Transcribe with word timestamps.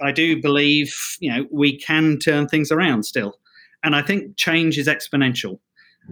I 0.00 0.12
do 0.12 0.40
believe, 0.40 0.94
you 1.20 1.32
know, 1.32 1.46
we 1.50 1.78
can 1.78 2.18
turn 2.18 2.48
things 2.48 2.70
around 2.70 3.04
still. 3.04 3.38
And 3.82 3.94
I 3.94 4.02
think 4.02 4.36
change 4.36 4.78
is 4.78 4.88
exponential. 4.88 5.58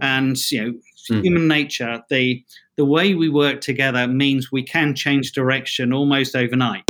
And, 0.01 0.37
you 0.51 0.63
know, 0.63 0.73
mm. 1.11 1.23
human 1.23 1.47
nature, 1.47 2.03
the 2.09 2.43
the 2.77 2.85
way 2.85 3.13
we 3.15 3.29
work 3.29 3.61
together 3.61 4.07
means 4.07 4.51
we 4.51 4.63
can 4.63 4.95
change 4.95 5.31
direction 5.31 5.93
almost 5.93 6.35
overnight. 6.35 6.83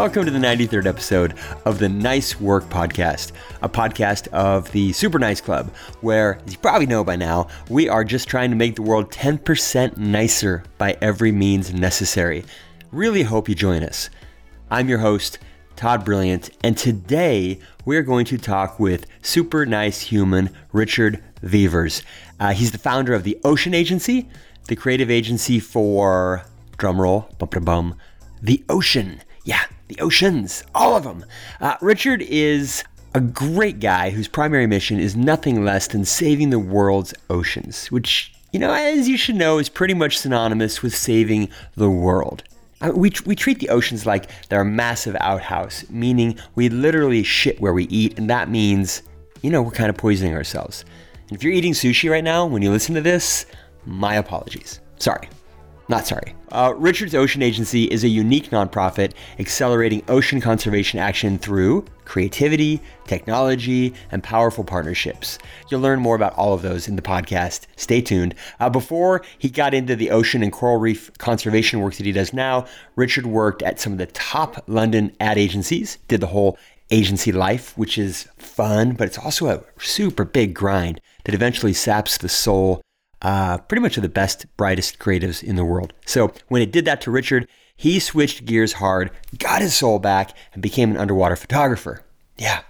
Welcome 0.00 0.24
to 0.24 0.30
the 0.30 0.38
93rd 0.38 0.86
episode 0.86 1.34
of 1.66 1.78
the 1.78 1.90
Nice 1.90 2.40
Work 2.40 2.64
Podcast, 2.70 3.32
a 3.60 3.68
podcast 3.68 4.28
of 4.28 4.72
the 4.72 4.94
Super 4.94 5.18
Nice 5.18 5.42
Club, 5.42 5.70
where, 6.00 6.40
as 6.46 6.52
you 6.52 6.58
probably 6.58 6.86
know 6.86 7.04
by 7.04 7.16
now, 7.16 7.48
we 7.68 7.86
are 7.86 8.02
just 8.02 8.26
trying 8.26 8.48
to 8.48 8.56
make 8.56 8.76
the 8.76 8.82
world 8.82 9.12
10% 9.12 9.98
nicer 9.98 10.64
by 10.78 10.96
every 11.02 11.32
means 11.32 11.74
necessary. 11.74 12.46
Really 12.90 13.24
hope 13.24 13.46
you 13.46 13.54
join 13.54 13.82
us. 13.82 14.08
I'm 14.70 14.88
your 14.88 15.00
host, 15.00 15.38
Todd 15.76 16.02
Brilliant, 16.02 16.48
and 16.64 16.78
today 16.78 17.60
we're 17.84 18.02
going 18.02 18.24
to 18.24 18.38
talk 18.38 18.80
with 18.80 19.04
super 19.20 19.66
nice 19.66 20.00
human 20.00 20.48
Richard 20.72 21.22
Vevers. 21.42 22.02
Uh, 22.40 22.54
he's 22.54 22.72
the 22.72 22.78
founder 22.78 23.12
of 23.12 23.22
the 23.22 23.38
Ocean 23.44 23.74
Agency, 23.74 24.30
the 24.66 24.76
creative 24.76 25.10
agency 25.10 25.60
for, 25.60 26.46
drumroll, 26.78 27.36
bum 27.36 27.64
bum, 27.64 27.94
the 28.40 28.64
Ocean. 28.70 29.20
Yeah, 29.44 29.64
the 29.90 30.00
oceans, 30.00 30.64
all 30.74 30.96
of 30.96 31.04
them. 31.04 31.24
Uh, 31.60 31.76
Richard 31.80 32.22
is 32.22 32.84
a 33.14 33.20
great 33.20 33.80
guy 33.80 34.10
whose 34.10 34.28
primary 34.28 34.66
mission 34.66 35.00
is 35.00 35.16
nothing 35.16 35.64
less 35.64 35.88
than 35.88 36.04
saving 36.04 36.50
the 36.50 36.58
world's 36.58 37.12
oceans, 37.28 37.90
which, 37.90 38.32
you 38.52 38.60
know, 38.60 38.72
as 38.72 39.08
you 39.08 39.16
should 39.16 39.34
know, 39.34 39.58
is 39.58 39.68
pretty 39.68 39.94
much 39.94 40.18
synonymous 40.18 40.82
with 40.82 40.94
saving 40.94 41.48
the 41.74 41.90
world. 41.90 42.44
Uh, 42.80 42.92
we, 42.94 43.12
we 43.26 43.34
treat 43.34 43.58
the 43.58 43.68
oceans 43.68 44.06
like 44.06 44.30
they're 44.48 44.60
a 44.60 44.64
massive 44.64 45.16
outhouse, 45.18 45.84
meaning 45.90 46.38
we 46.54 46.68
literally 46.68 47.22
shit 47.22 47.60
where 47.60 47.72
we 47.72 47.84
eat, 47.84 48.16
and 48.16 48.30
that 48.30 48.48
means, 48.48 49.02
you 49.42 49.50
know, 49.50 49.60
we're 49.60 49.70
kind 49.72 49.90
of 49.90 49.96
poisoning 49.96 50.34
ourselves. 50.34 50.84
And 51.28 51.36
if 51.36 51.42
you're 51.42 51.52
eating 51.52 51.72
sushi 51.72 52.08
right 52.08 52.24
now 52.24 52.46
when 52.46 52.62
you 52.62 52.70
listen 52.70 52.94
to 52.94 53.00
this, 53.00 53.44
my 53.86 54.14
apologies. 54.14 54.80
Sorry. 54.98 55.28
Not 55.88 56.06
sorry. 56.06 56.34
Uh, 56.52 56.74
Richard's 56.76 57.14
Ocean 57.14 57.42
Agency 57.42 57.84
is 57.84 58.02
a 58.02 58.08
unique 58.08 58.50
nonprofit 58.50 59.12
accelerating 59.38 60.02
ocean 60.08 60.40
conservation 60.40 60.98
action 60.98 61.38
through 61.38 61.84
creativity, 62.04 62.80
technology, 63.06 63.94
and 64.10 64.20
powerful 64.20 64.64
partnerships. 64.64 65.38
You'll 65.70 65.80
learn 65.80 66.00
more 66.00 66.16
about 66.16 66.34
all 66.34 66.52
of 66.52 66.62
those 66.62 66.88
in 66.88 66.96
the 66.96 67.02
podcast. 67.02 67.66
Stay 67.76 68.00
tuned. 68.00 68.34
Uh, 68.58 68.68
before 68.68 69.22
he 69.38 69.48
got 69.48 69.74
into 69.74 69.94
the 69.94 70.10
ocean 70.10 70.42
and 70.42 70.52
coral 70.52 70.78
reef 70.78 71.16
conservation 71.18 71.80
work 71.80 71.94
that 71.94 72.06
he 72.06 72.10
does 72.10 72.32
now, 72.32 72.66
Richard 72.96 73.26
worked 73.26 73.62
at 73.62 73.78
some 73.78 73.92
of 73.92 73.98
the 73.98 74.06
top 74.06 74.64
London 74.66 75.12
ad 75.20 75.38
agencies, 75.38 75.98
did 76.08 76.20
the 76.20 76.26
whole 76.26 76.58
agency 76.90 77.30
life, 77.30 77.78
which 77.78 77.96
is 77.96 78.28
fun, 78.36 78.94
but 78.94 79.06
it's 79.06 79.18
also 79.18 79.46
a 79.46 79.62
super 79.78 80.24
big 80.24 80.52
grind 80.52 81.00
that 81.24 81.34
eventually 81.34 81.72
saps 81.72 82.18
the 82.18 82.28
soul 82.28 82.82
uh, 83.22 83.58
pretty 83.58 83.82
much 83.82 83.96
of 83.96 84.02
the 84.02 84.08
best, 84.08 84.46
brightest 84.56 84.98
creatives 84.98 85.42
in 85.42 85.56
the 85.56 85.64
world. 85.64 85.92
So 86.06 86.32
when 86.48 86.62
it 86.62 86.72
did 86.72 86.84
that 86.86 87.00
to 87.02 87.10
Richard, 87.10 87.48
he 87.76 87.98
switched 87.98 88.44
gears 88.44 88.74
hard, 88.74 89.10
got 89.38 89.62
his 89.62 89.74
soul 89.74 89.98
back, 89.98 90.36
and 90.52 90.62
became 90.62 90.90
an 90.90 90.96
underwater 90.96 91.36
photographer. 91.36 92.02
Yeah, 92.36 92.60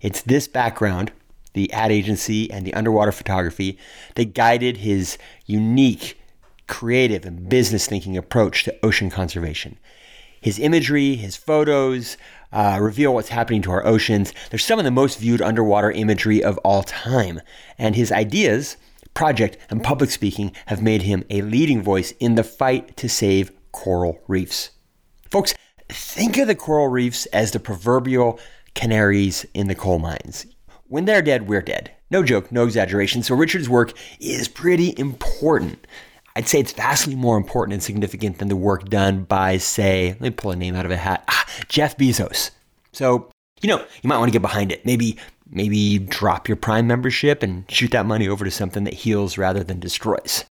it's 0.00 0.22
this 0.22 0.46
background, 0.48 1.12
the 1.54 1.72
ad 1.72 1.90
agency 1.90 2.50
and 2.50 2.64
the 2.66 2.74
underwater 2.74 3.12
photography, 3.12 3.78
that 4.14 4.34
guided 4.34 4.78
his 4.78 5.18
unique, 5.46 6.20
creative, 6.66 7.24
and 7.24 7.48
business 7.48 7.86
thinking 7.86 8.16
approach 8.16 8.64
to 8.64 8.76
ocean 8.84 9.10
conservation. 9.10 9.76
His 10.40 10.58
imagery, 10.58 11.16
his 11.16 11.36
photos, 11.36 12.16
uh, 12.52 12.78
reveal 12.80 13.12
what's 13.12 13.28
happening 13.28 13.62
to 13.62 13.70
our 13.72 13.84
oceans. 13.86 14.32
They're 14.50 14.58
some 14.58 14.78
of 14.78 14.84
the 14.84 14.90
most 14.90 15.18
viewed 15.18 15.42
underwater 15.42 15.90
imagery 15.90 16.42
of 16.42 16.58
all 16.58 16.82
time. 16.82 17.40
And 17.78 17.94
his 17.94 18.10
ideas 18.10 18.76
project, 19.20 19.58
and 19.68 19.84
public 19.84 20.10
speaking 20.10 20.50
have 20.64 20.80
made 20.80 21.02
him 21.02 21.22
a 21.28 21.42
leading 21.42 21.82
voice 21.82 22.12
in 22.20 22.36
the 22.36 22.42
fight 22.42 22.96
to 22.96 23.06
save 23.06 23.52
coral 23.70 24.18
reefs. 24.26 24.70
Folks, 25.30 25.52
think 25.90 26.38
of 26.38 26.46
the 26.46 26.54
coral 26.54 26.88
reefs 26.88 27.26
as 27.26 27.50
the 27.50 27.60
proverbial 27.60 28.40
canaries 28.72 29.44
in 29.52 29.68
the 29.68 29.74
coal 29.74 29.98
mines. 29.98 30.46
When 30.86 31.04
they're 31.04 31.20
dead, 31.20 31.48
we're 31.48 31.60
dead. 31.60 31.90
No 32.10 32.22
joke, 32.22 32.50
no 32.50 32.64
exaggeration. 32.64 33.22
So 33.22 33.34
Richard's 33.34 33.68
work 33.68 33.92
is 34.20 34.48
pretty 34.48 34.94
important. 34.98 35.86
I'd 36.34 36.48
say 36.48 36.58
it's 36.58 36.72
vastly 36.72 37.14
more 37.14 37.36
important 37.36 37.74
and 37.74 37.82
significant 37.82 38.38
than 38.38 38.48
the 38.48 38.56
work 38.56 38.88
done 38.88 39.24
by, 39.24 39.58
say, 39.58 40.12
let 40.12 40.20
me 40.22 40.30
pull 40.30 40.52
a 40.52 40.56
name 40.56 40.74
out 40.74 40.86
of 40.86 40.92
a 40.92 40.96
hat, 40.96 41.24
ah, 41.28 41.46
Jeff 41.68 41.98
Bezos. 41.98 42.52
So, 42.92 43.28
you 43.60 43.68
know, 43.68 43.84
you 44.00 44.08
might 44.08 44.16
want 44.16 44.30
to 44.30 44.32
get 44.32 44.40
behind 44.40 44.72
it. 44.72 44.86
Maybe 44.86 45.18
Maybe 45.50 45.98
drop 45.98 46.48
your 46.48 46.56
Prime 46.56 46.86
membership 46.86 47.42
and 47.42 47.70
shoot 47.70 47.90
that 47.90 48.06
money 48.06 48.28
over 48.28 48.44
to 48.44 48.50
something 48.50 48.84
that 48.84 48.94
heals 48.94 49.36
rather 49.36 49.64
than 49.64 49.80
destroys. 49.80 50.44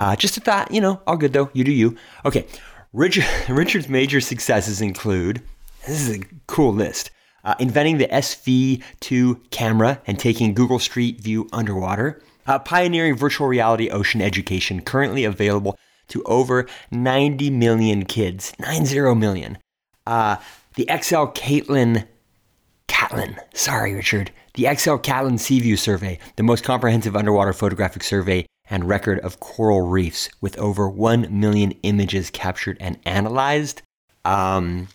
Uh, 0.00 0.16
just 0.16 0.36
a 0.36 0.40
thought, 0.40 0.70
you 0.70 0.80
know, 0.80 1.00
all 1.06 1.16
good 1.16 1.32
though. 1.32 1.50
You 1.52 1.64
do 1.64 1.72
you. 1.72 1.96
Okay. 2.24 2.46
Richard, 2.92 3.26
Richard's 3.48 3.88
major 3.88 4.20
successes 4.20 4.80
include 4.80 5.42
this 5.86 6.08
is 6.08 6.16
a 6.16 6.24
cool 6.46 6.72
list. 6.72 7.10
Uh, 7.44 7.54
inventing 7.60 7.98
the 7.98 8.08
SV2 8.08 9.50
camera 9.50 10.00
and 10.06 10.18
taking 10.18 10.52
Google 10.52 10.80
Street 10.80 11.20
View 11.20 11.48
underwater, 11.52 12.20
uh, 12.46 12.58
pioneering 12.58 13.16
virtual 13.16 13.46
reality 13.46 13.88
ocean 13.88 14.20
education, 14.20 14.82
currently 14.82 15.24
available 15.24 15.78
to 16.08 16.24
over 16.24 16.66
90 16.90 17.50
million 17.50 18.04
kids, 18.04 18.52
90 18.58 19.14
million. 19.14 19.58
Uh, 20.06 20.36
the 20.74 20.88
XL 20.90 21.26
Caitlin 21.34 22.06
Catlin, 22.88 23.36
sorry, 23.54 23.94
Richard, 23.94 24.30
the 24.54 24.68
XL 24.74 24.96
Catlin 24.96 25.38
Seaview 25.38 25.76
Survey, 25.76 26.18
the 26.36 26.42
most 26.42 26.64
comprehensive 26.64 27.16
underwater 27.16 27.52
photographic 27.52 28.02
survey 28.02 28.46
and 28.68 28.88
record 28.88 29.18
of 29.20 29.40
coral 29.40 29.82
reefs 29.82 30.28
with 30.40 30.58
over 30.58 30.88
1 30.88 31.28
million 31.30 31.72
images 31.82 32.30
captured 32.30 32.76
and 32.80 32.98
analyzed. 33.04 33.82
Um, 34.24 34.88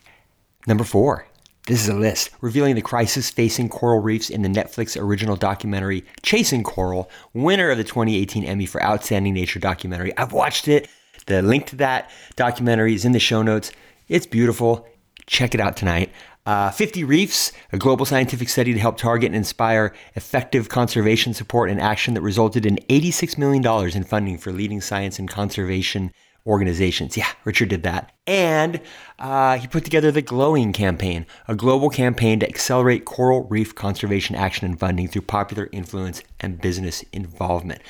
number 0.67 0.83
four, 0.83 1.27
this 1.67 1.81
is 1.81 1.89
a 1.89 1.93
list 1.93 2.31
revealing 2.41 2.75
the 2.75 2.81
crisis 2.81 3.29
facing 3.29 3.69
coral 3.69 4.01
reefs 4.01 4.29
in 4.29 4.41
the 4.41 4.49
Netflix 4.49 4.99
original 4.99 5.35
documentary 5.35 6.03
Chasing 6.23 6.63
Coral, 6.63 7.09
winner 7.33 7.69
of 7.69 7.77
the 7.77 7.83
2018 7.83 8.43
Emmy 8.43 8.65
for 8.65 8.83
Outstanding 8.83 9.33
Nature 9.33 9.59
Documentary. 9.59 10.15
I've 10.17 10.33
watched 10.33 10.67
it. 10.67 10.89
The 11.27 11.41
link 11.41 11.67
to 11.67 11.75
that 11.77 12.09
documentary 12.35 12.95
is 12.95 13.05
in 13.05 13.11
the 13.11 13.19
show 13.19 13.43
notes. 13.43 13.71
It's 14.07 14.25
beautiful. 14.25 14.87
Check 15.27 15.53
it 15.53 15.61
out 15.61 15.77
tonight. 15.77 16.11
Uh, 16.45 16.71
50 16.71 17.03
Reefs, 17.03 17.51
a 17.71 17.77
global 17.77 18.05
scientific 18.05 18.49
study 18.49 18.73
to 18.73 18.79
help 18.79 18.97
target 18.97 19.27
and 19.27 19.35
inspire 19.35 19.93
effective 20.15 20.69
conservation 20.69 21.33
support 21.33 21.69
and 21.69 21.79
action 21.79 22.15
that 22.15 22.21
resulted 22.21 22.65
in 22.65 22.77
$86 22.89 23.37
million 23.37 23.95
in 23.95 24.03
funding 24.03 24.37
for 24.39 24.51
leading 24.51 24.81
science 24.81 25.19
and 25.19 25.29
conservation 25.29 26.11
organizations. 26.47 27.15
Yeah, 27.15 27.29
Richard 27.45 27.69
did 27.69 27.83
that. 27.83 28.11
And 28.25 28.81
uh, 29.19 29.57
he 29.57 29.67
put 29.67 29.83
together 29.83 30.11
the 30.11 30.23
Glowing 30.23 30.73
Campaign, 30.73 31.27
a 31.47 31.55
global 31.55 31.89
campaign 31.89 32.39
to 32.39 32.49
accelerate 32.49 33.05
coral 33.05 33.43
reef 33.43 33.75
conservation 33.75 34.35
action 34.35 34.65
and 34.65 34.79
funding 34.79 35.07
through 35.07 35.23
popular 35.23 35.69
influence 35.71 36.23
and 36.39 36.59
business 36.59 37.03
involvement. 37.13 37.81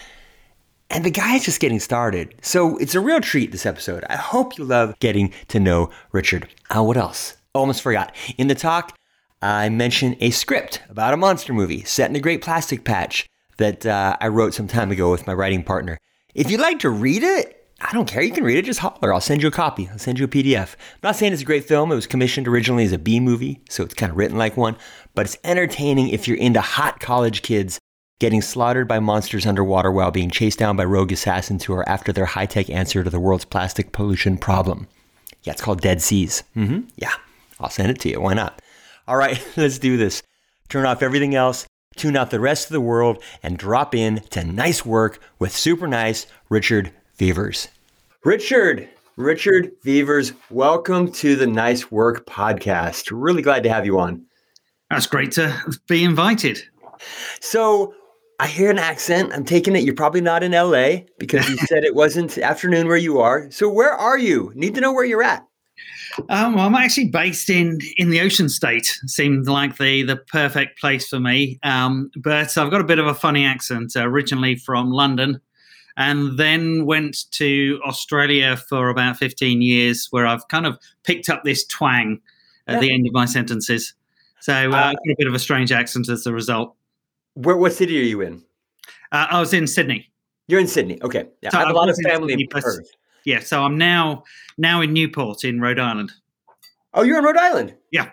And 0.90 1.06
the 1.06 1.12
guy 1.12 1.36
is 1.36 1.46
just 1.46 1.62
getting 1.62 1.80
started. 1.80 2.36
So 2.42 2.78
it's 2.78 2.96
a 2.96 3.00
real 3.00 3.22
treat 3.22 3.54
this 3.54 3.66
episode. 3.66 4.04
I 4.10 4.18
hope 4.18 4.58
you 4.58 4.66
love 4.66 5.00
getting 5.00 5.34
to 5.48 5.58
know 5.58 5.90
Richard. 6.12 6.50
Uh, 6.70 6.84
what 6.84 6.98
else? 6.98 7.38
Almost 7.54 7.82
forgot. 7.82 8.16
In 8.38 8.48
the 8.48 8.56
talk, 8.56 8.98
I 9.42 9.68
mentioned 9.70 10.16
a 10.20 10.30
script 10.30 10.82
about 10.90 11.14
a 11.14 11.18
monster 11.18 11.52
movie 11.52 11.84
set 11.84 12.10
in 12.10 12.16
a 12.16 12.22
great 12.22 12.42
plastic 12.42 12.86
patch 12.86 13.28
that 13.58 13.86
uh, 13.86 14.16
I 14.22 14.30
wrote 14.30 14.54
some 14.54 14.68
time 14.68 14.90
ago 14.90 15.12
with 15.12 15.28
my 15.28 15.34
writing 15.34 15.64
partner. 15.64 15.98
If 16.34 16.50
you'd 16.50 16.62
like 16.62 16.80
to 16.80 16.90
read 16.90 17.24
it, 17.24 17.58
I 17.82 17.92
don't 17.92 18.08
care. 18.08 18.22
You 18.22 18.32
can 18.32 18.46
read 18.46 18.58
it. 18.58 18.66
Just 18.66 18.80
holler. 18.80 19.14
I'll 19.14 19.20
send 19.20 19.42
you 19.42 19.50
a 19.50 19.52
copy. 19.52 19.90
I'll 19.92 20.00
send 20.00 20.18
you 20.18 20.26
a 20.26 20.30
PDF. 20.30 20.76
I'm 20.76 21.00
not 21.04 21.16
saying 21.18 21.34
it's 21.34 21.42
a 21.42 21.46
great 21.46 21.66
film. 21.66 21.92
It 21.92 21.96
was 21.96 22.08
commissioned 22.08 22.48
originally 22.48 22.86
as 22.86 22.94
a 22.94 23.00
B 23.00 23.20
movie, 23.20 23.60
so 23.70 23.84
it's 23.84 23.96
kind 23.96 24.12
of 24.12 24.18
written 24.18 24.38
like 24.38 24.56
one. 24.56 24.78
But 25.14 25.26
it's 25.26 25.38
entertaining 25.44 26.10
if 26.10 26.28
you're 26.28 26.38
into 26.38 26.62
hot 26.62 27.00
college 27.00 27.42
kids 27.42 27.80
getting 28.20 28.42
slaughtered 28.42 28.88
by 28.88 29.00
monsters 29.00 29.48
underwater 29.48 29.92
while 29.92 30.12
being 30.12 30.30
chased 30.30 30.60
down 30.60 30.78
by 30.78 30.86
rogue 30.86 31.12
assassins 31.12 31.64
who 31.66 31.74
are 31.74 31.90
after 31.90 32.14
their 32.14 32.28
high 32.28 32.46
tech 32.46 32.70
answer 32.70 33.04
to 33.04 33.10
the 33.10 33.20
world's 33.20 33.46
plastic 33.46 33.92
pollution 33.92 34.38
problem. 34.38 34.88
Yeah, 35.44 35.54
it's 35.54 35.62
called 35.62 35.82
Dead 35.82 36.02
Seas. 36.02 36.44
Mm-hmm. 36.56 36.82
Yeah. 36.98 37.14
I'll 37.62 37.70
send 37.70 37.92
it 37.92 38.00
to 38.00 38.10
you. 38.10 38.20
Why 38.20 38.34
not? 38.34 38.62
All 39.08 39.16
right, 39.16 39.42
let's 39.58 39.80
do 39.80 39.96
this. 39.96 40.24
Turn 40.68 40.86
off 40.86 41.04
everything 41.04 41.36
else, 41.36 41.68
tune 41.96 42.18
out 42.18 42.32
the 42.32 42.40
rest 42.40 42.68
of 42.68 42.74
the 42.74 42.82
world, 42.82 43.24
and 43.44 43.58
drop 43.58 43.94
in 43.94 44.22
to 44.32 44.44
nice 44.44 44.86
work 44.86 45.20
with 45.38 45.56
super 45.56 45.88
nice 45.88 46.26
Richard 46.50 46.92
Vevers. 47.18 47.68
Richard, 48.26 48.90
Richard 49.16 49.72
Vevers, 49.84 50.34
welcome 50.50 51.12
to 51.14 51.36
the 51.36 51.48
Nice 51.48 51.92
Work 51.92 52.26
podcast. 52.26 53.10
Really 53.12 53.42
glad 53.42 53.64
to 53.64 53.70
have 53.70 53.86
you 53.86 54.00
on. 54.00 54.26
That's 54.90 55.08
great 55.08 55.32
to 55.34 55.56
be 55.88 56.04
invited. 56.04 56.60
So 57.42 57.94
I 58.40 58.48
hear 58.48 58.72
an 58.72 58.80
accent. 58.80 59.34
I'm 59.34 59.46
taking 59.46 59.76
it 59.76 59.84
you're 59.84 59.94
probably 59.94 60.22
not 60.22 60.42
in 60.42 60.52
LA 60.52 61.02
because 61.20 61.48
you 61.48 61.58
said 61.68 61.84
it 61.84 61.94
wasn't 61.94 62.38
afternoon 62.38 62.88
where 62.88 62.98
you 62.98 63.20
are. 63.20 63.52
So 63.52 63.70
where 63.70 63.94
are 63.94 64.18
you? 64.18 64.52
Need 64.56 64.76
to 64.76 64.82
know 64.82 64.92
where 64.92 65.06
you're 65.06 65.24
at. 65.24 65.46
Um, 66.30 66.56
well, 66.56 66.66
I'm 66.66 66.76
actually 66.76 67.10
based 67.10 67.50
in 67.50 67.80
in 67.98 68.10
the 68.10 68.22
Ocean 68.22 68.50
State. 68.50 69.00
Seemed 69.06 69.48
like 69.48 69.78
the 69.78 70.04
the 70.04 70.18
perfect 70.18 70.80
place 70.80 71.08
for 71.08 71.20
me. 71.20 71.60
Um, 71.64 72.12
but 72.18 72.58
I've 72.58 72.72
got 72.72 72.82
a 72.82 72.86
bit 72.86 73.00
of 73.00 73.08
a 73.08 73.14
funny 73.14 73.46
accent. 73.46 73.94
Uh, 73.96 74.08
originally 74.08 74.56
from 74.56 74.92
London, 74.92 75.40
and 75.98 76.38
then 76.38 76.86
went 76.86 77.30
to 77.32 77.80
Australia 77.86 78.58
for 78.58 78.90
about 78.90 79.18
15 79.18 79.62
years, 79.62 80.08
where 80.12 80.26
I've 80.26 80.48
kind 80.48 80.66
of 80.66 80.78
picked 81.04 81.30
up 81.30 81.44
this 81.44 81.66
twang 81.66 82.20
at 82.68 82.76
yeah. 82.76 82.80
the 82.80 82.94
end 82.94 83.08
of 83.08 83.14
my 83.14 83.26
sentences. 83.26 83.94
So 84.40 84.54
uh, 84.54 84.76
uh, 84.76 84.94
a 84.94 85.16
bit 85.18 85.28
of 85.28 85.34
a 85.34 85.40
strange 85.40 85.72
accent 85.72 86.10
as 86.10 86.26
a 86.26 86.34
result. 86.34 86.76
Where, 87.36 87.58
what 87.58 87.74
city 87.74 88.00
are 88.00 88.04
you 88.04 88.22
in? 88.22 88.44
Uh, 89.12 89.28
I 89.30 89.40
was 89.40 89.54
in 89.54 89.68
Sydney. 89.68 90.12
You're 90.48 90.60
in 90.60 90.68
Sydney. 90.68 91.02
Okay. 91.02 91.28
Yeah, 91.42 91.52
so 91.52 91.58
I 91.58 91.62
have 91.62 91.70
I 91.70 91.72
a 91.72 91.76
lot 91.76 91.90
of 91.90 91.98
family 92.04 92.34
in 92.34 92.48
Perth. 92.50 92.90
Yeah, 93.26 93.40
so 93.40 93.64
I'm 93.64 93.78
now 93.78 94.24
now 94.58 94.82
in 94.82 94.94
Newport 94.94 95.44
in 95.44 95.62
Rhode 95.62 95.80
Island. 95.80 96.12
Oh, 96.94 97.04
you're 97.04 97.18
in 97.20 97.24
Rhode 97.24 97.38
Island. 97.38 97.76
Yeah. 97.92 98.10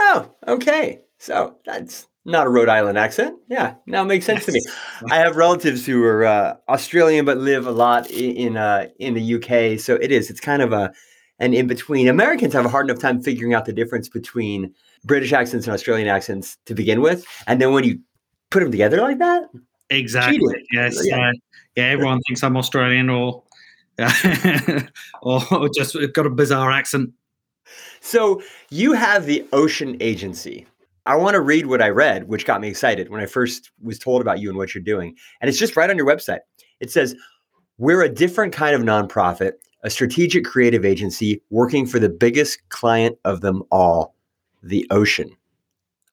Oh, 0.00 0.30
okay. 0.46 1.00
So 1.18 1.56
that's 1.64 2.06
not 2.24 2.46
a 2.46 2.50
Rhode 2.50 2.68
Island 2.68 2.98
accent. 2.98 3.36
Yeah, 3.48 3.74
now 3.86 4.02
it 4.02 4.06
makes 4.06 4.26
sense 4.26 4.46
yes. 4.46 4.46
to 4.46 4.52
me. 4.52 4.60
I 5.10 5.16
have 5.16 5.36
relatives 5.36 5.86
who 5.86 6.04
are 6.04 6.24
uh, 6.24 6.56
Australian 6.68 7.24
but 7.24 7.38
live 7.38 7.66
a 7.66 7.72
lot 7.72 8.10
in 8.10 8.36
in, 8.36 8.56
uh, 8.56 8.88
in 8.98 9.14
the 9.14 9.34
UK. 9.34 9.80
So 9.80 9.94
it 9.94 10.12
is. 10.12 10.30
It's 10.30 10.40
kind 10.40 10.62
of 10.62 10.72
a 10.72 10.92
an 11.38 11.54
in 11.54 11.66
between. 11.66 12.08
Americans 12.08 12.52
have 12.52 12.66
a 12.66 12.68
hard 12.68 12.88
enough 12.88 13.00
time 13.00 13.22
figuring 13.22 13.54
out 13.54 13.64
the 13.64 13.72
difference 13.72 14.08
between 14.08 14.74
British 15.04 15.32
accents 15.32 15.66
and 15.66 15.74
Australian 15.74 16.08
accents 16.08 16.56
to 16.66 16.74
begin 16.74 17.00
with, 17.00 17.24
and 17.46 17.60
then 17.60 17.72
when 17.72 17.84
you 17.84 17.98
put 18.50 18.60
them 18.60 18.70
together 18.70 19.00
like 19.00 19.18
that, 19.18 19.44
exactly. 19.90 20.38
Cheating. 20.38 20.66
Yes. 20.72 21.00
Yeah. 21.04 21.28
Uh, 21.28 21.32
yeah. 21.76 21.84
Everyone 21.84 22.20
thinks 22.26 22.42
I'm 22.42 22.56
Australian 22.56 23.08
or 23.08 23.42
or 25.22 25.68
just 25.74 25.96
got 26.12 26.26
a 26.26 26.30
bizarre 26.30 26.70
accent. 26.70 27.10
So 28.00 28.42
you 28.70 28.92
have 28.92 29.26
the 29.26 29.46
Ocean 29.52 29.96
Agency. 30.00 30.66
I 31.06 31.16
want 31.16 31.34
to 31.34 31.40
read 31.40 31.66
what 31.66 31.82
I 31.82 31.88
read, 31.88 32.28
which 32.28 32.44
got 32.44 32.60
me 32.60 32.68
excited 32.68 33.08
when 33.08 33.20
I 33.20 33.26
first 33.26 33.70
was 33.82 33.98
told 33.98 34.20
about 34.20 34.40
you 34.40 34.48
and 34.50 34.58
what 34.58 34.74
you're 34.74 34.82
doing. 34.84 35.16
And 35.40 35.48
it's 35.48 35.58
just 35.58 35.76
right 35.76 35.90
on 35.90 35.96
your 35.96 36.06
website. 36.06 36.40
It 36.80 36.90
says, 36.90 37.14
We're 37.78 38.02
a 38.02 38.08
different 38.08 38.52
kind 38.52 38.74
of 38.74 38.82
nonprofit, 38.82 39.52
a 39.82 39.90
strategic 39.90 40.44
creative 40.44 40.84
agency 40.84 41.42
working 41.50 41.86
for 41.86 41.98
the 41.98 42.08
biggest 42.08 42.68
client 42.68 43.18
of 43.24 43.40
them 43.40 43.62
all, 43.70 44.14
the 44.62 44.86
ocean. 44.90 45.30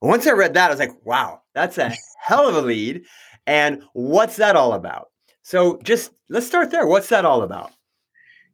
Once 0.02 0.28
I 0.28 0.32
read 0.32 0.54
that, 0.54 0.68
I 0.68 0.70
was 0.70 0.80
like, 0.80 1.06
wow, 1.06 1.42
that's 1.54 1.78
a 1.78 1.92
hell 2.22 2.48
of 2.48 2.56
a 2.56 2.62
lead. 2.62 3.04
And 3.48 3.82
what's 3.94 4.36
that 4.38 4.56
all 4.56 4.74
about? 4.74 5.10
So 5.46 5.78
just 5.84 6.10
let's 6.28 6.48
start 6.48 6.72
there. 6.72 6.88
What's 6.88 7.10
that 7.10 7.24
all 7.24 7.44
about? 7.44 7.72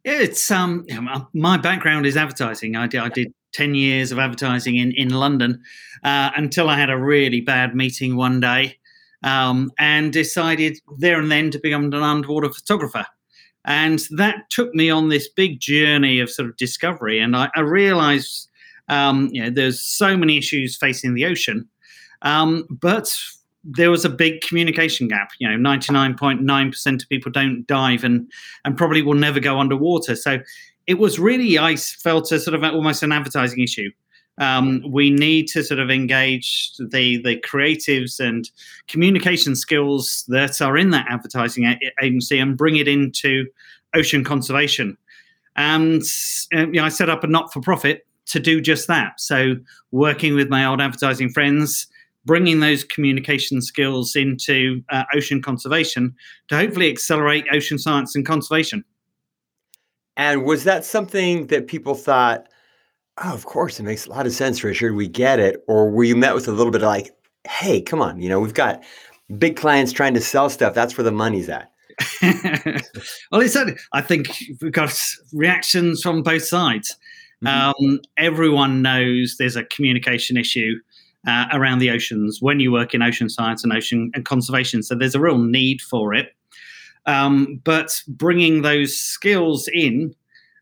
It's 0.03 0.51
um 0.51 0.85
my 1.33 1.55
background 1.55 2.05
is 2.05 2.17
advertising. 2.17 2.75
I 2.75 2.85
did, 2.85 2.99
I 2.99 3.07
did 3.07 3.33
10 3.53 3.75
years 3.75 4.11
of 4.11 4.19
advertising 4.19 4.75
in, 4.75 4.91
in 4.91 5.09
London 5.09 5.63
uh, 6.03 6.31
until 6.35 6.67
I 6.69 6.77
had 6.77 6.89
a 6.89 6.97
really 6.97 7.39
bad 7.39 7.73
meeting 7.75 8.17
one 8.17 8.41
day 8.41 8.77
um, 9.23 9.71
and 9.79 10.11
decided 10.11 10.79
there 10.97 11.17
and 11.17 11.31
then 11.31 11.49
to 11.51 11.59
become 11.59 11.85
an 11.85 11.93
underwater 11.93 12.49
photographer. 12.49 13.05
And 13.63 14.05
that 14.17 14.49
took 14.49 14.75
me 14.75 14.89
on 14.89 15.07
this 15.07 15.29
big 15.29 15.61
journey 15.61 16.19
of 16.19 16.29
sort 16.29 16.49
of 16.49 16.57
discovery. 16.57 17.19
And 17.19 17.38
I, 17.38 17.49
I 17.55 17.61
realized, 17.61 18.49
um, 18.89 19.29
you 19.31 19.43
know, 19.43 19.49
there's 19.49 19.79
so 19.79 20.17
many 20.17 20.38
issues 20.38 20.75
facing 20.75 21.13
the 21.13 21.25
ocean, 21.25 21.69
um, 22.21 22.67
but 22.69 23.15
there 23.63 23.91
was 23.91 24.05
a 24.05 24.09
big 24.09 24.41
communication 24.41 25.07
gap. 25.07 25.31
You 25.39 25.49
know, 25.49 25.69
99.9% 25.69 27.03
of 27.03 27.09
people 27.09 27.31
don't 27.31 27.65
dive 27.67 28.03
and, 28.03 28.31
and 28.65 28.77
probably 28.77 29.01
will 29.01 29.13
never 29.13 29.39
go 29.39 29.59
underwater. 29.59 30.15
So 30.15 30.39
it 30.87 30.95
was 30.95 31.19
really, 31.19 31.59
I 31.59 31.75
felt, 31.75 32.31
a 32.31 32.39
sort 32.39 32.55
of 32.55 32.63
almost 32.63 33.03
an 33.03 33.11
advertising 33.11 33.59
issue. 33.61 33.91
Um, 34.37 34.83
we 34.89 35.09
need 35.09 35.47
to 35.49 35.63
sort 35.63 35.79
of 35.79 35.91
engage 35.91 36.71
the 36.79 37.21
the 37.21 37.39
creatives 37.41 38.19
and 38.19 38.49
communication 38.87 39.55
skills 39.55 40.23
that 40.29 40.61
are 40.61 40.77
in 40.77 40.89
that 40.91 41.05
advertising 41.09 41.65
a- 41.65 41.77
agency 42.01 42.39
and 42.39 42.57
bring 42.57 42.77
it 42.77 42.87
into 42.87 43.45
ocean 43.93 44.23
conservation. 44.23 44.97
And 45.57 46.01
uh, 46.55 46.67
you 46.67 46.73
know, 46.73 46.85
I 46.85 46.89
set 46.89 47.09
up 47.09 47.23
a 47.23 47.27
not 47.27 47.53
for 47.53 47.61
profit 47.61 48.07
to 48.27 48.39
do 48.39 48.61
just 48.61 48.87
that. 48.87 49.19
So 49.19 49.55
working 49.91 50.33
with 50.33 50.49
my 50.49 50.65
old 50.65 50.81
advertising 50.81 51.29
friends, 51.29 51.87
bringing 52.25 52.59
those 52.59 52.83
communication 52.83 53.62
skills 53.62 54.15
into 54.15 54.81
uh, 54.89 55.03
ocean 55.13 55.41
conservation 55.41 56.13
to 56.47 56.56
hopefully 56.56 56.89
accelerate 56.89 57.45
ocean 57.51 57.79
science 57.79 58.15
and 58.15 58.25
conservation. 58.25 58.83
And 60.18 60.44
was 60.44 60.63
that 60.65 60.85
something 60.85 61.47
that 61.47 61.68
people 61.68 61.95
thought, 61.95 62.47
oh, 63.23 63.33
of 63.33 63.45
course, 63.45 63.79
it 63.79 63.83
makes 63.83 64.06
a 64.06 64.09
lot 64.09 64.27
of 64.27 64.33
sense, 64.33 64.63
Richard. 64.63 64.95
We 64.95 65.07
get 65.07 65.39
it. 65.39 65.63
Or 65.68 65.89
were 65.89 66.03
you 66.03 66.15
met 66.15 66.35
with 66.35 66.47
a 66.47 66.51
little 66.51 66.71
bit 66.71 66.83
of 66.83 66.88
like, 66.88 67.12
hey, 67.47 67.81
come 67.81 68.01
on, 68.01 68.21
you 68.21 68.29
know, 68.29 68.39
we've 68.39 68.53
got 68.53 68.83
big 69.38 69.56
clients 69.56 69.91
trying 69.91 70.13
to 70.13 70.21
sell 70.21 70.50
stuff. 70.50 70.74
That's 70.74 70.97
where 70.97 71.03
the 71.03 71.12
money's 71.12 71.50
at. 71.50 71.71
well, 73.31 73.41
it's 73.41 73.57
I 73.94 74.01
think 74.01 74.27
we've 74.62 74.71
got 74.71 74.97
reactions 75.33 76.01
from 76.01 76.24
both 76.24 76.44
sides. 76.44 76.95
Mm-hmm. 77.44 77.83
Um, 77.85 78.00
everyone 78.17 78.81
knows 78.81 79.35
there's 79.38 79.56
a 79.56 79.65
communication 79.65 80.38
issue 80.38 80.75
uh, 81.27 81.45
around 81.51 81.79
the 81.79 81.89
oceans 81.89 82.39
when 82.41 82.59
you 82.59 82.71
work 82.71 82.94
in 82.94 83.01
ocean 83.01 83.29
science 83.29 83.63
and 83.63 83.73
ocean 83.73 84.12
and 84.13 84.25
conservation. 84.25 84.81
So 84.83 84.95
there's 84.95 85.15
a 85.15 85.19
real 85.19 85.38
need 85.38 85.81
for 85.81 86.13
it. 86.13 86.35
Um, 87.06 87.62
but 87.63 88.01
bringing 88.07 88.62
those 88.62 88.95
skills 88.95 89.68
in, 89.73 90.15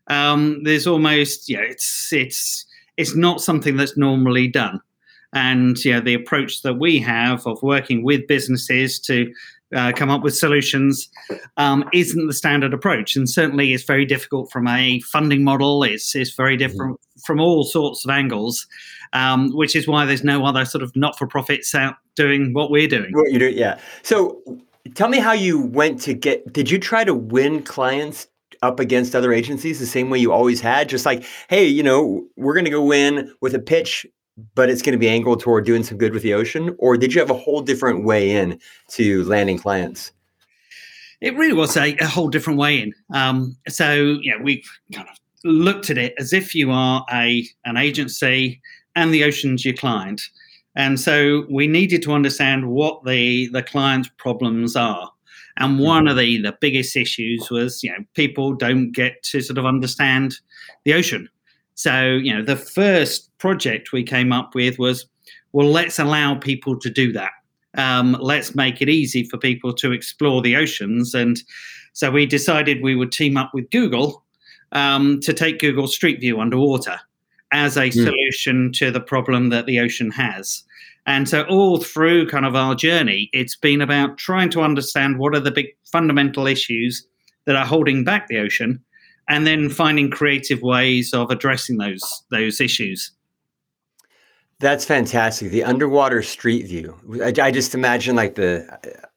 um, 0.08 0.62
there's 0.64 0.86
almost 0.86 1.48
yeah, 1.48 1.60
it's 1.60 2.12
it's 2.12 2.66
it's 2.96 3.14
not 3.14 3.40
something 3.40 3.76
that's 3.76 3.96
normally 3.96 4.48
done. 4.48 4.80
And 5.32 5.82
yeah, 5.84 6.00
the 6.00 6.14
approach 6.14 6.62
that 6.62 6.78
we 6.78 6.98
have 6.98 7.46
of 7.46 7.62
working 7.62 8.02
with 8.02 8.26
businesses 8.26 8.98
to 9.00 9.32
uh, 9.74 9.92
come 9.94 10.10
up 10.10 10.22
with 10.22 10.36
solutions 10.36 11.08
um, 11.56 11.88
isn't 11.92 12.26
the 12.26 12.34
standard 12.34 12.74
approach, 12.74 13.16
and 13.16 13.28
certainly 13.28 13.72
it's 13.72 13.84
very 13.84 14.04
difficult 14.04 14.50
from 14.50 14.66
a 14.66 15.00
funding 15.00 15.44
model. 15.44 15.82
It's 15.82 16.14
it's 16.14 16.34
very 16.34 16.56
mm-hmm. 16.56 16.66
different 16.66 16.92
mm-hmm. 16.94 17.20
from 17.24 17.40
all 17.40 17.64
sorts 17.64 18.04
of 18.04 18.10
angles, 18.10 18.66
um, 19.12 19.50
which 19.50 19.76
is 19.76 19.86
why 19.86 20.04
there's 20.04 20.24
no 20.24 20.44
other 20.44 20.64
sort 20.64 20.82
of 20.82 20.94
not 20.96 21.18
for 21.18 21.26
profits 21.26 21.74
out 21.74 21.96
doing 22.16 22.52
what 22.52 22.70
we're 22.70 22.88
doing. 22.88 23.10
What 23.12 23.32
you 23.32 23.38
do, 23.38 23.50
yeah. 23.50 23.78
So 24.02 24.42
Tell 24.94 25.08
me 25.08 25.18
how 25.18 25.32
you 25.32 25.60
went 25.60 26.00
to 26.02 26.14
get. 26.14 26.52
Did 26.52 26.70
you 26.70 26.78
try 26.78 27.04
to 27.04 27.14
win 27.14 27.62
clients 27.62 28.26
up 28.62 28.80
against 28.80 29.14
other 29.14 29.32
agencies 29.32 29.78
the 29.78 29.86
same 29.86 30.10
way 30.10 30.18
you 30.18 30.32
always 30.32 30.60
had? 30.60 30.88
Just 30.88 31.06
like, 31.06 31.24
hey, 31.48 31.66
you 31.66 31.82
know, 31.82 32.26
we're 32.36 32.54
going 32.54 32.64
to 32.64 32.70
go 32.70 32.92
in 32.92 33.32
with 33.40 33.54
a 33.54 33.58
pitch, 33.58 34.06
but 34.54 34.68
it's 34.68 34.82
going 34.82 34.92
to 34.92 34.98
be 34.98 35.08
angled 35.08 35.40
toward 35.40 35.64
doing 35.64 35.82
some 35.82 35.98
good 35.98 36.12
with 36.12 36.22
the 36.22 36.34
ocean. 36.34 36.74
Or 36.78 36.96
did 36.96 37.14
you 37.14 37.20
have 37.20 37.30
a 37.30 37.34
whole 37.34 37.60
different 37.60 38.04
way 38.04 38.30
in 38.30 38.58
to 38.90 39.24
landing 39.24 39.58
clients? 39.58 40.12
It 41.20 41.36
really 41.36 41.52
was 41.52 41.76
a, 41.76 41.94
a 41.96 42.06
whole 42.06 42.28
different 42.28 42.58
way 42.58 42.80
in. 42.80 42.94
Um, 43.14 43.56
so 43.68 44.18
yeah, 44.22 44.40
we 44.42 44.64
kind 44.94 45.08
of 45.08 45.16
looked 45.44 45.90
at 45.90 45.98
it 45.98 46.14
as 46.18 46.32
if 46.32 46.54
you 46.54 46.70
are 46.70 47.04
a 47.12 47.46
an 47.64 47.76
agency 47.76 48.60
and 48.96 49.12
the 49.12 49.24
ocean's 49.24 49.64
your 49.64 49.74
client. 49.74 50.22
And 50.76 51.00
so 51.00 51.44
we 51.50 51.66
needed 51.66 52.02
to 52.02 52.12
understand 52.12 52.70
what 52.70 53.04
the, 53.04 53.48
the 53.48 53.62
client's 53.62 54.08
problems 54.18 54.76
are. 54.76 55.10
And 55.56 55.74
mm-hmm. 55.74 55.84
one 55.84 56.08
of 56.08 56.16
the, 56.16 56.40
the 56.40 56.56
biggest 56.60 56.96
issues 56.96 57.50
was, 57.50 57.82
you 57.82 57.90
know, 57.90 58.04
people 58.14 58.54
don't 58.54 58.92
get 58.92 59.22
to 59.24 59.40
sort 59.40 59.58
of 59.58 59.66
understand 59.66 60.36
the 60.84 60.94
ocean. 60.94 61.28
So, 61.80 62.10
you 62.10 62.34
know, 62.34 62.42
the 62.42 62.56
first 62.56 63.30
project 63.38 63.90
we 63.90 64.02
came 64.02 64.34
up 64.34 64.54
with 64.54 64.78
was, 64.78 65.06
well, 65.52 65.66
let's 65.66 65.98
allow 65.98 66.34
people 66.34 66.78
to 66.78 66.90
do 66.90 67.10
that. 67.12 67.30
Um, 67.74 68.18
let's 68.20 68.54
make 68.54 68.82
it 68.82 68.90
easy 68.90 69.24
for 69.24 69.38
people 69.38 69.72
to 69.76 69.90
explore 69.92 70.42
the 70.42 70.56
oceans. 70.56 71.14
And 71.14 71.42
so 71.94 72.10
we 72.10 72.26
decided 72.26 72.82
we 72.82 72.96
would 72.96 73.12
team 73.12 73.38
up 73.38 73.52
with 73.54 73.70
Google 73.70 74.22
um, 74.72 75.20
to 75.20 75.32
take 75.32 75.58
Google 75.58 75.88
Street 75.88 76.20
View 76.20 76.38
underwater 76.38 77.00
as 77.50 77.78
a 77.78 77.88
mm. 77.88 77.94
solution 77.94 78.72
to 78.72 78.90
the 78.90 79.00
problem 79.00 79.48
that 79.48 79.64
the 79.64 79.80
ocean 79.80 80.10
has. 80.10 80.62
And 81.06 81.30
so, 81.30 81.44
all 81.44 81.78
through 81.78 82.28
kind 82.28 82.44
of 82.44 82.54
our 82.54 82.74
journey, 82.74 83.30
it's 83.32 83.56
been 83.56 83.80
about 83.80 84.18
trying 84.18 84.50
to 84.50 84.60
understand 84.60 85.18
what 85.18 85.34
are 85.34 85.40
the 85.40 85.50
big 85.50 85.68
fundamental 85.90 86.46
issues 86.46 87.06
that 87.46 87.56
are 87.56 87.64
holding 87.64 88.04
back 88.04 88.28
the 88.28 88.36
ocean, 88.36 88.84
and 89.30 89.46
then 89.46 89.70
finding 89.70 90.10
creative 90.10 90.60
ways 90.60 91.14
of 91.14 91.30
addressing 91.30 91.78
those 91.78 92.22
those 92.30 92.60
issues. 92.60 93.12
That's 94.58 94.84
fantastic. 94.84 95.50
The 95.50 95.64
underwater 95.64 96.22
street 96.22 96.66
view. 96.66 96.94
I, 97.22 97.32
I 97.46 97.50
just 97.50 97.74
imagine 97.74 98.14
like 98.14 98.34
the 98.34 98.68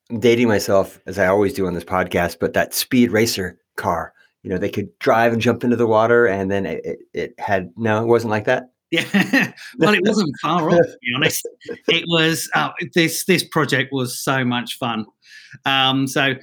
I'm 0.10 0.20
dating 0.20 0.48
myself 0.48 1.00
as 1.06 1.20
I 1.20 1.28
always 1.28 1.54
do 1.54 1.68
on 1.68 1.74
this 1.74 1.84
podcast, 1.84 2.38
but 2.40 2.54
that 2.54 2.74
speed 2.74 3.12
racer 3.12 3.60
car 3.76 4.14
you 4.44 4.50
know 4.50 4.58
they 4.58 4.70
could 4.70 4.88
drive 5.00 5.34
and 5.34 5.42
jump 5.42 5.64
into 5.64 5.76
the 5.76 5.88
water 5.88 6.28
and 6.28 6.52
then 6.52 6.66
it, 6.66 6.86
it, 6.86 7.00
it, 7.14 7.40
had 7.40 7.72
no 7.76 8.04
it 8.04 8.08
wasn't 8.08 8.30
like 8.30 8.46
that 8.46 8.74
Yeah, 8.94 9.52
well, 9.80 9.96
it 9.96 10.02
wasn't 10.06 10.30
far 10.40 10.70
off. 10.70 10.78
To 10.78 10.98
be 11.02 11.12
honest, 11.16 11.48
it 11.88 12.04
was. 12.08 12.48
Oh, 12.54 12.70
this 12.94 13.26
this 13.26 13.44
project 13.44 13.92
was 13.92 14.20
so 14.20 14.46
much 14.46 14.78
fun. 14.78 15.08
Um, 15.66 16.06
so, 16.08 16.36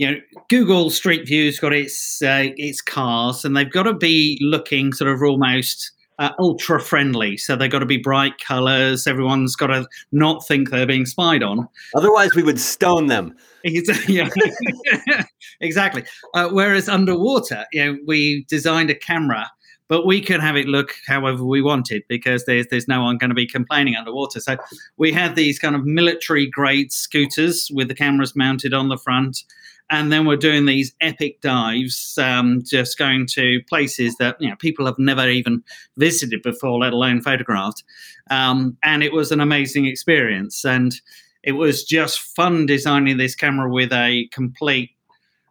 you 0.00 0.10
know, 0.10 0.18
Google 0.48 0.88
Street 0.88 1.28
View's 1.28 1.60
got 1.60 1.74
its 1.74 2.22
uh, 2.22 2.48
its 2.56 2.80
cars, 2.80 3.44
and 3.44 3.54
they've 3.54 3.70
got 3.70 3.82
to 3.82 3.92
be 3.92 4.38
looking 4.40 4.94
sort 4.94 5.12
of 5.12 5.22
almost 5.22 5.92
uh, 6.18 6.30
ultra 6.38 6.80
friendly. 6.80 7.36
So 7.36 7.54
they've 7.54 7.70
got 7.70 7.80
to 7.80 7.86
be 7.86 7.98
bright 7.98 8.38
colors. 8.38 9.06
Everyone's 9.06 9.56
got 9.56 9.66
to 9.66 9.86
not 10.10 10.46
think 10.48 10.70
they're 10.70 10.86
being 10.86 11.04
spied 11.04 11.42
on. 11.42 11.68
Otherwise, 11.94 12.34
we 12.34 12.42
would 12.42 12.58
stone 12.58 13.08
them. 13.08 13.36
exactly. 15.60 16.04
Uh, 16.32 16.48
whereas 16.48 16.88
underwater, 16.88 17.66
you 17.74 17.84
know, 17.84 17.98
we 18.06 18.46
designed 18.48 18.88
a 18.88 18.94
camera, 18.94 19.50
but 19.86 20.06
we 20.06 20.22
could 20.22 20.40
have 20.40 20.56
it 20.56 20.66
look 20.66 20.94
however 21.06 21.44
we 21.44 21.60
wanted 21.60 22.04
because 22.08 22.46
there's 22.46 22.66
there's 22.68 22.88
no 22.88 23.02
one 23.02 23.18
going 23.18 23.28
to 23.28 23.34
be 23.34 23.46
complaining 23.46 23.96
underwater. 23.96 24.40
So 24.40 24.56
we 24.96 25.12
had 25.12 25.36
these 25.36 25.58
kind 25.58 25.76
of 25.76 25.84
military 25.84 26.46
grade 26.46 26.90
scooters 26.90 27.70
with 27.74 27.88
the 27.88 27.94
cameras 27.94 28.34
mounted 28.34 28.72
on 28.72 28.88
the 28.88 28.96
front 28.96 29.44
and 29.90 30.12
then 30.12 30.24
we're 30.24 30.36
doing 30.36 30.66
these 30.66 30.94
epic 31.00 31.40
dives, 31.40 32.16
um, 32.16 32.62
just 32.64 32.96
going 32.96 33.26
to 33.26 33.60
places 33.68 34.16
that 34.16 34.36
you 34.40 34.48
know 34.48 34.56
people 34.56 34.86
have 34.86 34.98
never 34.98 35.28
even 35.28 35.62
visited 35.96 36.42
before, 36.42 36.78
let 36.78 36.92
alone 36.92 37.20
photographed. 37.20 37.82
Um, 38.30 38.76
and 38.84 39.02
it 39.02 39.12
was 39.12 39.32
an 39.32 39.40
amazing 39.40 39.86
experience, 39.86 40.64
and 40.64 40.94
it 41.42 41.52
was 41.52 41.84
just 41.84 42.20
fun 42.20 42.66
designing 42.66 43.16
this 43.16 43.34
camera 43.34 43.68
with 43.70 43.92
a 43.92 44.28
complete 44.32 44.90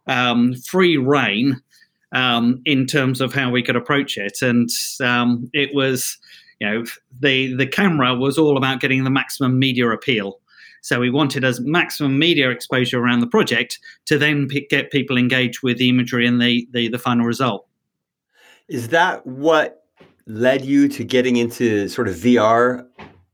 um, 0.06 0.54
free 0.54 0.96
reign 0.96 1.60
um, 2.12 2.62
in 2.64 2.86
terms 2.86 3.20
of 3.20 3.34
how 3.34 3.50
we 3.50 3.62
could 3.62 3.76
approach 3.76 4.16
it, 4.16 4.42
and 4.42 4.70
um, 5.00 5.48
it 5.52 5.74
was. 5.74 6.18
You 6.62 6.68
know, 6.68 6.84
the 7.20 7.54
the 7.54 7.66
camera 7.66 8.14
was 8.14 8.36
all 8.36 8.58
about 8.58 8.80
getting 8.80 9.04
the 9.04 9.08
maximum 9.08 9.58
media 9.58 9.88
appeal. 9.88 10.40
So 10.82 11.00
we 11.00 11.10
wanted 11.10 11.44
as 11.44 11.60
maximum 11.60 12.18
media 12.18 12.50
exposure 12.50 12.98
around 12.98 13.20
the 13.20 13.26
project 13.26 13.78
to 14.06 14.18
then 14.18 14.48
pick, 14.48 14.68
get 14.70 14.90
people 14.90 15.16
engaged 15.16 15.62
with 15.62 15.78
the 15.78 15.88
imagery 15.88 16.26
and 16.26 16.40
the, 16.40 16.66
the, 16.72 16.88
the 16.88 16.98
final 16.98 17.26
result. 17.26 17.66
Is 18.68 18.88
that 18.88 19.26
what 19.26 19.84
led 20.26 20.64
you 20.64 20.88
to 20.88 21.04
getting 21.04 21.36
into 21.36 21.88
sort 21.88 22.08
of 22.08 22.14
VR 22.14 22.86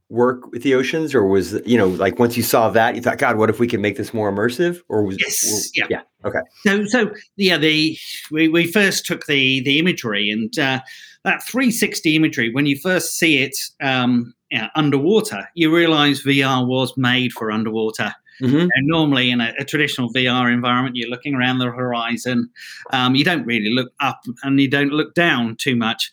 work 0.08 0.50
with 0.52 0.62
the 0.62 0.74
oceans, 0.74 1.14
or 1.14 1.26
was 1.26 1.60
you 1.66 1.76
know 1.76 1.88
like 1.88 2.18
once 2.18 2.36
you 2.36 2.42
saw 2.42 2.70
that 2.70 2.94
you 2.94 3.02
thought, 3.02 3.18
God, 3.18 3.36
what 3.36 3.50
if 3.50 3.58
we 3.58 3.66
could 3.66 3.80
make 3.80 3.96
this 3.96 4.14
more 4.14 4.30
immersive? 4.30 4.80
Or 4.88 5.04
was 5.04 5.18
yes, 5.20 5.70
yeah, 5.74 5.86
yeah, 5.90 6.00
okay. 6.24 6.38
So 6.64 6.84
so 6.86 7.12
yeah, 7.36 7.58
the 7.58 7.98
we, 8.30 8.48
we 8.48 8.70
first 8.70 9.06
took 9.06 9.26
the 9.26 9.60
the 9.60 9.78
imagery 9.78 10.30
and 10.30 10.56
uh, 10.58 10.80
that 11.24 11.42
360 11.42 12.16
imagery 12.16 12.52
when 12.52 12.66
you 12.66 12.78
first 12.78 13.18
see 13.18 13.42
it 13.42 13.56
um, 13.80 14.34
yeah, 14.50 14.68
underwater, 14.74 15.48
you 15.54 15.74
realize 15.74 16.22
VR 16.22 16.66
was 16.66 16.96
made 16.96 17.32
for 17.32 17.50
underwater. 17.50 18.14
Mm-hmm. 18.40 18.68
And 18.74 18.86
normally, 18.86 19.30
in 19.30 19.40
a, 19.40 19.52
a, 19.58 19.64
traditional 19.64 20.12
VR 20.12 20.52
environment, 20.52 20.94
you're 20.94 21.08
looking 21.08 21.34
around 21.34 21.58
the 21.58 21.70
horizon. 21.70 22.50
Um, 22.92 23.14
you 23.14 23.24
don't 23.24 23.46
really 23.46 23.70
look 23.70 23.90
up 24.00 24.20
and 24.42 24.60
you 24.60 24.68
don't 24.68 24.92
look 24.92 25.14
down 25.14 25.56
too 25.56 25.74
much. 25.74 26.12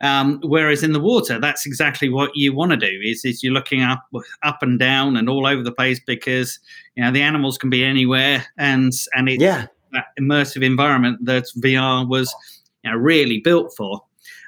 Um, 0.00 0.40
whereas 0.44 0.82
in 0.82 0.92
the 0.92 1.00
water, 1.00 1.38
that's 1.38 1.66
exactly 1.66 2.08
what 2.08 2.30
you 2.34 2.54
want 2.54 2.70
to 2.70 2.76
do. 2.76 3.00
Is 3.02 3.24
is 3.24 3.42
you're 3.42 3.52
looking 3.52 3.82
up, 3.82 4.02
up 4.42 4.62
and 4.62 4.78
down, 4.78 5.16
and 5.16 5.28
all 5.28 5.46
over 5.46 5.62
the 5.62 5.72
place 5.72 6.00
because 6.06 6.58
you 6.94 7.04
know 7.04 7.10
the 7.10 7.22
animals 7.22 7.58
can 7.58 7.68
be 7.68 7.84
anywhere, 7.84 8.46
and 8.56 8.92
and 9.14 9.28
it's 9.28 9.42
yeah. 9.42 9.66
that 9.92 10.06
immersive 10.18 10.64
environment 10.64 11.24
that 11.24 11.44
VR 11.58 12.08
was 12.08 12.34
you 12.82 12.90
know, 12.90 12.96
really 12.96 13.40
built 13.40 13.74
for. 13.76 14.00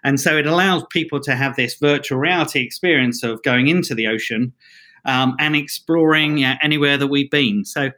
And 0.04 0.21
so 0.21 0.37
it 0.37 0.47
allows 0.47 0.85
people 0.90 1.21
to 1.21 1.37
have 1.37 1.57
this 1.57 1.75
virtual 1.75 2.19
reality 2.19 2.61
experience 2.61 3.23
of 3.23 3.42
going 3.42 3.69
into 3.69 3.95
the 3.95 4.07
ocean 4.07 4.52
um, 5.04 5.35
and 5.38 5.57
exploring 5.57 6.40
know, 6.40 6.54
anywhere 6.62 6.97
that 6.97 7.09
we've 7.09 7.30
been. 7.30 7.64
So, 7.64 7.90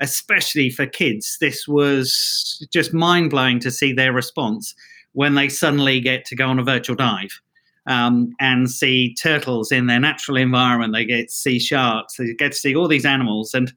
especially 0.00 0.70
for 0.70 0.86
kids, 0.86 1.38
this 1.40 1.66
was 1.66 2.64
just 2.72 2.94
mind 2.94 3.30
blowing 3.30 3.58
to 3.60 3.70
see 3.70 3.92
their 3.92 4.12
response 4.12 4.74
when 5.12 5.34
they 5.34 5.48
suddenly 5.48 6.00
get 6.00 6.24
to 6.26 6.36
go 6.36 6.46
on 6.46 6.58
a 6.58 6.64
virtual 6.64 6.96
dive. 6.96 7.40
Um, 7.86 8.34
and 8.38 8.70
see 8.70 9.14
turtles 9.14 9.72
in 9.72 9.86
their 9.86 9.98
natural 9.98 10.36
environment. 10.36 10.92
They 10.92 11.06
get 11.06 11.28
to 11.28 11.34
see 11.34 11.58
sharks. 11.58 12.18
They 12.18 12.34
get 12.34 12.52
to 12.52 12.58
see 12.58 12.76
all 12.76 12.86
these 12.86 13.06
animals, 13.06 13.54
and 13.54 13.72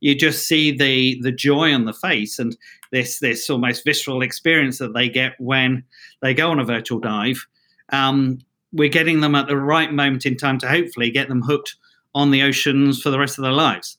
you 0.00 0.16
just 0.16 0.48
see 0.48 0.76
the 0.76 1.20
the 1.22 1.30
joy 1.30 1.72
on 1.72 1.84
the 1.84 1.92
face 1.92 2.40
and 2.40 2.56
this 2.94 3.18
this 3.18 3.50
almost 3.50 3.84
visceral 3.84 4.22
experience 4.22 4.78
that 4.78 4.94
they 4.94 5.08
get 5.08 5.34
when 5.38 5.84
they 6.22 6.32
go 6.32 6.50
on 6.50 6.60
a 6.60 6.64
virtual 6.64 6.98
dive. 6.98 7.46
Um, 7.90 8.38
we're 8.72 8.88
getting 8.88 9.20
them 9.20 9.34
at 9.34 9.46
the 9.46 9.56
right 9.56 9.92
moment 9.92 10.24
in 10.24 10.36
time 10.36 10.58
to 10.60 10.68
hopefully 10.68 11.10
get 11.10 11.28
them 11.28 11.42
hooked 11.42 11.76
on 12.14 12.30
the 12.30 12.42
oceans 12.42 13.02
for 13.02 13.10
the 13.10 13.18
rest 13.18 13.38
of 13.38 13.42
their 13.42 13.52
lives. 13.52 13.98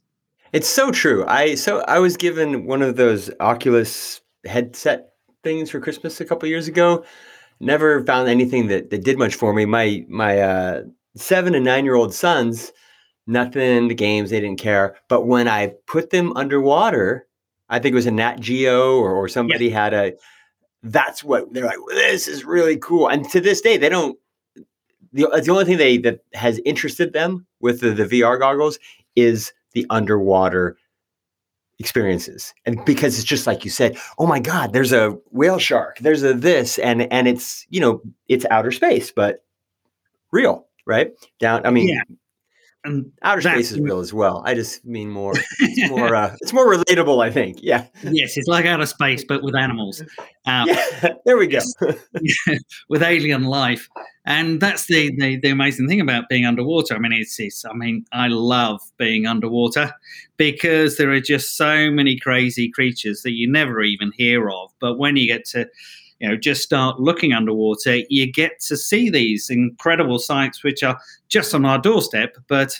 It's 0.53 0.67
so 0.67 0.91
true. 0.91 1.25
I 1.27 1.55
so 1.55 1.81
I 1.81 1.99
was 1.99 2.17
given 2.17 2.65
one 2.65 2.81
of 2.81 2.95
those 2.95 3.29
Oculus 3.39 4.21
headset 4.45 5.09
things 5.43 5.69
for 5.69 5.79
Christmas 5.79 6.19
a 6.19 6.25
couple 6.25 6.49
years 6.49 6.67
ago. 6.67 7.03
Never 7.59 8.03
found 8.05 8.27
anything 8.27 8.67
that, 8.67 8.89
that 8.89 9.03
did 9.03 9.17
much 9.17 9.35
for 9.35 9.53
me. 9.53 9.65
My 9.65 10.05
my 10.07 10.39
uh, 10.39 10.83
seven 11.15 11.53
and 11.53 11.65
nine 11.65 11.85
year 11.85 11.95
old 11.95 12.13
sons 12.13 12.71
nothing, 13.27 13.87
the 13.87 13.95
games, 13.95 14.29
they 14.29 14.39
didn't 14.39 14.59
care. 14.59 14.97
But 15.07 15.25
when 15.25 15.47
I 15.47 15.73
put 15.87 16.09
them 16.09 16.33
underwater, 16.35 17.24
I 17.69 17.79
think 17.79 17.93
it 17.93 17.95
was 17.95 18.05
a 18.05 18.11
Nat 18.11 18.39
Geo 18.39 18.97
or, 18.97 19.13
or 19.13 19.27
somebody 19.27 19.67
yeah. 19.67 19.83
had 19.83 19.93
a, 19.93 20.13
that's 20.83 21.23
what 21.23 21.51
they're 21.51 21.65
like, 21.65 21.77
this 21.89 22.27
is 22.27 22.45
really 22.45 22.77
cool. 22.77 23.07
And 23.07 23.27
to 23.31 23.41
this 23.41 23.61
day, 23.61 23.77
they 23.77 23.89
don't, 23.89 24.17
the, 25.13 25.27
uh, 25.27 25.39
the 25.39 25.51
only 25.51 25.65
thing 25.65 25.77
they 25.77 25.97
that 25.99 26.19
has 26.33 26.59
interested 26.65 27.13
them 27.13 27.45
with 27.59 27.81
the, 27.81 27.91
the 27.91 28.05
VR 28.05 28.39
goggles 28.39 28.77
is 29.15 29.53
the 29.73 29.85
underwater 29.89 30.77
experiences 31.77 32.53
and 32.65 32.83
because 32.85 33.17
it's 33.17 33.27
just 33.27 33.45
like 33.45 33.65
you 33.65 33.69
said 33.69 33.97
oh 34.17 34.25
my 34.25 34.39
god 34.39 34.71
there's 34.71 34.93
a 34.93 35.09
whale 35.31 35.57
shark 35.57 35.97
there's 35.99 36.23
a 36.23 36.33
this 36.33 36.77
and 36.77 37.11
and 37.11 37.27
it's 37.27 37.67
you 37.69 37.81
know 37.81 38.01
it's 38.29 38.45
outer 38.49 38.71
space 38.71 39.11
but 39.11 39.43
real 40.31 40.65
right 40.85 41.11
down 41.37 41.65
i 41.65 41.69
mean 41.69 41.89
yeah 41.89 42.01
and 42.85 43.11
outer 43.23 43.41
space 43.41 43.71
is 43.71 43.79
real 43.79 43.99
as 43.99 44.13
well. 44.13 44.43
I 44.45 44.53
just 44.53 44.85
mean 44.85 45.09
more. 45.09 45.33
It's 45.59 45.89
more. 45.89 46.15
Uh, 46.15 46.35
it's 46.41 46.53
more 46.53 46.71
relatable, 46.71 47.23
I 47.23 47.31
think. 47.31 47.57
Yeah. 47.61 47.85
Yes, 48.03 48.37
it's 48.37 48.47
like 48.47 48.65
outer 48.65 48.85
space, 48.85 49.23
but 49.23 49.43
with 49.43 49.55
animals. 49.55 50.01
Um, 50.45 50.67
yeah, 50.67 51.13
there 51.25 51.37
we 51.37 51.47
go. 51.47 51.59
with 52.89 53.01
alien 53.01 53.43
life, 53.43 53.89
and 54.25 54.61
that's 54.61 54.85
the, 54.85 55.13
the, 55.17 55.39
the 55.39 55.49
amazing 55.49 55.87
thing 55.87 55.99
about 55.99 56.29
being 56.29 56.45
underwater. 56.45 56.95
I 56.95 56.99
mean, 56.99 57.13
it's, 57.13 57.39
it's. 57.39 57.65
I 57.65 57.73
mean, 57.73 58.05
I 58.11 58.27
love 58.27 58.81
being 58.97 59.25
underwater 59.25 59.93
because 60.37 60.97
there 60.97 61.11
are 61.11 61.21
just 61.21 61.57
so 61.57 61.89
many 61.89 62.19
crazy 62.19 62.69
creatures 62.69 63.23
that 63.23 63.31
you 63.31 63.51
never 63.51 63.81
even 63.81 64.11
hear 64.15 64.49
of. 64.49 64.71
But 64.79 64.97
when 64.99 65.17
you 65.17 65.27
get 65.27 65.45
to 65.49 65.67
you 66.19 66.29
know 66.29 66.35
just 66.35 66.61
start 66.61 66.99
looking 66.99 67.33
underwater 67.33 67.97
you 68.09 68.31
get 68.31 68.59
to 68.59 68.77
see 68.77 69.09
these 69.09 69.49
incredible 69.49 70.19
sights 70.19 70.63
which 70.63 70.83
are 70.83 70.99
just 71.29 71.53
on 71.53 71.65
our 71.65 71.77
doorstep 71.77 72.37
but 72.47 72.79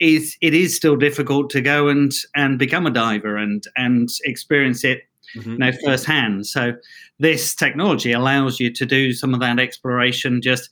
is 0.00 0.36
it 0.40 0.54
is 0.54 0.74
still 0.74 0.96
difficult 0.96 1.50
to 1.50 1.60
go 1.60 1.88
and 1.88 2.12
and 2.34 2.58
become 2.58 2.86
a 2.86 2.90
diver 2.90 3.36
and 3.36 3.64
and 3.76 4.08
experience 4.24 4.82
it 4.82 5.02
mm-hmm. 5.36 5.52
you 5.52 5.58
know 5.58 5.72
firsthand. 5.84 6.46
So 6.46 6.72
this 7.18 7.54
technology 7.54 8.12
allows 8.12 8.58
you 8.58 8.72
to 8.72 8.86
do 8.86 9.12
some 9.12 9.34
of 9.34 9.40
that 9.40 9.58
exploration 9.58 10.40
just 10.42 10.70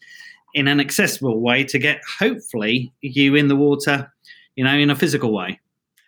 in 0.54 0.66
an 0.66 0.80
accessible 0.80 1.40
way 1.40 1.62
to 1.64 1.78
get 1.78 2.00
hopefully 2.18 2.92
you 3.02 3.34
in 3.34 3.48
the 3.48 3.56
water 3.56 4.10
you 4.56 4.64
know 4.64 4.74
in 4.74 4.90
a 4.90 4.96
physical 4.96 5.32
way. 5.32 5.60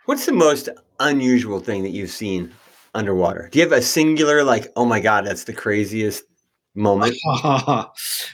What's 0.07 0.27
the 0.27 0.33
most 0.33 0.69
unusual 0.99 1.61
thing 1.61 1.83
that 1.83 1.91
you've 1.91 2.11
seen 2.11 2.53
underwater? 2.95 3.49
Do 3.51 3.59
you 3.59 3.65
have 3.65 3.73
a 3.73 3.83
singular 3.83 4.45
like, 4.45 4.69
oh 4.77 4.85
my 4.85 5.01
god, 5.01 5.27
that's 5.27 5.45
the 5.45 5.53
craziest 5.53 6.25
moment? 6.75 7.17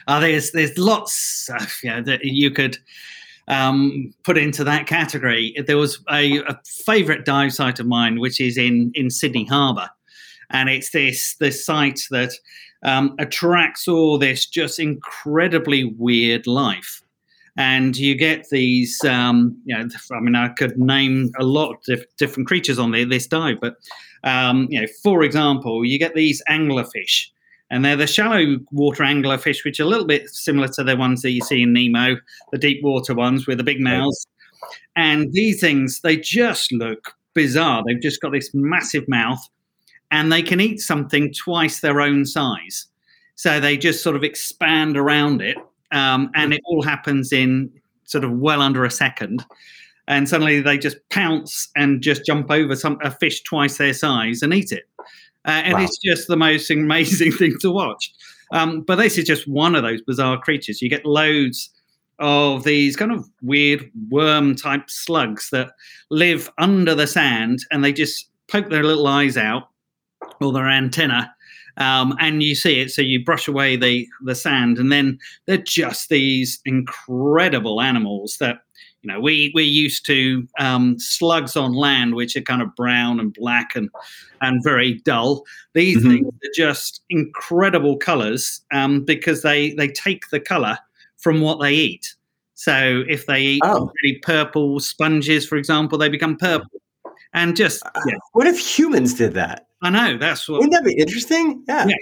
Oh, 0.08 0.20
there's 0.20 0.52
there's 0.52 0.76
lots 0.78 1.50
uh, 1.52 1.66
yeah, 1.82 2.00
that 2.02 2.24
you 2.24 2.50
could 2.50 2.78
um, 3.48 4.12
put 4.22 4.38
into 4.38 4.62
that 4.62 4.86
category. 4.86 5.54
There 5.66 5.76
was 5.76 6.00
a, 6.10 6.38
a 6.42 6.60
favourite 6.84 7.24
dive 7.24 7.52
site 7.52 7.80
of 7.80 7.86
mine, 7.86 8.20
which 8.20 8.40
is 8.40 8.56
in 8.56 8.92
in 8.94 9.10
Sydney 9.10 9.46
Harbour, 9.46 9.88
and 10.50 10.68
it's 10.68 10.90
this 10.90 11.34
this 11.40 11.64
site 11.64 12.00
that 12.10 12.32
um, 12.84 13.16
attracts 13.18 13.88
all 13.88 14.16
this 14.16 14.46
just 14.46 14.78
incredibly 14.78 15.84
weird 15.84 16.46
life 16.46 17.02
and 17.56 17.96
you 17.96 18.14
get 18.14 18.48
these. 18.50 19.02
Um, 19.04 19.60
you 19.64 19.76
know, 19.76 19.88
I 20.12 20.20
mean, 20.20 20.36
I 20.36 20.48
could 20.48 20.78
name 20.78 21.32
a 21.38 21.44
lot 21.44 21.72
of 21.72 21.82
diff- 21.82 22.16
different 22.16 22.46
creatures 22.46 22.78
on 22.78 22.90
this 22.90 23.26
dive, 23.26 23.60
but 23.60 23.76
um, 24.26 24.66
you 24.70 24.80
know, 24.80 24.86
for 25.02 25.22
example, 25.22 25.84
you 25.84 25.98
get 25.98 26.14
these 26.14 26.42
anglerfish, 26.48 27.28
and 27.70 27.84
they're 27.84 27.96
the 27.96 28.06
shallow 28.06 28.58
water 28.70 29.02
anglerfish, 29.02 29.64
which 29.64 29.80
are 29.80 29.84
a 29.84 29.86
little 29.86 30.06
bit 30.06 30.28
similar 30.28 30.68
to 30.68 30.84
the 30.84 30.96
ones 30.96 31.22
that 31.22 31.30
you 31.30 31.40
see 31.40 31.62
in 31.62 31.72
Nemo, 31.72 32.16
the 32.52 32.58
deep 32.58 32.82
water 32.82 33.14
ones 33.14 33.46
with 33.46 33.58
the 33.58 33.64
big 33.64 33.80
mouths. 33.80 34.26
And 34.94 35.32
these 35.32 35.60
things, 35.60 36.00
they 36.00 36.16
just 36.16 36.72
look 36.72 37.14
bizarre. 37.34 37.82
They've 37.86 38.00
just 38.00 38.20
got 38.20 38.32
this 38.32 38.50
massive 38.52 39.08
mouth, 39.08 39.40
and 40.10 40.30
they 40.30 40.42
can 40.42 40.60
eat 40.60 40.80
something 40.80 41.32
twice 41.32 41.80
their 41.80 42.00
own 42.00 42.26
size. 42.26 42.86
So 43.36 43.60
they 43.60 43.76
just 43.76 44.02
sort 44.02 44.16
of 44.16 44.24
expand 44.24 44.96
around 44.96 45.42
it 45.42 45.58
um, 45.92 46.30
and 46.34 46.52
it 46.52 46.62
all 46.64 46.82
happens 46.82 47.32
in 47.32 47.70
sort 48.04 48.24
of 48.24 48.32
well 48.32 48.62
under 48.62 48.84
a 48.84 48.90
second. 48.90 49.44
And 50.08 50.28
suddenly 50.28 50.60
they 50.60 50.78
just 50.78 50.96
pounce 51.10 51.68
and 51.76 52.00
just 52.00 52.24
jump 52.24 52.50
over 52.50 52.76
some 52.76 52.98
a 53.02 53.10
fish 53.10 53.42
twice 53.42 53.78
their 53.78 53.94
size 53.94 54.42
and 54.42 54.54
eat 54.54 54.72
it. 54.72 54.84
Uh, 55.44 55.62
and 55.64 55.74
wow. 55.74 55.84
it's 55.84 55.98
just 55.98 56.28
the 56.28 56.36
most 56.36 56.70
amazing 56.70 57.32
thing 57.38 57.56
to 57.60 57.70
watch. 57.70 58.12
Um, 58.52 58.82
but 58.82 58.96
this 58.96 59.18
is 59.18 59.24
just 59.24 59.48
one 59.48 59.74
of 59.74 59.82
those 59.82 60.02
bizarre 60.02 60.38
creatures. 60.38 60.80
You 60.80 60.88
get 60.88 61.04
loads 61.04 61.70
of 62.18 62.64
these 62.64 62.96
kind 62.96 63.12
of 63.12 63.28
weird 63.42 63.90
worm 64.08 64.56
type 64.56 64.88
slugs 64.88 65.50
that 65.50 65.72
live 66.10 66.50
under 66.58 66.94
the 66.94 67.06
sand 67.06 67.60
and 67.70 67.84
they 67.84 67.92
just 67.92 68.30
poke 68.50 68.70
their 68.70 68.84
little 68.84 69.06
eyes 69.06 69.36
out 69.36 69.68
or 70.40 70.52
their 70.52 70.68
antenna 70.68 71.32
um, 71.76 72.16
and 72.18 72.42
you 72.42 72.54
see 72.54 72.80
it 72.80 72.90
so 72.90 73.02
you 73.02 73.22
brush 73.22 73.48
away 73.48 73.76
the 73.76 74.08
the 74.24 74.34
sand 74.34 74.78
and 74.78 74.90
then 74.90 75.18
they're 75.44 75.58
just 75.58 76.08
these 76.08 76.58
incredible 76.64 77.82
animals 77.82 78.38
that 78.38 78.60
you 79.06 79.12
know 79.12 79.20
we 79.20 79.52
we're 79.54 79.64
used 79.64 80.04
to 80.06 80.46
um, 80.58 80.98
slugs 80.98 81.56
on 81.56 81.74
land 81.74 82.14
which 82.14 82.36
are 82.36 82.42
kind 82.42 82.60
of 82.60 82.74
brown 82.74 83.20
and 83.20 83.32
black 83.34 83.76
and 83.76 83.88
and 84.40 84.62
very 84.64 84.94
dull 85.04 85.44
these 85.74 85.98
mm-hmm. 85.98 86.10
things 86.10 86.26
are 86.26 86.54
just 86.54 87.02
incredible 87.08 87.96
colors 87.96 88.62
um, 88.72 89.04
because 89.04 89.42
they 89.42 89.72
they 89.74 89.88
take 89.88 90.28
the 90.30 90.40
color 90.40 90.78
from 91.18 91.40
what 91.40 91.60
they 91.60 91.72
eat. 91.72 92.14
So 92.54 93.04
if 93.08 93.26
they 93.26 93.42
eat 93.42 93.62
oh. 93.64 93.92
really 94.02 94.18
purple 94.18 94.80
sponges, 94.80 95.46
for 95.46 95.56
example, 95.56 95.98
they 95.98 96.08
become 96.08 96.36
purple. 96.36 96.80
And 97.34 97.54
just 97.54 97.84
uh, 97.84 98.00
what 98.32 98.46
if 98.46 98.58
humans 98.58 99.14
did 99.14 99.34
that? 99.34 99.66
I 99.82 99.90
know 99.90 100.16
that's 100.16 100.48
what. 100.48 100.60
Wouldn't 100.60 100.72
that 100.72 100.84
be 100.84 100.96
interesting? 100.96 101.62
Yeah. 101.68 101.86
yeah 101.88 101.96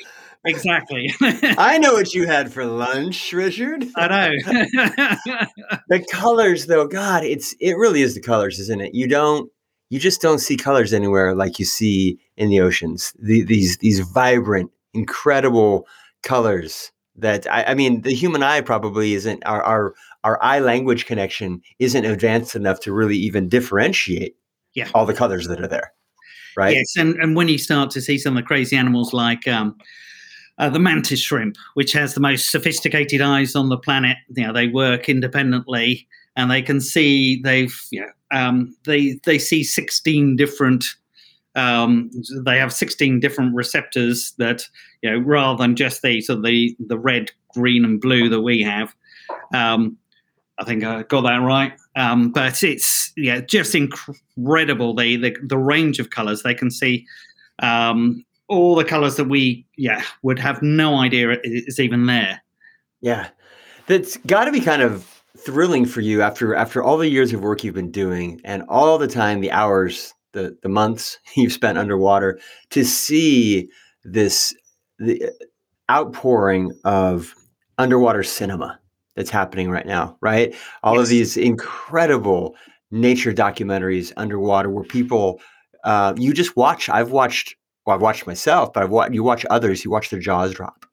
exactly. 0.45 1.13
I 1.23 1.79
know 1.79 1.95
what 1.95 2.15
you 2.15 2.27
had 2.27 2.53
for 2.53 2.65
lunch, 2.65 3.33
Richard. 3.33 3.87
I 3.97 4.09
know. 4.09 4.31
the 5.89 6.05
colors, 6.11 6.67
though, 6.67 6.87
God, 6.87 7.25
it's 7.25 7.55
it 7.61 7.77
really 7.77 8.03
is 8.03 8.15
the 8.15 8.21
colors, 8.21 8.59
isn't 8.59 8.81
it? 8.81 8.95
You 8.95 9.09
don't, 9.09 9.51
you 9.91 9.99
just 9.99 10.21
don't 10.21 10.39
see 10.39 10.57
colors 10.57 10.93
anywhere 10.93 11.35
like 11.35 11.59
you 11.59 11.65
see 11.65 12.19
in 12.37 12.49
the 12.49 12.61
oceans. 12.61 13.13
The, 13.21 13.43
these 13.43 13.79
these 13.79 14.01
vibrant, 14.01 14.71
incredible 14.93 15.87
colors 16.23 16.93
that 17.17 17.51
I, 17.51 17.65
I, 17.65 17.75
mean 17.75 18.03
the 18.03 18.15
human 18.15 18.43
eye 18.43 18.61
probably 18.61 19.15
isn't 19.15 19.45
our, 19.47 19.63
our 19.63 19.95
our 20.25 20.43
eye 20.43 20.59
language 20.59 21.07
connection 21.07 21.63
isn't 21.79 22.05
advanced 22.05 22.57
enough 22.57 22.81
to 22.81 22.93
really 22.93 23.17
even 23.17 23.49
differentiate 23.49 24.37
yeah. 24.75 24.89
all 24.95 25.07
the 25.07 25.15
colors 25.15 25.47
that 25.47 25.61
are 25.61 25.69
there 25.69 25.93
right 26.57 26.75
yes 26.75 26.97
and, 26.97 27.15
and 27.17 27.37
when 27.37 27.49
you 27.49 27.59
start 27.59 27.91
to 27.91 28.01
see 28.01 28.19
some 28.19 28.37
of 28.37 28.43
the 28.43 28.47
crazy 28.47 28.77
animals 28.77 29.13
like 29.13 29.47
um, 29.47 29.77
uh, 30.59 30.69
the 30.69 30.79
mantis 30.79 31.21
shrimp 31.21 31.57
which 31.75 31.93
has 31.93 32.15
the 32.15 32.21
most 32.21 32.51
sophisticated 32.51 33.21
eyes 33.21 33.55
on 33.55 33.69
the 33.69 33.79
planet. 33.79 34.17
You 34.37 34.47
know 34.47 34.53
they 34.53 34.69
work 34.69 35.09
independently 35.09 36.07
and 36.37 36.51
they 36.51 36.63
can 36.63 36.81
see 36.81 37.41
they've 37.43 37.79
you 37.91 38.01
know, 38.01 38.09
um, 38.31 38.77
they 38.85 39.21
they 39.25 39.39
see 39.39 39.63
16 39.63 40.37
different 40.37 40.85
um, 41.57 42.11
they 42.45 42.59
have 42.59 42.73
16 42.73 43.21
different 43.21 43.55
receptors 43.55 44.33
that 44.39 44.67
you 45.03 45.11
know 45.11 45.19
rather 45.19 45.63
than 45.63 45.77
just 45.77 46.03
the 46.03 46.21
so 46.21 46.41
the 46.41 46.77
the 46.89 46.99
red 46.99 47.31
green 47.55 47.85
and 47.85 48.01
blue 48.01 48.29
that 48.29 48.41
we 48.41 48.61
have 48.61 48.95
um, 49.55 49.97
i 50.59 50.65
think 50.65 50.83
i 50.83 51.03
got 51.05 51.23
that 51.23 51.39
right. 51.39 51.73
Um, 51.97 52.31
but 52.31 52.63
it's 52.63 53.13
yeah 53.17 53.41
just 53.41 53.75
incredible. 53.75 54.95
The, 54.95 55.17
the 55.17 55.37
the 55.43 55.59
range 55.59 56.01
of 56.01 56.11
colors. 56.11 56.43
They 56.43 56.55
can 56.55 56.71
see 56.71 57.07
um, 57.61 58.25
all 58.49 58.75
the 58.75 58.85
colors 58.85 59.17
that 59.17 59.29
we 59.29 59.67
yeah 59.77 60.03
would 60.23 60.39
have 60.39 60.63
no 60.63 60.97
idea 60.97 61.37
is 61.45 61.81
even 61.81 62.07
there 62.07 62.43
yeah 63.01 63.29
that's 63.87 64.17
got 64.19 64.45
to 64.45 64.53
be 64.53 64.61
kind 64.61 64.83
of 64.83 65.23
thrilling 65.39 65.85
for 65.85 66.01
you 66.01 66.23
after 66.23 66.55
after 66.55 66.83
all 66.83 66.97
the 66.97 67.09
years 67.09 67.33
of 67.33 67.41
work 67.41 67.65
you've 67.65 67.75
been 67.75 67.91
doing 67.91 68.41
and 68.45 68.63
all 68.69 68.99
the 68.99 69.09
time 69.09 69.41
the 69.41 69.51
hours 69.51 70.15
the 70.33 70.57
the 70.63 70.69
months 70.69 71.19
you've 71.37 71.53
spent 71.53 71.79
underwater 71.79 72.38
to 72.71 72.85
see 72.85 73.68
this 74.05 74.55
the 74.99 75.31
outpouring 75.90 76.73
of 76.85 77.35
underwater 77.79 78.23
cinema 78.23 78.79
that's 79.16 79.31
happening 79.31 79.71
right 79.71 79.87
now, 79.87 80.16
right? 80.21 80.55
All 80.83 80.97
yes. 80.97 81.03
of 81.03 81.09
these 81.09 81.37
incredible 81.37 82.55
nature 82.90 83.33
documentaries 83.33 84.12
underwater 84.16 84.71
where 84.71 84.85
people 84.85 85.40
uh, 85.85 86.14
you 86.16 86.33
just 86.33 86.57
watch. 86.57 86.88
I've 86.88 87.11
watched. 87.11 87.57
Well, 87.87 87.94
I've 87.94 88.03
watched 88.03 88.27
myself, 88.27 88.73
but 88.73 88.83
I've 88.83 88.90
watched. 88.90 89.14
You 89.14 89.23
watch 89.23 89.44
others. 89.51 89.85
You 89.85 89.90
watch 89.90 90.11
their 90.11 90.20
jaws 90.20 90.55
drop, 90.55 90.87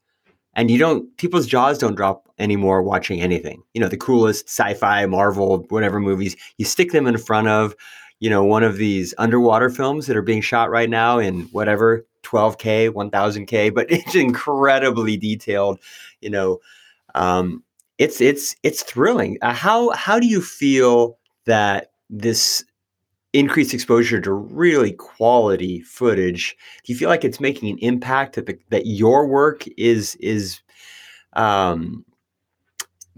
and 0.56 0.70
you 0.70 0.78
don't. 0.78 1.16
People's 1.18 1.48
jaws 1.48 1.78
don't 1.78 1.96
drop 1.96 2.28
anymore 2.40 2.82
watching 2.84 3.22
anything. 3.22 3.64
You 3.74 3.82
know, 3.82 3.88
the 3.88 3.98
coolest 3.98 4.48
sci-fi, 4.48 5.06
Marvel, 5.06 5.66
whatever 5.70 6.00
movies. 6.00 6.36
You 6.58 6.66
stick 6.66 6.92
them 6.92 7.08
in 7.08 7.18
front 7.18 7.48
of 7.48 7.76
you 8.22 8.30
know, 8.30 8.44
one 8.44 8.64
of 8.64 8.78
these 8.78 9.14
underwater 9.18 9.70
films 9.70 10.06
that 10.06 10.16
are 10.16 10.22
being 10.22 10.42
shot 10.42 10.70
right 10.70 10.90
now 10.90 11.18
in 11.18 11.42
whatever 11.52 12.06
12K, 12.24 12.92
1000K, 12.92 13.74
but 13.74 13.88
it's 13.92 14.16
incredibly 14.16 15.18
detailed, 15.18 15.80
you 16.22 16.30
know. 16.30 16.60
Um, 17.16 17.64
it's 17.98 18.22
it's 18.22 18.56
it's 18.64 18.84
thrilling. 18.84 19.38
Uh, 19.42 19.54
how 19.54 19.90
how 19.92 20.20
do 20.20 20.28
you 20.28 20.42
feel 20.42 21.18
that 21.46 21.92
this 22.10 22.64
increased 23.34 23.74
exposure 23.74 24.20
to 24.20 24.34
really 24.34 24.92
quality 24.92 25.80
footage 25.82 26.58
do 26.84 26.92
you 26.92 27.00
feel 27.00 27.08
like 27.08 27.24
it's 27.24 27.40
making 27.40 27.70
an 27.70 27.78
impact 27.78 28.36
that 28.36 28.46
the, 28.46 28.60
that 28.70 28.86
your 28.86 29.26
work 29.26 29.64
is 29.78 30.16
is 30.16 30.60
um, 31.34 32.04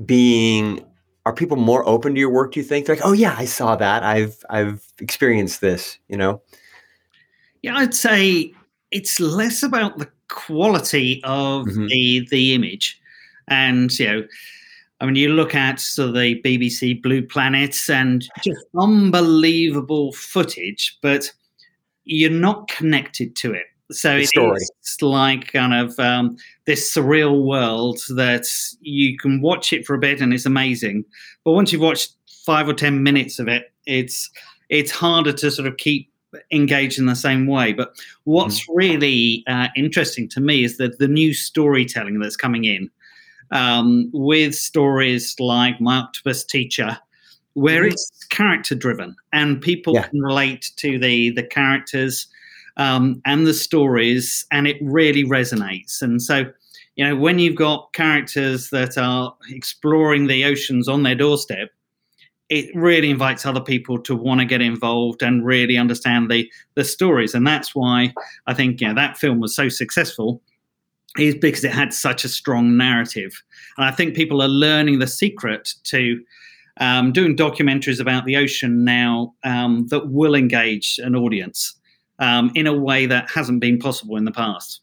being 0.06 0.86
are 1.26 1.34
people 1.34 1.58
more 1.58 1.88
open 1.88 2.14
to 2.14 2.20
your 2.20 2.30
work? 2.30 2.54
Do 2.54 2.60
you 2.60 2.66
think? 2.66 2.86
They're 2.86 2.96
like, 2.96 3.06
oh 3.06 3.14
yeah, 3.14 3.36
I 3.38 3.46
saw 3.46 3.76
that. 3.76 4.04
I've 4.04 4.44
I've 4.50 4.86
experienced 5.00 5.62
this. 5.62 5.98
You 6.08 6.18
know. 6.18 6.42
Yeah, 7.62 7.78
I'd 7.78 7.94
say 7.94 8.54
it's 8.92 9.20
less 9.20 9.64
about 9.64 9.98
the 9.98 10.10
quality 10.30 11.22
of 11.24 11.66
mm-hmm. 11.66 11.88
the 11.88 12.28
the 12.30 12.54
image, 12.54 13.00
and 13.48 13.98
you 13.98 14.08
know, 14.08 14.28
I 15.04 15.06
mean, 15.06 15.18
you 15.18 15.34
look 15.34 15.54
at 15.54 15.82
so 15.82 16.14
the 16.14 16.42
BBC 16.44 17.02
Blue 17.02 17.22
Planets 17.22 17.90
and 17.90 18.26
just 18.42 18.66
unbelievable 18.80 20.14
footage, 20.14 20.98
but 21.02 21.30
you're 22.06 22.32
not 22.32 22.70
connected 22.70 23.36
to 23.36 23.52
it. 23.52 23.66
So 23.92 24.16
it's 24.16 25.02
like 25.02 25.52
kind 25.52 25.74
of 25.74 26.00
um, 26.00 26.38
this 26.66 26.96
surreal 26.96 27.44
world 27.44 28.00
that 28.16 28.48
you 28.80 29.18
can 29.18 29.42
watch 29.42 29.74
it 29.74 29.86
for 29.86 29.94
a 29.94 30.00
bit 30.00 30.22
and 30.22 30.34
it's 30.34 30.46
amazing, 30.46 31.04
but 31.44 31.52
once 31.52 31.74
you've 31.74 31.82
watched 31.82 32.14
five 32.46 32.70
or 32.70 32.74
ten 32.74 33.04
minutes 33.04 33.40
of 33.40 33.50
it, 33.50 33.74
it's 33.86 34.32
it's 34.70 34.90
harder 34.90 35.34
to 35.34 35.52
sort 35.52 35.68
of 35.68 35.76
keep 35.76 36.10
engaged 36.50 36.98
in 36.98 37.08
the 37.08 37.16
same 37.16 37.46
way. 37.46 37.74
But 37.74 37.94
what's 38.24 38.62
mm. 38.62 38.74
really 38.74 39.44
uh, 39.48 39.68
interesting 39.76 40.30
to 40.30 40.40
me 40.40 40.64
is 40.64 40.78
that 40.78 41.00
the 41.00 41.10
new 41.10 41.34
storytelling 41.34 42.20
that's 42.20 42.38
coming 42.38 42.64
in 42.64 42.90
um, 43.54 44.10
with 44.12 44.56
stories 44.56 45.40
like 45.40 45.80
My 45.80 46.00
Octopus 46.00 46.44
Teacher, 46.44 46.98
where 47.54 47.84
mm. 47.84 47.92
it's 47.92 48.12
character 48.30 48.76
driven 48.76 49.16
and 49.32 49.62
people 49.62 49.94
yeah. 49.94 50.08
can 50.08 50.20
relate 50.20 50.72
to 50.78 51.00
the 51.00 51.30
the 51.32 51.44
characters 51.44 52.28
um, 52.78 53.22
and 53.26 53.46
the 53.48 53.54
stories, 53.54 54.46
and 54.52 54.68
it 54.68 54.78
really 54.82 55.24
resonates. 55.24 56.02
And 56.02 56.22
so, 56.22 56.46
you 56.96 57.06
know, 57.06 57.16
when 57.16 57.38
you've 57.38 57.56
got 57.56 57.94
characters 57.94 58.72
that 58.72 58.98
are 58.98 59.36
exploring 59.50 60.26
the 60.26 60.44
oceans 60.46 60.90
on 60.90 61.04
their 61.04 61.14
doorstep, 61.14 61.70
it 62.50 62.76
really 62.76 63.12
invites 63.12 63.46
other 63.46 63.62
people 63.62 64.00
to 64.00 64.16
want 64.16 64.40
to 64.40 64.46
get 64.46 64.62
involved 64.62 65.22
and 65.22 65.46
really 65.46 65.78
understand 65.78 66.32
the 66.32 66.50
the 66.74 66.84
stories. 66.84 67.36
And 67.36 67.46
that's 67.46 67.76
why 67.76 68.14
I 68.48 68.56
think 68.56 68.82
you 68.82 68.88
know, 68.88 68.96
that 68.96 69.18
film 69.18 69.40
was 69.40 69.56
so 69.56 69.70
successful 69.70 70.42
is 71.18 71.36
because 71.36 71.64
it 71.64 71.72
had 71.72 71.94
such 71.94 72.24
a 72.24 72.30
strong 72.30 72.76
narrative. 72.76 73.42
And 73.78 73.86
I 73.86 73.92
think 73.92 74.16
people 74.16 74.42
are 74.42 74.48
learning 74.48 75.00
the 75.00 75.08
secret 75.08 75.74
to 75.86 76.24
um, 76.78 77.12
doing 77.12 77.38
documentaries 77.38 78.00
about 78.00 78.26
the 78.26 78.36
ocean 78.36 78.84
now 78.84 79.34
um, 79.44 79.88
that 79.88 80.10
will 80.10 80.36
engage 80.36 81.00
an 81.04 81.16
audience 81.16 81.76
um, 82.20 82.52
in 82.56 82.68
a 82.68 82.74
way 82.74 83.06
that 83.06 83.30
hasn't 83.30 83.60
been 83.60 83.78
possible 83.78 84.16
in 84.16 84.26
the 84.26 84.32
past. 84.32 84.82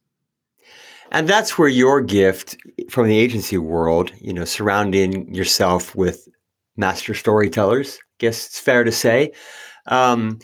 And 1.12 1.28
that's 1.28 1.58
where 1.58 1.68
your 1.68 2.00
gift 2.00 2.56
from 2.88 3.08
the 3.08 3.18
agency 3.18 3.58
world, 3.58 4.12
you 4.20 4.32
know, 4.32 4.44
surrounding 4.44 5.34
yourself 5.34 5.94
with 5.96 6.28
master 6.76 7.14
storytellers, 7.14 7.96
I 7.96 8.14
guess 8.18 8.46
it's 8.46 8.60
fair 8.60 8.84
to 8.84 8.92
say, 8.92 9.32
um, 9.86 10.38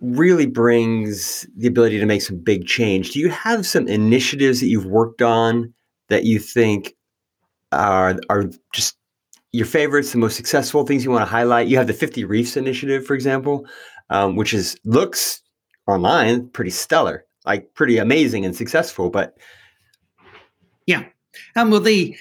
really 0.00 0.46
brings 0.46 1.46
the 1.56 1.66
ability 1.66 1.98
to 1.98 2.06
make 2.06 2.22
some 2.22 2.38
big 2.38 2.66
change. 2.66 3.12
Do 3.12 3.20
you 3.20 3.28
have 3.30 3.66
some 3.66 3.86
initiatives 3.88 4.60
that 4.60 4.66
you've 4.66 4.86
worked 4.86 5.22
on 5.22 5.72
that 6.08 6.24
you 6.24 6.38
think 6.38 6.94
are 7.72 8.18
are 8.28 8.50
just 8.72 8.96
your 9.52 9.66
favorites, 9.66 10.12
the 10.12 10.18
most 10.18 10.36
successful 10.36 10.86
things 10.86 11.04
you 11.04 11.10
want 11.10 11.22
to 11.22 11.30
highlight? 11.30 11.68
You 11.68 11.76
have 11.76 11.86
the 11.86 11.92
50 11.92 12.24
Reefs 12.24 12.56
initiative, 12.56 13.04
for 13.06 13.14
example, 13.14 13.66
um, 14.08 14.36
which 14.36 14.54
is 14.54 14.76
looks 14.84 15.42
online 15.86 16.48
pretty 16.48 16.70
stellar, 16.70 17.24
like 17.44 17.74
pretty 17.74 17.98
amazing 17.98 18.44
and 18.44 18.56
successful. 18.56 19.10
But 19.10 19.36
yeah, 20.86 21.04
and 21.54 21.70
well, 21.70 21.80
the 21.80 22.16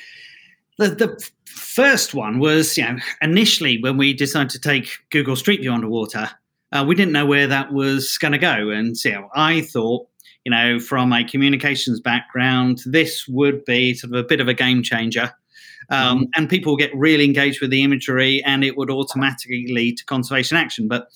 The, 0.78 0.89
the 0.89 1.30
first 1.46 2.13
one 2.13 2.39
was, 2.39 2.78
you 2.78 2.84
know, 2.84 2.98
initially 3.22 3.82
when 3.82 3.98
we 3.98 4.13
decided 4.13 4.50
to 4.52 4.60
take 4.60 4.98
Google 5.12 5.36
Street 5.36 5.60
View 5.62 5.74
underwater, 5.74 6.30
uh, 6.71 6.86
we 6.88 6.95
didn't 6.95 7.13
know 7.13 7.25
where 7.25 7.47
that 7.47 7.73
was 7.73 8.17
going 8.17 8.32
to 8.32 8.38
go. 8.38 8.69
And 8.69 8.95
you 9.03 9.12
know, 9.12 9.29
I 9.36 9.62
thought, 9.62 10.08
you 10.45 10.51
know, 10.51 10.79
from 10.79 11.12
a 11.12 11.23
communications 11.23 11.99
background, 11.99 12.82
this 12.86 13.27
would 13.27 13.65
be 13.65 13.93
sort 13.93 14.13
of 14.13 14.19
a 14.19 14.27
bit 14.27 14.39
of 14.39 14.47
a 14.47 14.53
game 14.53 14.84
changer. 14.84 15.34
Um, 15.89 16.19
mm-hmm. 16.19 16.23
And 16.36 16.49
people 16.49 16.75
get 16.75 16.95
really 16.95 17.25
engaged 17.25 17.62
with 17.62 17.71
the 17.71 17.84
imagery, 17.84 18.43
and 18.45 18.63
it 18.63 18.77
would 18.77 18.91
automatically 18.91 19.67
lead 19.69 19.97
to 19.97 20.05
conservation 20.05 20.55
action. 20.55 20.88
But 20.88 21.08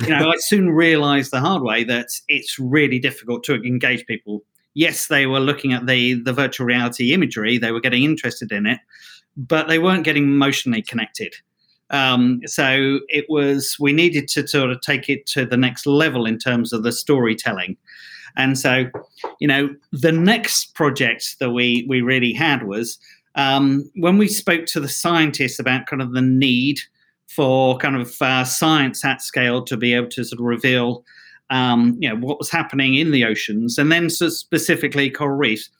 you 0.00 0.08
know, 0.08 0.30
I 0.30 0.34
soon 0.38 0.70
realised 0.70 1.30
the 1.30 1.40
hard 1.40 1.62
way 1.62 1.84
that 1.84 2.08
it's 2.28 2.58
really 2.58 2.98
difficult 2.98 3.44
to 3.44 3.54
engage 3.54 4.06
people. 4.06 4.42
Yes, 4.74 5.08
they 5.08 5.26
were 5.26 5.40
looking 5.40 5.72
at 5.72 5.86
the 5.86 6.14
the 6.14 6.32
virtual 6.32 6.66
reality 6.66 7.12
imagery; 7.12 7.58
they 7.58 7.72
were 7.72 7.80
getting 7.80 8.04
interested 8.04 8.52
in 8.52 8.66
it, 8.66 8.78
but 9.36 9.66
they 9.66 9.78
weren't 9.78 10.04
getting 10.04 10.24
emotionally 10.24 10.82
connected. 10.82 11.34
Um, 11.92 12.40
so 12.46 13.00
it 13.08 13.26
was 13.28 13.76
we 13.78 13.92
needed 13.92 14.26
to 14.28 14.48
sort 14.48 14.70
of 14.70 14.80
take 14.80 15.08
it 15.08 15.26
to 15.26 15.44
the 15.44 15.58
next 15.58 15.86
level 15.86 16.26
in 16.26 16.38
terms 16.38 16.72
of 16.72 16.82
the 16.82 16.92
storytelling. 16.92 17.76
And 18.36 18.58
so, 18.58 18.86
you 19.40 19.46
know, 19.46 19.74
the 19.92 20.12
next 20.12 20.74
project 20.74 21.38
that 21.38 21.50
we 21.50 21.86
we 21.88 22.00
really 22.00 22.32
had 22.32 22.66
was 22.66 22.98
um, 23.34 23.90
when 23.94 24.18
we 24.18 24.28
spoke 24.28 24.66
to 24.66 24.80
the 24.80 24.88
scientists 24.88 25.58
about 25.58 25.86
kind 25.86 26.02
of 26.02 26.12
the 26.12 26.22
need 26.22 26.80
for 27.28 27.78
kind 27.78 27.96
of 27.96 28.20
uh, 28.20 28.44
science 28.44 29.04
at 29.04 29.22
scale 29.22 29.62
to 29.64 29.76
be 29.76 29.94
able 29.94 30.08
to 30.08 30.24
sort 30.24 30.38
of 30.38 30.44
reveal, 30.44 31.04
um, 31.50 31.96
you 31.98 32.08
know, 32.08 32.16
what 32.16 32.38
was 32.38 32.50
happening 32.50 32.94
in 32.94 33.10
the 33.10 33.24
oceans, 33.24 33.78
and 33.78 33.90
then 33.90 34.10
so 34.10 34.28
specifically 34.28 35.10
coral 35.10 35.36
reefs. 35.36 35.70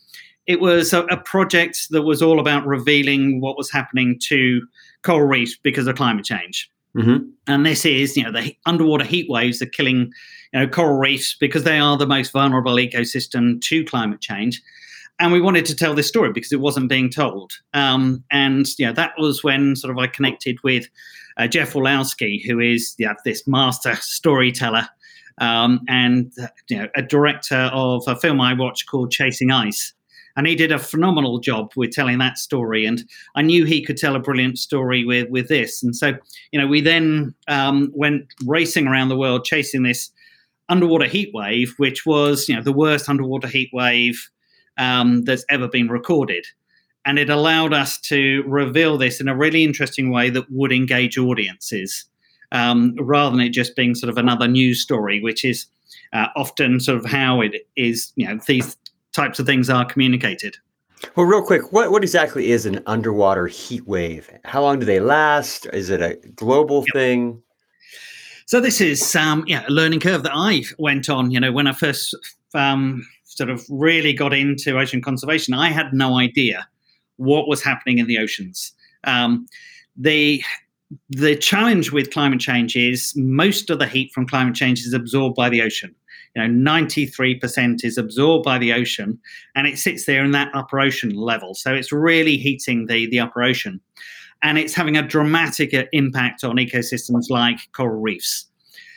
It 0.46 0.60
was 0.60 0.92
a, 0.92 1.02
a 1.04 1.18
project 1.18 1.88
that 1.90 2.02
was 2.02 2.20
all 2.20 2.40
about 2.40 2.66
revealing 2.66 3.40
what 3.40 3.56
was 3.56 3.70
happening 3.70 4.18
to 4.28 4.62
coral 5.02 5.26
reefs 5.26 5.56
because 5.62 5.86
of 5.86 5.96
climate 5.96 6.24
change. 6.24 6.70
Mm-hmm. 6.96 7.28
And 7.46 7.66
this 7.66 7.84
is, 7.84 8.16
you 8.16 8.22
know, 8.22 8.32
the 8.32 8.54
underwater 8.66 9.04
heat 9.04 9.28
waves 9.28 9.62
are 9.62 9.66
killing, 9.66 10.12
you 10.52 10.60
know, 10.60 10.68
coral 10.68 10.98
reefs 10.98 11.34
because 11.38 11.64
they 11.64 11.78
are 11.78 11.96
the 11.96 12.06
most 12.06 12.32
vulnerable 12.32 12.74
ecosystem 12.74 13.60
to 13.62 13.84
climate 13.84 14.20
change. 14.20 14.60
And 15.18 15.32
we 15.32 15.40
wanted 15.40 15.64
to 15.66 15.76
tell 15.76 15.94
this 15.94 16.08
story 16.08 16.32
because 16.32 16.52
it 16.52 16.60
wasn't 16.60 16.88
being 16.88 17.08
told. 17.08 17.52
Um, 17.74 18.24
and 18.30 18.66
you 18.78 18.86
know, 18.86 18.92
that 18.92 19.12
was 19.18 19.42
when 19.42 19.76
sort 19.76 19.90
of 19.90 19.98
I 19.98 20.06
connected 20.06 20.58
with 20.62 20.88
uh, 21.36 21.46
Jeff 21.46 21.74
Orlowski, 21.74 22.42
who 22.46 22.60
is 22.60 22.94
yeah, 22.98 23.14
this 23.24 23.46
master 23.46 23.94
storyteller 23.96 24.88
um, 25.38 25.80
and 25.88 26.32
you 26.68 26.78
know, 26.78 26.88
a 26.94 27.02
director 27.02 27.70
of 27.72 28.04
a 28.06 28.16
film 28.16 28.40
I 28.40 28.54
watched 28.54 28.88
called 28.88 29.10
Chasing 29.10 29.50
Ice 29.50 29.94
and 30.36 30.46
he 30.46 30.54
did 30.54 30.72
a 30.72 30.78
phenomenal 30.78 31.38
job 31.38 31.72
with 31.76 31.92
telling 31.92 32.18
that 32.18 32.38
story. 32.38 32.84
And 32.84 33.04
I 33.34 33.42
knew 33.42 33.64
he 33.64 33.82
could 33.82 33.96
tell 33.96 34.16
a 34.16 34.20
brilliant 34.20 34.58
story 34.58 35.04
with 35.04 35.28
with 35.30 35.48
this. 35.48 35.82
And 35.82 35.94
so, 35.94 36.14
you 36.52 36.60
know, 36.60 36.66
we 36.66 36.80
then 36.80 37.34
um, 37.48 37.90
went 37.94 38.26
racing 38.44 38.86
around 38.86 39.08
the 39.08 39.16
world 39.16 39.44
chasing 39.44 39.82
this 39.82 40.10
underwater 40.68 41.06
heat 41.06 41.30
wave, 41.34 41.74
which 41.76 42.06
was 42.06 42.48
you 42.48 42.56
know 42.56 42.62
the 42.62 42.72
worst 42.72 43.08
underwater 43.08 43.48
heat 43.48 43.70
wave 43.72 44.30
um, 44.78 45.24
that's 45.24 45.44
ever 45.48 45.68
been 45.68 45.88
recorded. 45.88 46.46
And 47.04 47.18
it 47.18 47.30
allowed 47.30 47.74
us 47.74 48.00
to 48.02 48.44
reveal 48.46 48.96
this 48.96 49.20
in 49.20 49.28
a 49.28 49.36
really 49.36 49.64
interesting 49.64 50.10
way 50.12 50.30
that 50.30 50.50
would 50.50 50.72
engage 50.72 51.18
audiences, 51.18 52.04
um, 52.52 52.94
rather 52.98 53.36
than 53.36 53.44
it 53.44 53.50
just 53.50 53.74
being 53.74 53.94
sort 53.94 54.10
of 54.10 54.18
another 54.18 54.46
news 54.46 54.80
story, 54.80 55.20
which 55.20 55.44
is 55.44 55.66
uh, 56.12 56.28
often 56.36 56.78
sort 56.78 56.98
of 56.98 57.04
how 57.04 57.40
it 57.40 57.66
is. 57.76 58.12
You 58.16 58.28
know, 58.28 58.40
these 58.46 58.76
types 59.12 59.38
of 59.38 59.46
things 59.46 59.70
are 59.70 59.84
communicated. 59.84 60.56
Well, 61.16 61.26
real 61.26 61.42
quick, 61.42 61.72
what, 61.72 61.90
what 61.90 62.02
exactly 62.02 62.50
is 62.50 62.64
an 62.64 62.80
underwater 62.86 63.46
heat 63.46 63.86
wave? 63.86 64.30
How 64.44 64.62
long 64.62 64.78
do 64.78 64.86
they 64.86 65.00
last? 65.00 65.66
Is 65.72 65.90
it 65.90 66.00
a 66.00 66.14
global 66.34 66.84
yep. 66.86 66.94
thing? 66.94 67.42
So 68.46 68.60
this 68.60 68.80
is 68.80 69.14
um, 69.16 69.44
yeah, 69.46 69.64
a 69.66 69.70
learning 69.70 70.00
curve 70.00 70.22
that 70.22 70.32
I 70.34 70.64
went 70.78 71.08
on. 71.08 71.30
You 71.30 71.40
know, 71.40 71.52
when 71.52 71.66
I 71.66 71.72
first 71.72 72.14
um, 72.54 73.06
sort 73.24 73.50
of 73.50 73.64
really 73.68 74.12
got 74.12 74.32
into 74.32 74.78
ocean 74.78 75.02
conservation, 75.02 75.54
I 75.54 75.70
had 75.70 75.92
no 75.92 76.18
idea 76.18 76.66
what 77.16 77.48
was 77.48 77.62
happening 77.62 77.98
in 77.98 78.06
the 78.06 78.18
oceans. 78.18 78.72
Um, 79.04 79.46
the 79.96 80.42
the 81.08 81.36
challenge 81.36 81.90
with 81.90 82.10
climate 82.10 82.40
change 82.40 82.76
is 82.76 83.14
most 83.16 83.70
of 83.70 83.78
the 83.78 83.86
heat 83.86 84.12
from 84.12 84.26
climate 84.26 84.54
change 84.54 84.80
is 84.80 84.92
absorbed 84.92 85.34
by 85.34 85.48
the 85.48 85.62
ocean 85.62 85.94
you 86.34 86.42
know 86.42 86.72
93% 86.72 87.84
is 87.84 87.98
absorbed 87.98 88.44
by 88.44 88.58
the 88.58 88.72
ocean 88.72 89.18
and 89.54 89.66
it 89.66 89.78
sits 89.78 90.06
there 90.06 90.24
in 90.24 90.30
that 90.32 90.50
upper 90.54 90.80
ocean 90.80 91.10
level 91.10 91.54
so 91.54 91.72
it's 91.74 91.92
really 91.92 92.36
heating 92.36 92.86
the 92.86 93.08
the 93.10 93.20
upper 93.20 93.42
ocean 93.42 93.80
and 94.42 94.58
it's 94.58 94.74
having 94.74 94.96
a 94.96 95.06
dramatic 95.06 95.72
uh, 95.74 95.84
impact 95.92 96.44
on 96.44 96.56
ecosystems 96.56 97.30
like 97.30 97.58
coral 97.72 98.00
reefs 98.00 98.46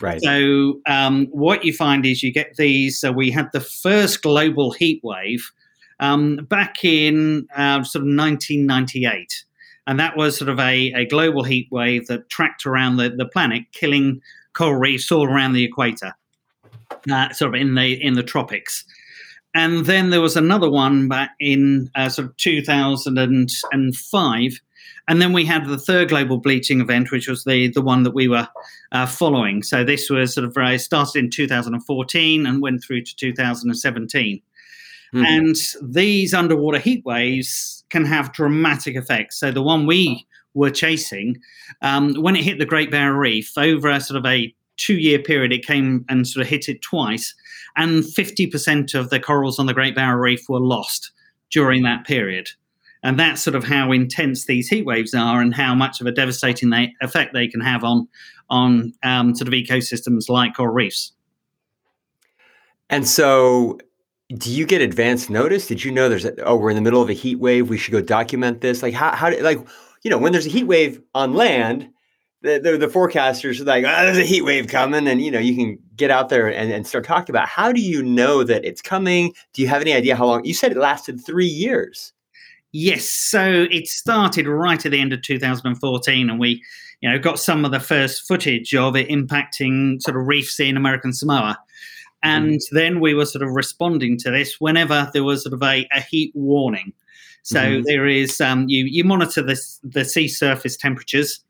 Right. 0.01 0.21
So 0.21 0.81
um, 0.87 1.27
what 1.27 1.63
you 1.63 1.73
find 1.73 2.05
is 2.05 2.21
you 2.21 2.31
get 2.31 2.55
these. 2.57 2.99
So 2.99 3.11
we 3.11 3.31
had 3.31 3.49
the 3.53 3.61
first 3.61 4.21
global 4.21 4.71
heat 4.71 4.99
wave 5.03 5.49
um, 5.99 6.37
back 6.49 6.83
in 6.83 7.47
uh, 7.55 7.83
sort 7.83 8.01
of 8.01 8.09
1998, 8.09 9.45
and 9.87 9.99
that 9.99 10.17
was 10.17 10.37
sort 10.37 10.49
of 10.49 10.59
a, 10.59 10.91
a 10.93 11.05
global 11.05 11.43
heat 11.43 11.69
wave 11.71 12.07
that 12.07 12.29
tracked 12.29 12.65
around 12.65 12.97
the, 12.97 13.09
the 13.09 13.25
planet, 13.25 13.63
killing 13.71 14.21
coral 14.53 14.75
reefs 14.75 15.11
all 15.11 15.25
around 15.25 15.53
the 15.53 15.63
equator 15.63 16.13
uh, 17.11 17.33
sort 17.33 17.55
of 17.55 17.61
in 17.61 17.75
the 17.75 18.01
in 18.01 18.13
the 18.13 18.23
tropics. 18.23 18.85
And 19.55 19.85
then 19.85 20.09
there 20.09 20.21
was 20.21 20.35
another 20.35 20.69
one 20.69 21.07
back 21.07 21.31
in 21.39 21.89
uh, 21.95 22.09
sort 22.09 22.27
of 22.27 22.35
2005. 22.37 24.61
And 25.07 25.21
then 25.21 25.31
we 25.31 25.45
had 25.45 25.65
the 25.65 25.77
third 25.77 26.09
global 26.09 26.39
bleaching 26.39 26.81
event, 26.81 27.09
which 27.09 27.29
was 27.29 27.45
the, 27.45 27.69
the 27.69 27.81
one 27.81 28.03
that 28.03 28.13
we 28.13 28.27
were 28.27 28.49
uh, 28.91 29.05
following. 29.05 29.63
So 29.63 29.85
this 29.85 30.09
was 30.09 30.33
sort 30.33 30.45
of 30.45 30.57
uh, 30.57 30.77
started 30.77 31.19
in 31.19 31.29
2014 31.29 32.45
and 32.45 32.61
went 32.61 32.83
through 32.83 33.03
to 33.03 33.15
2017. 33.15 34.41
Mm-hmm. 35.13 35.25
And 35.25 35.55
these 35.81 36.33
underwater 36.33 36.79
heat 36.79 37.05
waves 37.05 37.85
can 37.89 38.03
have 38.03 38.33
dramatic 38.33 38.97
effects. 38.97 39.39
So 39.39 39.51
the 39.51 39.61
one 39.61 39.85
we 39.85 40.27
were 40.53 40.71
chasing, 40.71 41.37
um, 41.81 42.13
when 42.15 42.35
it 42.35 42.43
hit 42.43 42.59
the 42.59 42.65
Great 42.65 42.91
Barrier 42.91 43.17
Reef 43.17 43.57
over 43.57 43.89
a 43.89 44.01
sort 44.01 44.17
of 44.17 44.25
a 44.25 44.53
two 44.77 44.95
year 44.95 45.19
period, 45.19 45.51
it 45.51 45.65
came 45.65 46.05
and 46.09 46.27
sort 46.27 46.43
of 46.43 46.49
hit 46.49 46.69
it 46.69 46.81
twice, 46.81 47.33
and 47.75 48.03
50% 48.03 48.93
of 48.93 49.09
the 49.09 49.19
corals 49.19 49.59
on 49.59 49.65
the 49.65 49.73
Great 49.73 49.95
Barrier 49.95 50.19
Reef 50.19 50.47
were 50.49 50.59
lost 50.59 51.11
during 51.51 51.83
that 51.83 52.05
period. 52.05 52.49
And 53.03 53.19
that's 53.19 53.41
sort 53.41 53.55
of 53.55 53.63
how 53.63 53.91
intense 53.91 54.45
these 54.45 54.67
heat 54.67 54.85
waves 54.85 55.13
are, 55.13 55.41
and 55.41 55.53
how 55.53 55.75
much 55.75 56.01
of 56.01 56.07
a 56.07 56.11
devastating 56.11 56.69
they, 56.71 56.93
effect 57.01 57.33
they 57.33 57.47
can 57.47 57.61
have 57.61 57.83
on 57.83 58.07
on 58.49 58.93
um, 59.03 59.35
sort 59.35 59.47
of 59.47 59.53
ecosystems 59.53 60.29
like 60.29 60.55
coral 60.55 60.73
reefs. 60.73 61.11
And 62.89 63.07
so, 63.07 63.79
do 64.29 64.51
you 64.51 64.65
get 64.65 64.81
advance 64.81 65.29
notice? 65.29 65.67
Did 65.67 65.83
you 65.83 65.91
know 65.91 66.09
there's 66.09 66.25
a, 66.25 66.43
oh 66.43 66.55
we're 66.55 66.69
in 66.69 66.75
the 66.75 66.81
middle 66.81 67.01
of 67.01 67.09
a 67.09 67.13
heat 67.13 67.39
wave? 67.39 67.69
We 67.69 67.77
should 67.77 67.91
go 67.91 68.01
document 68.01 68.61
this. 68.61 68.81
Like 68.81 68.93
how 68.93 69.15
how 69.15 69.31
like 69.39 69.59
you 70.03 70.09
know 70.09 70.17
when 70.17 70.31
there's 70.31 70.45
a 70.45 70.49
heat 70.49 70.65
wave 70.65 71.01
on 71.13 71.33
land, 71.33 71.89
the, 72.45 72.59
the, 72.59 72.77
the 72.77 72.87
forecasters 72.87 73.59
are 73.59 73.65
like, 73.65 73.83
oh, 73.83 74.05
there's 74.05 74.17
a 74.17 74.23
heat 74.23 74.43
wave 74.43 74.67
coming. 74.67 75.07
And, 75.07 75.21
you 75.21 75.31
know, 75.31 75.39
you 75.39 75.55
can 75.55 75.77
get 75.95 76.11
out 76.11 76.29
there 76.29 76.47
and, 76.47 76.71
and 76.71 76.87
start 76.87 77.05
talking 77.05 77.33
about 77.33 77.47
how 77.47 77.71
do 77.71 77.81
you 77.81 78.03
know 78.03 78.43
that 78.43 78.63
it's 78.63 78.81
coming? 78.81 79.33
Do 79.53 79.61
you 79.61 79.67
have 79.67 79.81
any 79.81 79.93
idea 79.93 80.15
how 80.15 80.25
long? 80.25 80.45
You 80.45 80.53
said 80.53 80.71
it 80.71 80.77
lasted 80.77 81.23
three 81.25 81.47
years. 81.47 82.13
Yes. 82.71 83.05
So 83.05 83.67
it 83.71 83.87
started 83.87 84.47
right 84.47 84.85
at 84.85 84.91
the 84.91 84.99
end 84.99 85.13
of 85.13 85.21
2014. 85.21 86.29
And 86.29 86.39
we, 86.39 86.63
you 87.01 87.09
know, 87.09 87.19
got 87.19 87.39
some 87.39 87.65
of 87.65 87.71
the 87.71 87.79
first 87.79 88.27
footage 88.27 88.75
of 88.75 88.95
it 88.95 89.09
impacting 89.09 90.01
sort 90.01 90.17
of 90.17 90.27
reefs 90.27 90.59
in 90.59 90.77
American 90.77 91.13
Samoa. 91.13 91.57
And 92.23 92.53
mm. 92.53 92.69
then 92.71 92.99
we 92.99 93.13
were 93.13 93.25
sort 93.25 93.43
of 93.43 93.51
responding 93.51 94.17
to 94.19 94.31
this 94.31 94.59
whenever 94.59 95.09
there 95.13 95.23
was 95.23 95.43
sort 95.43 95.53
of 95.53 95.63
a, 95.63 95.87
a 95.93 96.01
heat 96.01 96.31
warning. 96.33 96.93
So 97.45 97.59
mm-hmm. 97.59 97.83
there 97.83 98.07
is 98.07 98.41
um, 98.41 98.65
you 98.67 98.85
you 98.85 99.03
monitor 99.03 99.43
this 99.43 99.79
the 99.83 100.03
sea 100.03 100.27
surface 100.27 100.75
temperatures 100.75 101.44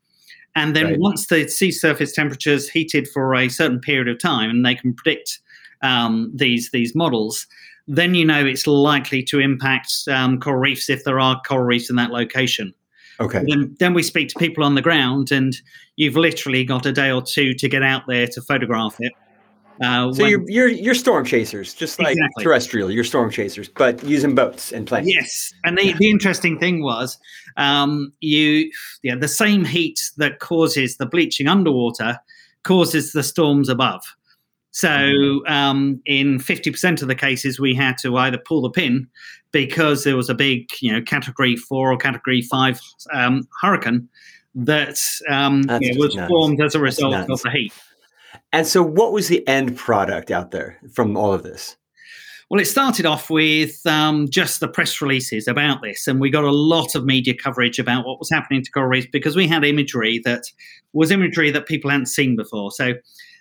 and 0.56 0.74
then 0.74 0.86
right. 0.86 0.98
once 0.98 1.26
the 1.26 1.46
sea 1.46 1.70
surface 1.70 2.12
temperatures 2.12 2.68
heated 2.68 3.06
for 3.08 3.34
a 3.34 3.48
certain 3.48 3.78
period 3.78 4.08
of 4.08 4.18
time, 4.18 4.50
and 4.50 4.64
they 4.64 4.74
can 4.74 4.94
predict 4.94 5.38
um, 5.82 6.32
these 6.34 6.70
these 6.72 6.94
models, 6.94 7.46
then 7.86 8.14
you 8.14 8.24
know 8.24 8.44
it's 8.44 8.66
likely 8.66 9.22
to 9.24 9.38
impact 9.38 9.92
um, 10.08 10.40
coral 10.40 10.58
reefs 10.58 10.90
if 10.90 11.04
there 11.04 11.20
are 11.20 11.40
coral 11.46 11.64
reefs 11.64 11.90
in 11.90 11.96
that 11.96 12.10
location. 12.10 12.74
Okay. 13.20 13.42
Then, 13.48 13.74
then 13.78 13.94
we 13.94 14.02
speak 14.02 14.28
to 14.28 14.38
people 14.38 14.64
on 14.64 14.74
the 14.74 14.82
ground, 14.82 15.30
and 15.30 15.54
you've 15.96 16.16
literally 16.16 16.64
got 16.64 16.84
a 16.84 16.92
day 16.92 17.10
or 17.10 17.22
two 17.22 17.54
to 17.54 17.68
get 17.68 17.82
out 17.82 18.02
there 18.06 18.26
to 18.26 18.42
photograph 18.42 18.96
it. 18.98 19.12
Uh, 19.80 20.12
so 20.12 20.22
when, 20.22 20.30
you're, 20.30 20.50
you're 20.50 20.68
you're 20.68 20.94
storm 20.94 21.24
chasers, 21.24 21.74
just 21.74 21.98
like 21.98 22.12
exactly. 22.12 22.44
terrestrial. 22.44 22.90
You're 22.90 23.04
storm 23.04 23.30
chasers, 23.30 23.68
but 23.68 24.02
using 24.04 24.34
boats 24.34 24.72
and 24.72 24.86
planes. 24.86 25.08
Yes, 25.12 25.52
and 25.64 25.76
the, 25.76 25.92
the 25.92 26.10
interesting 26.10 26.58
thing 26.58 26.82
was, 26.82 27.18
um, 27.56 28.12
you 28.20 28.70
yeah, 29.02 29.16
the 29.16 29.28
same 29.28 29.64
heat 29.64 30.10
that 30.16 30.38
causes 30.38 30.96
the 30.96 31.06
bleaching 31.06 31.46
underwater 31.46 32.18
causes 32.64 33.12
the 33.12 33.22
storms 33.22 33.68
above. 33.68 34.02
So 34.72 35.40
um, 35.46 36.02
in 36.04 36.38
50% 36.38 37.00
of 37.00 37.08
the 37.08 37.14
cases, 37.14 37.58
we 37.58 37.74
had 37.74 37.96
to 38.02 38.18
either 38.18 38.36
pull 38.36 38.60
the 38.60 38.68
pin 38.68 39.08
because 39.50 40.04
there 40.04 40.16
was 40.16 40.28
a 40.28 40.34
big, 40.34 40.68
you 40.80 40.92
know, 40.92 41.00
category 41.00 41.56
four 41.56 41.90
or 41.90 41.96
category 41.96 42.42
five 42.42 42.78
um, 43.10 43.48
hurricane 43.62 44.06
that 44.54 44.98
um, 45.30 45.62
was 45.96 46.14
nuts. 46.14 46.28
formed 46.28 46.60
as 46.60 46.74
a 46.74 46.78
result 46.78 47.30
of 47.30 47.40
the 47.40 47.50
heat. 47.50 47.72
And 48.52 48.66
so, 48.66 48.82
what 48.82 49.12
was 49.12 49.28
the 49.28 49.46
end 49.46 49.76
product 49.76 50.30
out 50.30 50.50
there 50.50 50.78
from 50.92 51.16
all 51.16 51.32
of 51.32 51.42
this? 51.42 51.76
Well, 52.48 52.60
it 52.60 52.66
started 52.66 53.06
off 53.06 53.28
with 53.28 53.84
um, 53.86 54.28
just 54.30 54.60
the 54.60 54.68
press 54.68 55.00
releases 55.00 55.48
about 55.48 55.82
this, 55.82 56.06
and 56.06 56.20
we 56.20 56.30
got 56.30 56.44
a 56.44 56.52
lot 56.52 56.94
of 56.94 57.04
media 57.04 57.34
coverage 57.34 57.80
about 57.80 58.06
what 58.06 58.20
was 58.20 58.30
happening 58.30 58.62
to 58.62 58.70
coral 58.70 58.88
reefs 58.88 59.08
because 59.12 59.34
we 59.34 59.48
had 59.48 59.64
imagery 59.64 60.20
that 60.24 60.44
was 60.92 61.10
imagery 61.10 61.50
that 61.50 61.66
people 61.66 61.90
hadn't 61.90 62.06
seen 62.06 62.36
before. 62.36 62.70
So, 62.70 62.94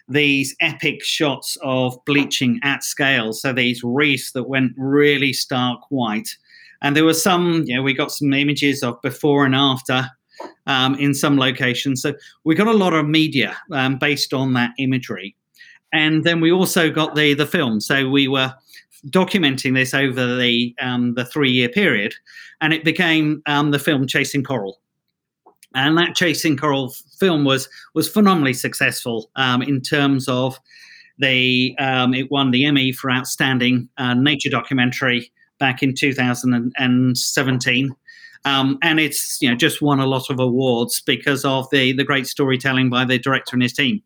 these 0.07 0.55
epic 0.59 1.03
shots 1.03 1.55
of 1.61 1.97
bleaching 2.05 2.59
at 2.63 2.83
scale, 2.83 3.31
so 3.33 3.53
these 3.53 3.83
reefs 3.83 4.31
that 4.31 4.49
went 4.49 4.71
really 4.75 5.33
stark 5.33 5.81
white, 5.89 6.29
and 6.81 6.95
there 6.95 7.05
were 7.05 7.13
some, 7.13 7.63
you 7.67 7.75
know, 7.75 7.83
we 7.83 7.93
got 7.93 8.11
some 8.11 8.33
images 8.33 8.81
of 8.81 8.99
before 9.03 9.45
and 9.45 9.55
after. 9.55 10.09
Um, 10.67 10.95
in 10.95 11.13
some 11.13 11.37
locations. 11.37 12.01
So 12.01 12.15
we 12.43 12.55
got 12.55 12.65
a 12.65 12.73
lot 12.73 12.93
of 12.93 13.07
media 13.07 13.55
um, 13.71 13.99
based 13.99 14.33
on 14.33 14.53
that 14.53 14.71
imagery. 14.79 15.35
And 15.93 16.23
then 16.23 16.41
we 16.41 16.51
also 16.51 16.89
got 16.89 17.15
the 17.15 17.35
the 17.35 17.45
film. 17.45 17.79
So 17.79 18.09
we 18.09 18.27
were 18.27 18.53
documenting 19.09 19.75
this 19.75 19.93
over 19.93 20.35
the 20.35 20.75
um, 20.79 21.13
the 21.13 21.25
three 21.25 21.51
year 21.51 21.69
period, 21.69 22.15
and 22.61 22.73
it 22.73 22.83
became 22.83 23.43
um, 23.45 23.69
the 23.71 23.79
film 23.79 24.07
Chasing 24.07 24.43
Coral. 24.43 24.79
And 25.73 25.97
that 25.97 26.15
Chasing 26.15 26.57
Coral 26.57 26.93
film 27.19 27.45
was 27.45 27.69
was 27.93 28.09
phenomenally 28.09 28.53
successful 28.53 29.29
um, 29.35 29.61
in 29.61 29.81
terms 29.81 30.27
of 30.27 30.59
the 31.19 31.75
um, 31.79 32.13
it 32.13 32.29
won 32.31 32.51
the 32.51 32.65
Emmy 32.65 32.91
for 32.91 33.09
outstanding 33.11 33.87
uh, 33.97 34.13
nature 34.13 34.49
documentary 34.49 35.31
back 35.59 35.81
in 35.81 35.95
2017. 35.95 37.95
Um, 38.45 38.77
and 38.81 38.99
it's 38.99 39.41
you 39.41 39.49
know 39.49 39.55
just 39.55 39.81
won 39.81 39.99
a 39.99 40.05
lot 40.05 40.29
of 40.29 40.39
awards 40.39 41.01
because 41.01 41.43
of 41.43 41.69
the 41.71 41.91
the 41.93 42.03
great 42.03 42.27
storytelling 42.27 42.89
by 42.89 43.03
the 43.05 43.19
director 43.19 43.55
and 43.55 43.63
his 43.63 43.73
team. 43.73 44.01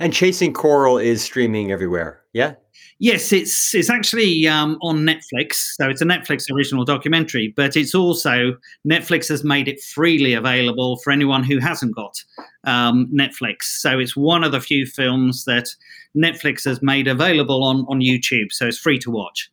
And 0.00 0.12
Chasing 0.12 0.52
Coral 0.52 0.98
is 0.98 1.22
streaming 1.22 1.70
everywhere. 1.70 2.22
Yeah. 2.32 2.54
Yes, 3.00 3.32
it's 3.32 3.74
it's 3.74 3.90
actually 3.90 4.46
um, 4.46 4.78
on 4.80 5.00
Netflix, 5.00 5.54
so 5.76 5.88
it's 5.90 6.00
a 6.00 6.04
Netflix 6.04 6.50
original 6.50 6.84
documentary. 6.84 7.52
But 7.54 7.76
it's 7.76 7.94
also 7.94 8.56
Netflix 8.88 9.28
has 9.28 9.42
made 9.42 9.66
it 9.66 9.82
freely 9.82 10.32
available 10.32 10.98
for 10.98 11.10
anyone 11.10 11.42
who 11.42 11.58
hasn't 11.58 11.94
got 11.94 12.22
um, 12.64 13.10
Netflix. 13.12 13.64
So 13.64 13.98
it's 13.98 14.16
one 14.16 14.44
of 14.44 14.52
the 14.52 14.60
few 14.60 14.86
films 14.86 15.44
that 15.44 15.74
Netflix 16.16 16.64
has 16.64 16.82
made 16.82 17.08
available 17.08 17.64
on 17.64 17.84
on 17.88 18.00
YouTube, 18.00 18.52
so 18.52 18.66
it's 18.66 18.78
free 18.78 18.98
to 19.00 19.10
watch. 19.10 19.50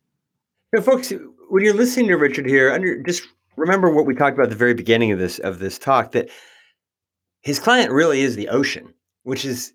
Now, 0.72 0.80
folks, 0.80 1.12
when 1.50 1.64
you're 1.64 1.74
listening 1.74 2.06
to 2.08 2.16
Richard 2.16 2.46
here, 2.46 2.72
under, 2.72 3.02
just 3.02 3.24
remember 3.56 3.90
what 3.90 4.06
we 4.06 4.14
talked 4.14 4.34
about 4.34 4.44
at 4.44 4.50
the 4.50 4.56
very 4.56 4.74
beginning 4.74 5.12
of 5.12 5.18
this 5.18 5.38
of 5.38 5.58
this 5.58 5.78
talk 5.78 6.12
that 6.12 6.30
his 7.42 7.58
client 7.58 7.90
really 7.90 8.20
is 8.20 8.36
the 8.36 8.48
ocean, 8.48 8.94
which 9.24 9.44
is 9.44 9.72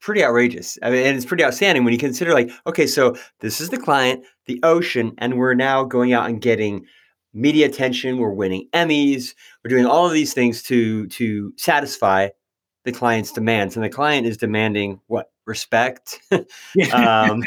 pretty 0.00 0.24
outrageous. 0.24 0.78
I 0.82 0.90
mean, 0.90 1.06
and 1.06 1.16
it's 1.16 1.26
pretty 1.26 1.44
outstanding 1.44 1.84
when 1.84 1.92
you 1.92 1.98
consider 1.98 2.32
like, 2.32 2.50
okay, 2.66 2.86
so 2.86 3.16
this 3.40 3.60
is 3.60 3.68
the 3.70 3.78
client, 3.78 4.24
the 4.46 4.60
ocean, 4.62 5.14
and 5.18 5.38
we're 5.38 5.54
now 5.54 5.84
going 5.84 6.12
out 6.12 6.28
and 6.28 6.40
getting 6.40 6.86
media 7.32 7.66
attention. 7.66 8.18
We're 8.18 8.30
winning 8.30 8.68
Emmys. 8.72 9.34
We're 9.62 9.68
doing 9.68 9.86
all 9.86 10.06
of 10.06 10.12
these 10.12 10.34
things 10.34 10.62
to 10.64 11.06
to 11.08 11.52
satisfy 11.56 12.28
the 12.84 12.92
client's 12.92 13.32
demands, 13.32 13.76
and 13.76 13.84
the 13.84 13.90
client 13.90 14.26
is 14.26 14.36
demanding 14.36 15.00
what 15.06 15.30
respect 15.46 16.18
um, 16.92 17.42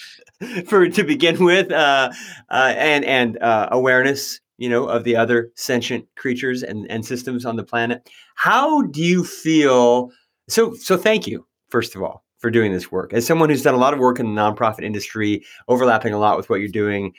for 0.66 0.88
to 0.88 1.04
begin 1.04 1.44
with, 1.44 1.70
uh, 1.70 2.10
uh, 2.48 2.74
and 2.76 3.04
and 3.04 3.38
uh, 3.38 3.68
awareness. 3.70 4.40
You 4.58 4.68
know 4.68 4.86
of 4.86 5.04
the 5.04 5.16
other 5.16 5.50
sentient 5.54 6.06
creatures 6.16 6.62
and, 6.62 6.90
and 6.90 7.06
systems 7.06 7.46
on 7.46 7.56
the 7.56 7.64
planet. 7.64 8.08
How 8.34 8.82
do 8.82 9.02
you 9.02 9.24
feel? 9.24 10.10
So 10.48 10.74
so 10.74 10.96
thank 10.96 11.26
you 11.26 11.46
first 11.68 11.94
of 11.94 12.02
all, 12.02 12.24
for 12.38 12.50
doing 12.50 12.72
this 12.72 12.90
work. 12.90 13.12
As 13.12 13.26
someone 13.26 13.50
who's 13.50 13.62
done 13.62 13.74
a 13.74 13.78
lot 13.78 13.92
of 13.92 14.00
work 14.00 14.18
in 14.20 14.34
the 14.34 14.40
nonprofit 14.40 14.82
industry, 14.82 15.44
overlapping 15.68 16.12
a 16.12 16.18
lot 16.18 16.36
with 16.36 16.48
what 16.48 16.60
you're 16.60 16.68
doing, 16.68 17.12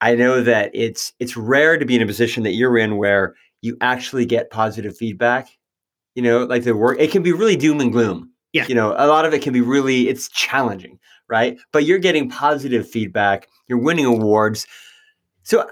I 0.00 0.14
know 0.14 0.42
that 0.42 0.70
it's 0.74 1.12
it's 1.18 1.36
rare 1.36 1.76
to 1.78 1.84
be 1.84 1.96
in 1.96 2.02
a 2.02 2.06
position 2.06 2.44
that 2.44 2.54
you're 2.54 2.78
in 2.78 2.96
where 2.96 3.34
you 3.62 3.76
actually 3.80 4.26
get 4.26 4.50
positive 4.50 4.96
feedback. 4.96 5.48
You 6.14 6.22
know, 6.22 6.44
like 6.44 6.64
the 6.64 6.76
work, 6.76 6.98
it 6.98 7.10
can 7.10 7.22
be 7.22 7.32
really 7.32 7.56
doom 7.56 7.80
and 7.80 7.92
gloom. 7.92 8.32
Yeah. 8.52 8.66
You 8.66 8.74
know, 8.74 8.94
a 8.96 9.06
lot 9.06 9.24
of 9.24 9.34
it 9.34 9.42
can 9.42 9.52
be 9.52 9.60
really, 9.60 10.08
it's 10.08 10.28
challenging, 10.28 10.98
right? 11.28 11.58
But 11.70 11.84
you're 11.84 11.98
getting 11.98 12.30
positive 12.30 12.88
feedback, 12.88 13.48
you're 13.68 13.78
winning 13.78 14.06
awards. 14.06 14.66
So 15.42 15.68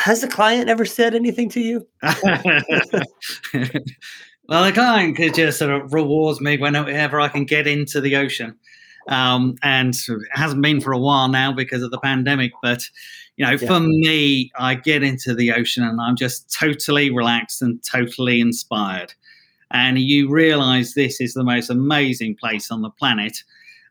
has 0.00 0.20
the 0.20 0.28
client 0.28 0.68
ever 0.68 0.84
said 0.84 1.14
anything 1.14 1.48
to 1.50 1.60
you? 1.60 1.86
Well, 4.48 4.64
the 4.64 4.72
client 4.72 5.16
could 5.16 5.34
just 5.34 5.58
sort 5.58 5.70
of 5.70 5.92
rewards 5.92 6.40
me 6.40 6.58
whenever 6.58 7.20
I 7.20 7.28
can 7.28 7.44
get 7.44 7.66
into 7.66 8.00
the 8.00 8.16
ocean. 8.16 8.54
Um, 9.08 9.56
and 9.62 9.94
it 9.94 10.20
hasn't 10.32 10.62
been 10.62 10.80
for 10.80 10.92
a 10.92 10.98
while 10.98 11.28
now 11.28 11.52
because 11.52 11.82
of 11.82 11.90
the 11.90 11.98
pandemic. 11.98 12.52
But, 12.62 12.82
you 13.36 13.46
know, 13.46 13.52
yeah. 13.52 13.66
for 13.66 13.80
me, 13.80 14.50
I 14.58 14.74
get 14.74 15.02
into 15.02 15.34
the 15.34 15.52
ocean 15.52 15.82
and 15.82 15.98
I'm 16.00 16.16
just 16.16 16.52
totally 16.52 17.10
relaxed 17.10 17.62
and 17.62 17.82
totally 17.82 18.40
inspired. 18.40 19.14
And 19.70 19.98
you 19.98 20.30
realize 20.30 20.92
this 20.92 21.20
is 21.20 21.32
the 21.32 21.42
most 21.42 21.70
amazing 21.70 22.36
place 22.36 22.70
on 22.70 22.82
the 22.82 22.90
planet. 22.90 23.38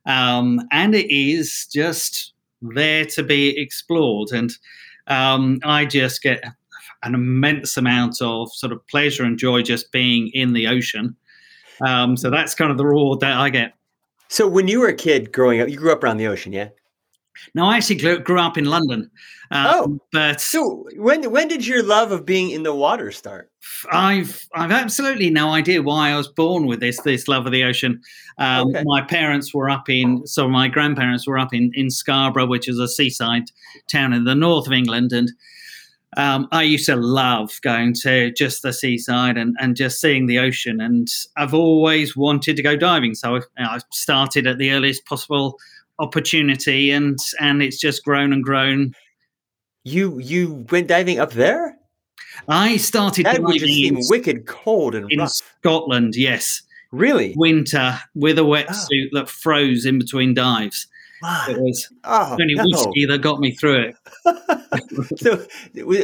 Um, 0.05 0.61
and 0.71 0.93
it 0.93 1.11
is 1.11 1.67
just 1.71 2.33
there 2.61 3.05
to 3.05 3.23
be 3.23 3.59
explored. 3.59 4.31
And 4.31 4.51
um, 5.07 5.59
I 5.63 5.85
just 5.85 6.21
get 6.21 6.43
an 7.03 7.13
immense 7.13 7.77
amount 7.77 8.21
of 8.21 8.51
sort 8.53 8.71
of 8.71 8.85
pleasure 8.87 9.23
and 9.23 9.37
joy 9.37 9.61
just 9.61 9.91
being 9.91 10.29
in 10.33 10.53
the 10.53 10.67
ocean. 10.67 11.15
Um, 11.85 12.15
so 12.15 12.29
that's 12.29 12.55
kind 12.55 12.71
of 12.71 12.77
the 12.77 12.85
reward 12.85 13.19
that 13.19 13.37
I 13.37 13.49
get. 13.49 13.73
So 14.29 14.47
when 14.47 14.67
you 14.67 14.79
were 14.79 14.87
a 14.87 14.95
kid 14.95 15.31
growing 15.31 15.59
up, 15.61 15.69
you 15.69 15.77
grew 15.77 15.91
up 15.91 16.03
around 16.03 16.17
the 16.17 16.27
ocean, 16.27 16.53
yeah? 16.53 16.69
No, 17.55 17.65
I 17.65 17.77
actually 17.77 17.97
grew, 17.97 18.19
grew 18.19 18.39
up 18.39 18.57
in 18.57 18.65
London. 18.65 19.09
Um, 19.51 19.67
oh, 19.69 19.99
but 20.11 20.41
so 20.41 20.87
when 20.95 21.29
when 21.31 21.47
did 21.47 21.67
your 21.67 21.83
love 21.83 22.11
of 22.11 22.25
being 22.25 22.49
in 22.49 22.63
the 22.63 22.73
water 22.73 23.11
start? 23.11 23.51
I've 23.91 24.47
I've 24.55 24.71
absolutely 24.71 25.29
no 25.29 25.49
idea 25.51 25.83
why 25.83 26.09
I 26.09 26.17
was 26.17 26.27
born 26.27 26.65
with 26.65 26.79
this 26.79 26.99
this 27.01 27.27
love 27.27 27.45
of 27.45 27.51
the 27.51 27.63
ocean. 27.63 28.01
Um, 28.39 28.69
okay. 28.69 28.83
My 28.85 29.01
parents 29.01 29.53
were 29.53 29.69
up 29.69 29.89
in 29.89 30.25
so 30.25 30.47
my 30.47 30.67
grandparents 30.67 31.27
were 31.27 31.37
up 31.37 31.53
in 31.53 31.71
in 31.75 31.91
Scarborough, 31.91 32.47
which 32.47 32.67
is 32.67 32.79
a 32.79 32.87
seaside 32.87 33.43
town 33.91 34.13
in 34.13 34.23
the 34.23 34.35
north 34.35 34.65
of 34.65 34.73
England, 34.73 35.11
and 35.11 35.29
um, 36.17 36.47
I 36.51 36.63
used 36.63 36.85
to 36.87 36.95
love 36.95 37.59
going 37.61 37.93
to 38.01 38.31
just 38.33 38.61
the 38.61 38.73
seaside 38.73 39.37
and, 39.37 39.55
and 39.59 39.75
just 39.75 39.99
seeing 39.99 40.27
the 40.27 40.39
ocean. 40.39 40.79
And 40.79 41.07
I've 41.37 41.53
always 41.53 42.15
wanted 42.15 42.55
to 42.55 42.63
go 42.63 42.75
diving. 42.75 43.15
So 43.15 43.41
I 43.57 43.79
started 43.91 44.47
at 44.47 44.57
the 44.57 44.71
earliest 44.71 45.05
possible 45.05 45.57
opportunity 45.99 46.91
and, 46.91 47.17
and 47.39 47.61
it's 47.61 47.79
just 47.79 48.03
grown 48.03 48.33
and 48.33 48.43
grown. 48.43 48.93
You, 49.83 50.19
you 50.19 50.65
went 50.69 50.87
diving 50.87 51.19
up 51.19 51.33
there? 51.33 51.77
I 52.47 52.77
started 52.77 53.25
that 53.25 53.41
would 53.41 53.53
just 53.53 53.65
seem 53.65 53.97
wicked 54.09 54.47
cold 54.47 54.95
and 54.95 55.07
in 55.09 55.19
rough. 55.19 55.31
Scotland. 55.31 56.15
Yes, 56.15 56.61
really, 56.91 57.33
winter 57.37 57.99
with 58.15 58.37
a 58.37 58.41
ah. 58.41 58.45
wetsuit 58.45 59.09
oh. 59.13 59.19
that 59.19 59.29
froze 59.29 59.85
in 59.85 59.99
between 59.99 60.33
dives. 60.33 60.87
It 61.47 61.57
was 61.57 61.89
oh, 62.03 62.33
only 62.33 62.55
no. 62.55 62.63
whiskey 62.65 63.05
that 63.05 63.21
got 63.21 63.39
me 63.39 63.51
through 63.51 63.93
it. 64.25 65.17
so, 65.19 65.45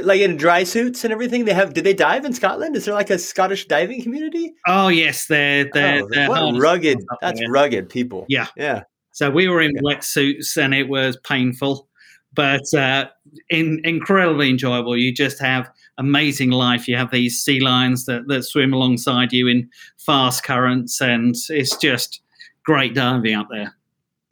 like 0.05 0.21
in 0.21 0.37
dry 0.37 0.63
suits 0.63 1.03
and 1.03 1.11
everything, 1.11 1.43
they 1.43 1.53
have. 1.53 1.73
Did 1.73 1.83
they 1.83 1.93
dive 1.93 2.23
in 2.23 2.31
Scotland? 2.31 2.77
Is 2.77 2.85
there 2.85 2.93
like 2.93 3.09
a 3.09 3.19
Scottish 3.19 3.67
diving 3.67 4.01
community? 4.01 4.53
Oh 4.65 4.87
yes, 4.87 5.25
they're 5.25 5.69
they're, 5.73 6.03
oh, 6.03 6.07
they're 6.09 6.61
rugged. 6.61 6.99
That's 7.21 7.39
there. 7.39 7.51
rugged 7.51 7.89
people. 7.89 8.25
Yeah, 8.29 8.47
yeah. 8.55 8.83
So 9.19 9.29
we 9.29 9.49
were 9.49 9.59
in 9.59 9.73
yeah. 9.75 9.81
wetsuits 9.81 10.55
and 10.55 10.73
it 10.73 10.87
was 10.87 11.17
painful, 11.25 11.89
but 12.33 12.73
uh, 12.73 13.09
in, 13.49 13.81
incredibly 13.83 14.49
enjoyable. 14.49 14.95
You 14.95 15.13
just 15.13 15.41
have 15.41 15.69
amazing 15.97 16.51
life. 16.51 16.87
You 16.87 16.95
have 16.95 17.11
these 17.11 17.43
sea 17.43 17.59
lions 17.59 18.05
that, 18.05 18.29
that 18.29 18.43
swim 18.43 18.71
alongside 18.71 19.33
you 19.33 19.49
in 19.49 19.69
fast 19.97 20.45
currents, 20.45 21.01
and 21.01 21.35
it's 21.49 21.75
just 21.75 22.21
great 22.63 22.95
diving 22.95 23.33
out 23.33 23.47
there. 23.51 23.75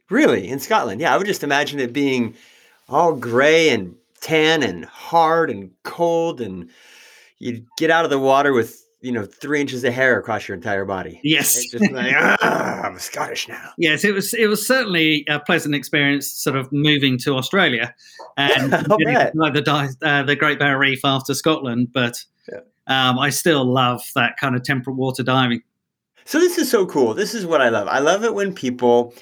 Really? 0.08 0.48
In 0.48 0.58
Scotland? 0.58 1.02
Yeah, 1.02 1.12
I 1.12 1.18
would 1.18 1.26
just 1.26 1.44
imagine 1.44 1.80
it 1.80 1.92
being 1.92 2.34
all 2.88 3.12
gray 3.12 3.68
and 3.68 3.94
tan 4.22 4.62
and 4.62 4.86
hard 4.86 5.50
and 5.50 5.70
cold, 5.82 6.40
and 6.40 6.70
you'd 7.38 7.66
get 7.76 7.90
out 7.90 8.06
of 8.06 8.10
the 8.10 8.18
water 8.18 8.54
with 8.54 8.87
you 9.00 9.12
know 9.12 9.24
three 9.24 9.60
inches 9.60 9.84
of 9.84 9.92
hair 9.92 10.18
across 10.18 10.48
your 10.48 10.56
entire 10.56 10.84
body. 10.84 11.20
Yes, 11.22 11.64
just 11.66 11.90
like 11.92 12.14
ah, 12.16 12.82
I'm 12.82 12.98
Scottish 12.98 13.48
now. 13.48 13.70
Yes, 13.78 14.04
it 14.04 14.12
was. 14.12 14.34
It 14.34 14.46
was 14.46 14.66
certainly 14.66 15.24
a 15.28 15.38
pleasant 15.38 15.74
experience, 15.74 16.26
sort 16.30 16.56
of 16.56 16.70
moving 16.72 17.18
to 17.18 17.34
Australia 17.34 17.94
and 18.36 18.70
like 19.34 19.54
the 19.54 19.96
uh, 20.02 20.22
the 20.22 20.36
Great 20.36 20.58
Barrier 20.58 20.78
Reef 20.78 21.00
after 21.04 21.34
Scotland, 21.34 21.88
but 21.92 22.24
yeah. 22.50 22.60
um, 22.86 23.18
I 23.18 23.30
still 23.30 23.64
love 23.64 24.02
that 24.14 24.36
kind 24.38 24.56
of 24.56 24.62
temperate 24.62 24.96
water 24.96 25.22
diving. 25.22 25.62
So 26.24 26.38
this 26.38 26.58
is 26.58 26.70
so 26.70 26.86
cool. 26.86 27.14
This 27.14 27.34
is 27.34 27.46
what 27.46 27.60
I 27.60 27.68
love. 27.68 27.88
I 27.88 28.00
love 28.00 28.24
it 28.24 28.34
when 28.34 28.54
people 28.54 29.14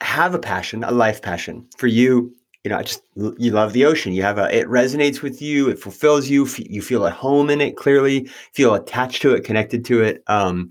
have 0.00 0.34
a 0.34 0.38
passion, 0.38 0.84
a 0.84 0.92
life 0.92 1.22
passion. 1.22 1.66
For 1.78 1.86
you, 1.86 2.34
you 2.66 2.70
know, 2.70 2.78
I 2.78 2.82
just 2.82 3.04
you 3.14 3.52
love 3.52 3.74
the 3.74 3.84
ocean. 3.84 4.12
You 4.12 4.22
have 4.22 4.38
a 4.38 4.52
it 4.52 4.66
resonates 4.66 5.22
with 5.22 5.40
you. 5.40 5.68
It 5.68 5.78
fulfills 5.78 6.28
you. 6.28 6.48
You 6.58 6.82
feel 6.82 7.06
at 7.06 7.12
home 7.12 7.48
in 7.48 7.60
it. 7.60 7.76
Clearly, 7.76 8.28
feel 8.54 8.74
attached 8.74 9.22
to 9.22 9.34
it, 9.34 9.44
connected 9.44 9.84
to 9.84 10.02
it. 10.02 10.24
Um, 10.26 10.70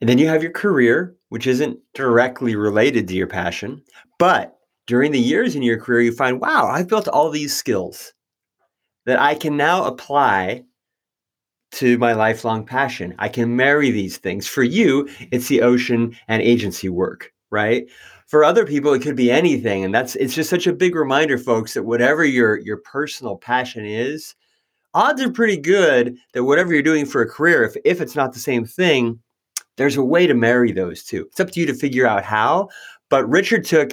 and 0.00 0.10
then 0.10 0.18
you 0.18 0.26
have 0.26 0.42
your 0.42 0.50
career, 0.50 1.14
which 1.28 1.46
isn't 1.46 1.78
directly 1.94 2.56
related 2.56 3.06
to 3.06 3.14
your 3.14 3.28
passion, 3.28 3.84
but 4.18 4.58
during 4.88 5.12
the 5.12 5.20
years 5.20 5.54
in 5.54 5.62
your 5.62 5.78
career, 5.78 6.00
you 6.00 6.12
find, 6.12 6.40
wow, 6.40 6.66
I've 6.66 6.88
built 6.88 7.06
all 7.06 7.30
these 7.30 7.54
skills 7.54 8.12
that 9.06 9.20
I 9.20 9.36
can 9.36 9.56
now 9.56 9.84
apply 9.84 10.64
to 11.74 11.98
my 11.98 12.14
lifelong 12.14 12.66
passion. 12.66 13.14
I 13.20 13.28
can 13.28 13.54
marry 13.54 13.92
these 13.92 14.16
things. 14.16 14.48
For 14.48 14.64
you, 14.64 15.08
it's 15.30 15.46
the 15.46 15.62
ocean 15.62 16.16
and 16.26 16.42
agency 16.42 16.88
work, 16.88 17.32
right? 17.52 17.86
For 18.28 18.44
other 18.44 18.64
people 18.64 18.92
it 18.92 19.02
could 19.02 19.16
be 19.16 19.30
anything 19.30 19.84
and 19.84 19.94
that's 19.94 20.14
it's 20.16 20.34
just 20.34 20.50
such 20.50 20.66
a 20.66 20.72
big 20.72 20.94
reminder 20.94 21.36
folks 21.36 21.74
that 21.74 21.82
whatever 21.82 22.24
your 22.24 22.58
your 22.58 22.76
personal 22.76 23.36
passion 23.36 23.84
is 23.84 24.34
odds 24.94 25.20
are 25.20 25.30
pretty 25.30 25.56
good 25.56 26.16
that 26.34 26.44
whatever 26.44 26.72
you're 26.72 26.82
doing 26.82 27.04
for 27.04 27.22
a 27.22 27.28
career 27.28 27.64
if, 27.64 27.74
if 27.84 28.00
it's 28.00 28.14
not 28.14 28.32
the 28.32 28.38
same 28.38 28.64
thing 28.64 29.18
there's 29.78 29.96
a 29.96 30.04
way 30.04 30.26
to 30.26 30.34
marry 30.34 30.72
those 30.72 31.04
two. 31.04 31.26
It's 31.30 31.40
up 31.40 31.52
to 31.52 31.60
you 31.60 31.66
to 31.66 31.74
figure 31.74 32.06
out 32.06 32.24
how 32.24 32.68
but 33.08 33.28
richard 33.28 33.64
took 33.64 33.92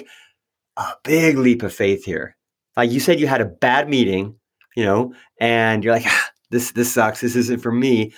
a 0.76 0.92
big 1.04 1.38
leap 1.38 1.62
of 1.62 1.72
faith 1.72 2.04
here. 2.04 2.36
Like 2.76 2.90
you 2.90 3.00
said 3.00 3.18
you 3.18 3.26
had 3.26 3.40
a 3.40 3.46
bad 3.46 3.88
meeting 3.88 4.34
you 4.76 4.84
know 4.84 5.14
and 5.40 5.82
you're 5.82 5.94
like 5.94 6.06
ah, 6.06 6.30
this 6.50 6.72
this 6.72 6.92
sucks. 6.92 7.20
This 7.20 7.36
isn't 7.36 7.62
for 7.62 7.72
me. 7.72 8.12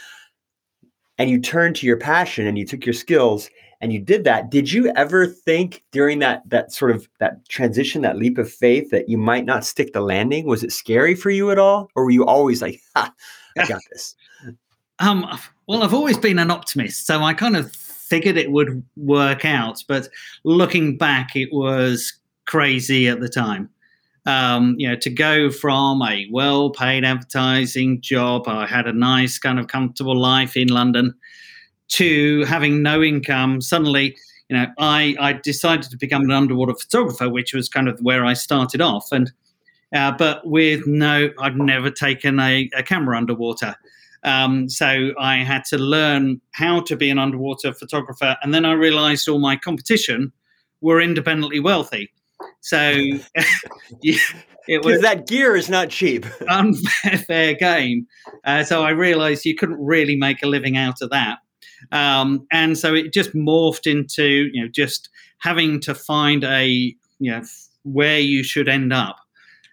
And 1.18 1.30
you 1.30 1.40
turned 1.40 1.76
to 1.76 1.86
your 1.86 1.96
passion 1.96 2.46
and 2.46 2.56
you 2.56 2.64
took 2.64 2.86
your 2.86 2.92
skills 2.92 3.50
and 3.80 3.92
you 3.92 4.00
did 4.00 4.24
that 4.24 4.50
did 4.50 4.72
you 4.72 4.92
ever 4.96 5.26
think 5.26 5.84
during 5.92 6.18
that 6.18 6.42
that 6.48 6.72
sort 6.72 6.90
of 6.90 7.08
that 7.20 7.48
transition 7.48 8.02
that 8.02 8.16
leap 8.18 8.38
of 8.38 8.50
faith 8.50 8.90
that 8.90 9.08
you 9.08 9.18
might 9.18 9.44
not 9.44 9.64
stick 9.64 9.92
the 9.92 10.00
landing? 10.00 10.46
Was 10.46 10.64
it 10.64 10.72
scary 10.72 11.14
for 11.14 11.30
you 11.30 11.50
at 11.50 11.58
all 11.58 11.90
or 11.94 12.04
were 12.04 12.10
you 12.10 12.24
always 12.24 12.62
like 12.62 12.80
ha, 12.96 13.12
i 13.56 13.66
got 13.66 13.80
this? 13.90 14.14
Um 15.00 15.24
well 15.68 15.84
i've 15.84 15.94
always 15.94 16.18
been 16.18 16.40
an 16.40 16.50
optimist 16.50 17.06
so 17.06 17.22
i 17.22 17.32
kind 17.32 17.56
of 17.56 17.70
figured 17.72 18.36
it 18.36 18.50
would 18.50 18.82
work 18.96 19.44
out 19.44 19.84
but 19.86 20.08
looking 20.42 20.98
back 20.98 21.36
it 21.36 21.50
was 21.52 22.18
crazy 22.48 23.06
at 23.06 23.20
the 23.20 23.28
time. 23.28 23.70
Um, 24.26 24.74
you 24.78 24.88
know, 24.88 24.96
to 24.96 25.10
go 25.10 25.50
from 25.50 26.02
a 26.02 26.26
well-paid 26.30 27.04
advertising 27.04 28.00
job, 28.00 28.48
I 28.48 28.66
had 28.66 28.86
a 28.86 28.92
nice 28.92 29.38
kind 29.38 29.58
of 29.58 29.68
comfortable 29.68 30.16
life 30.16 30.56
in 30.56 30.68
London, 30.68 31.14
to 31.88 32.44
having 32.44 32.82
no 32.82 33.02
income, 33.02 33.60
suddenly, 33.60 34.16
you 34.48 34.56
know, 34.56 34.66
I, 34.78 35.16
I 35.20 35.32
decided 35.34 35.90
to 35.90 35.96
become 35.96 36.22
an 36.22 36.30
underwater 36.30 36.74
photographer, 36.74 37.28
which 37.28 37.54
was 37.54 37.68
kind 37.68 37.88
of 37.88 37.98
where 38.00 38.24
I 38.24 38.34
started 38.34 38.80
off. 38.80 39.12
And 39.12 39.32
uh, 39.94 40.12
but 40.12 40.46
with 40.46 40.86
no, 40.86 41.30
I'd 41.38 41.56
never 41.56 41.90
taken 41.90 42.38
a, 42.40 42.68
a 42.76 42.82
camera 42.82 43.16
underwater. 43.16 43.74
Um, 44.24 44.68
so 44.68 45.12
I 45.18 45.38
had 45.38 45.64
to 45.66 45.78
learn 45.78 46.40
how 46.52 46.80
to 46.80 46.96
be 46.96 47.08
an 47.08 47.18
underwater 47.18 47.72
photographer, 47.72 48.36
and 48.42 48.52
then 48.52 48.64
I 48.64 48.72
realized 48.72 49.28
all 49.28 49.38
my 49.38 49.56
competition 49.56 50.32
were 50.80 51.00
independently 51.00 51.60
wealthy. 51.60 52.10
So 52.60 52.78
it 54.02 54.84
was 54.84 55.00
that 55.00 55.26
gear 55.26 55.56
is 55.56 55.70
not 55.70 55.88
cheap. 55.88 56.26
unfair 56.48 57.54
game. 57.54 58.06
Uh, 58.44 58.64
so 58.64 58.82
I 58.82 58.90
realized 58.90 59.44
you 59.44 59.54
couldn't 59.54 59.82
really 59.82 60.16
make 60.16 60.42
a 60.42 60.46
living 60.46 60.76
out 60.76 61.00
of 61.00 61.10
that. 61.10 61.38
Um, 61.92 62.46
and 62.50 62.76
so 62.76 62.94
it 62.94 63.12
just 63.12 63.34
morphed 63.34 63.90
into 63.90 64.50
you 64.52 64.62
know 64.62 64.68
just 64.68 65.08
having 65.38 65.80
to 65.80 65.94
find 65.94 66.44
a 66.44 66.66
you 67.18 67.30
know 67.30 67.42
where 67.84 68.18
you 68.18 68.42
should 68.42 68.68
end 68.68 68.92
up. 68.92 69.16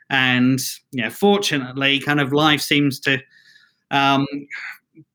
And 0.09 0.59
you 0.91 1.03
know, 1.03 1.09
fortunately, 1.09 1.99
kind 1.99 2.19
of 2.19 2.31
life 2.31 2.61
seems 2.61 2.99
to 3.01 3.19
um, 3.91 4.27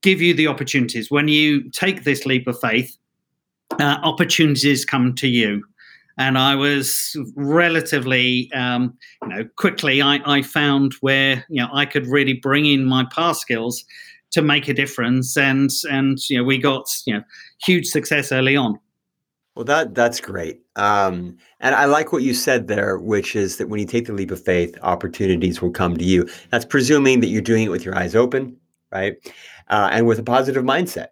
give 0.03 0.21
you 0.21 0.35
the 0.35 0.49
opportunities 0.49 1.11
when 1.11 1.29
you 1.29 1.71
take 1.71 2.05
this 2.05 2.27
leap 2.27 2.47
of 2.47 2.59
faith. 2.61 2.97
Uh, 3.79 3.99
opportunities 4.03 4.85
come 4.85 5.15
to 5.15 5.29
you 5.29 5.63
and 6.21 6.37
I 6.37 6.55
was 6.55 7.17
relatively, 7.35 8.51
um, 8.53 8.97
you 9.23 9.29
know, 9.29 9.49
quickly. 9.57 10.03
I, 10.03 10.21
I, 10.27 10.43
found 10.43 10.93
where 11.01 11.47
you 11.49 11.63
know 11.63 11.69
I 11.73 11.87
could 11.87 12.07
really 12.07 12.35
bring 12.35 12.67
in 12.67 12.85
my 12.85 13.07
past 13.11 13.41
skills 13.41 13.85
to 14.33 14.43
make 14.43 14.69
a 14.69 14.75
difference, 14.75 15.37
and 15.37 15.71
and 15.91 16.19
you 16.29 16.39
know 16.39 16.45
we 16.45 16.59
got 16.59 16.87
you 17.07 17.15
know 17.15 17.23
huge 17.65 17.87
success 17.87 18.33
early 18.33 18.57
on. 18.57 18.79
Well, 19.55 19.65
that 19.65 19.95
that's 19.95 20.21
great, 20.21 20.61
um, 20.77 21.37
and 21.61 21.75
I 21.75 21.85
like 21.87 22.13
what 22.13 22.23
you 22.23 22.35
said 22.35 22.69
there, 22.69 22.99
which 22.99 23.35
is 23.35 23.57
that 23.59 23.69
when 23.69 23.81
you 23.81 23.87
take 23.87 24.07
the 24.07 24.13
leap 24.13 24.31
of 24.31 24.43
faith, 24.43 24.79
opportunities 24.83 25.61
will 25.61 25.73
come 25.73 25.97
to 25.97 26.05
you. 26.05 26.29
That's 26.51 26.65
presuming 26.65 27.21
that 27.21 27.27
you're 27.27 27.43
doing 27.43 27.65
it 27.65 27.71
with 27.71 27.85
your 27.85 27.97
eyes 27.97 28.15
open, 28.15 28.57
right, 28.93 29.17
uh, 29.69 29.91
and 29.93 30.07
with 30.07 30.19
a 30.19 30.23
positive 30.23 30.65
mindset. 30.65 31.09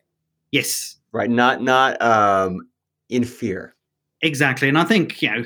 Yes. 0.53 0.97
Right. 1.13 1.31
Not 1.31 1.63
not 1.63 2.01
um, 2.03 2.69
in 3.09 3.25
fear. 3.25 3.75
Exactly, 4.23 4.69
and 4.69 4.79
I 4.79 4.85
think 4.85 5.23
you 5.23 5.31
know 5.31 5.45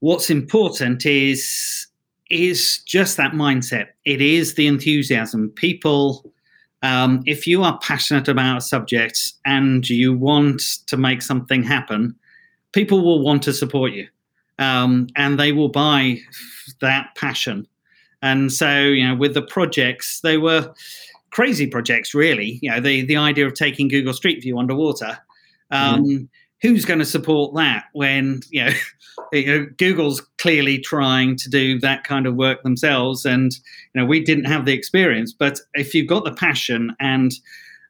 what's 0.00 0.30
important 0.30 1.06
is 1.06 1.86
is 2.30 2.82
just 2.84 3.16
that 3.16 3.32
mindset. 3.32 3.88
It 4.04 4.20
is 4.20 4.54
the 4.54 4.66
enthusiasm. 4.66 5.50
People 5.56 6.30
um, 6.82 7.22
if 7.26 7.46
you 7.46 7.62
are 7.62 7.78
passionate 7.78 8.28
about 8.28 8.58
a 8.58 8.60
subject 8.60 9.32
and 9.44 9.88
you 9.88 10.16
want 10.16 10.62
to 10.86 10.96
make 10.96 11.22
something 11.22 11.62
happen, 11.62 12.14
people 12.72 13.04
will 13.04 13.22
want 13.22 13.42
to 13.44 13.52
support 13.52 13.92
you, 13.92 14.06
um, 14.58 15.08
and 15.16 15.38
they 15.38 15.52
will 15.52 15.68
buy 15.68 16.18
that 16.80 17.14
passion. 17.16 17.66
And 18.22 18.52
so, 18.52 18.80
you 18.80 19.06
know, 19.06 19.14
with 19.14 19.34
the 19.34 19.42
projects, 19.42 20.20
they 20.20 20.38
were 20.38 20.72
crazy 21.30 21.66
projects, 21.66 22.14
really. 22.14 22.58
You 22.62 22.70
know, 22.70 22.80
the 22.80 23.04
the 23.04 23.16
idea 23.16 23.46
of 23.46 23.54
taking 23.54 23.88
Google 23.88 24.12
Street 24.12 24.42
View 24.42 24.58
underwater. 24.58 25.18
Um, 25.70 26.04
mm 26.04 26.28
who's 26.60 26.84
going 26.84 26.98
to 26.98 27.04
support 27.04 27.54
that 27.54 27.84
when 27.92 28.40
you 28.50 28.64
know, 28.64 28.72
you 29.32 29.46
know, 29.46 29.66
Google's 29.78 30.20
clearly 30.38 30.78
trying 30.78 31.36
to 31.36 31.50
do 31.50 31.78
that 31.80 32.04
kind 32.04 32.26
of 32.26 32.34
work 32.34 32.62
themselves, 32.62 33.24
and 33.24 33.52
you 33.94 34.00
know 34.00 34.06
we 34.06 34.22
didn't 34.22 34.44
have 34.44 34.64
the 34.64 34.72
experience. 34.72 35.32
But 35.32 35.60
if 35.74 35.94
you've 35.94 36.08
got 36.08 36.24
the 36.24 36.32
passion 36.32 36.94
and 37.00 37.32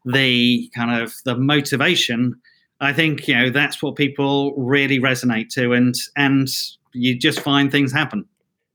the 0.04 0.70
kind 0.74 1.02
of 1.02 1.14
the 1.24 1.36
motivation, 1.36 2.34
I 2.80 2.92
think 2.92 3.26
you 3.28 3.34
know 3.34 3.50
that's 3.50 3.82
what 3.82 3.96
people 3.96 4.54
really 4.56 4.98
resonate 4.98 5.50
to, 5.50 5.72
and 5.72 5.94
and 6.16 6.48
you 6.92 7.18
just 7.18 7.40
find 7.40 7.70
things 7.70 7.92
happen. 7.92 8.24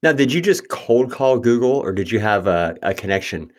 Now, 0.01 0.11
did 0.11 0.33
you 0.33 0.41
just 0.41 0.67
cold 0.67 1.11
call 1.11 1.39
Google, 1.39 1.71
or 1.71 1.93
did 1.93 2.11
you 2.11 2.19
have 2.19 2.45
a, 2.45 2.75
a 2.81 2.93
connection? 2.93 3.51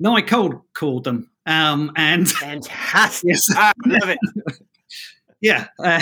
No, 0.00 0.16
I 0.16 0.22
cold 0.22 0.54
called 0.72 1.04
them. 1.04 1.30
Um, 1.46 1.92
and 1.96 2.30
fantastic. 2.30 3.28
Yes. 3.28 3.42
I 3.50 3.72
love 3.86 4.08
it. 4.08 4.18
Yeah. 5.44 5.66
Uh, 5.78 6.00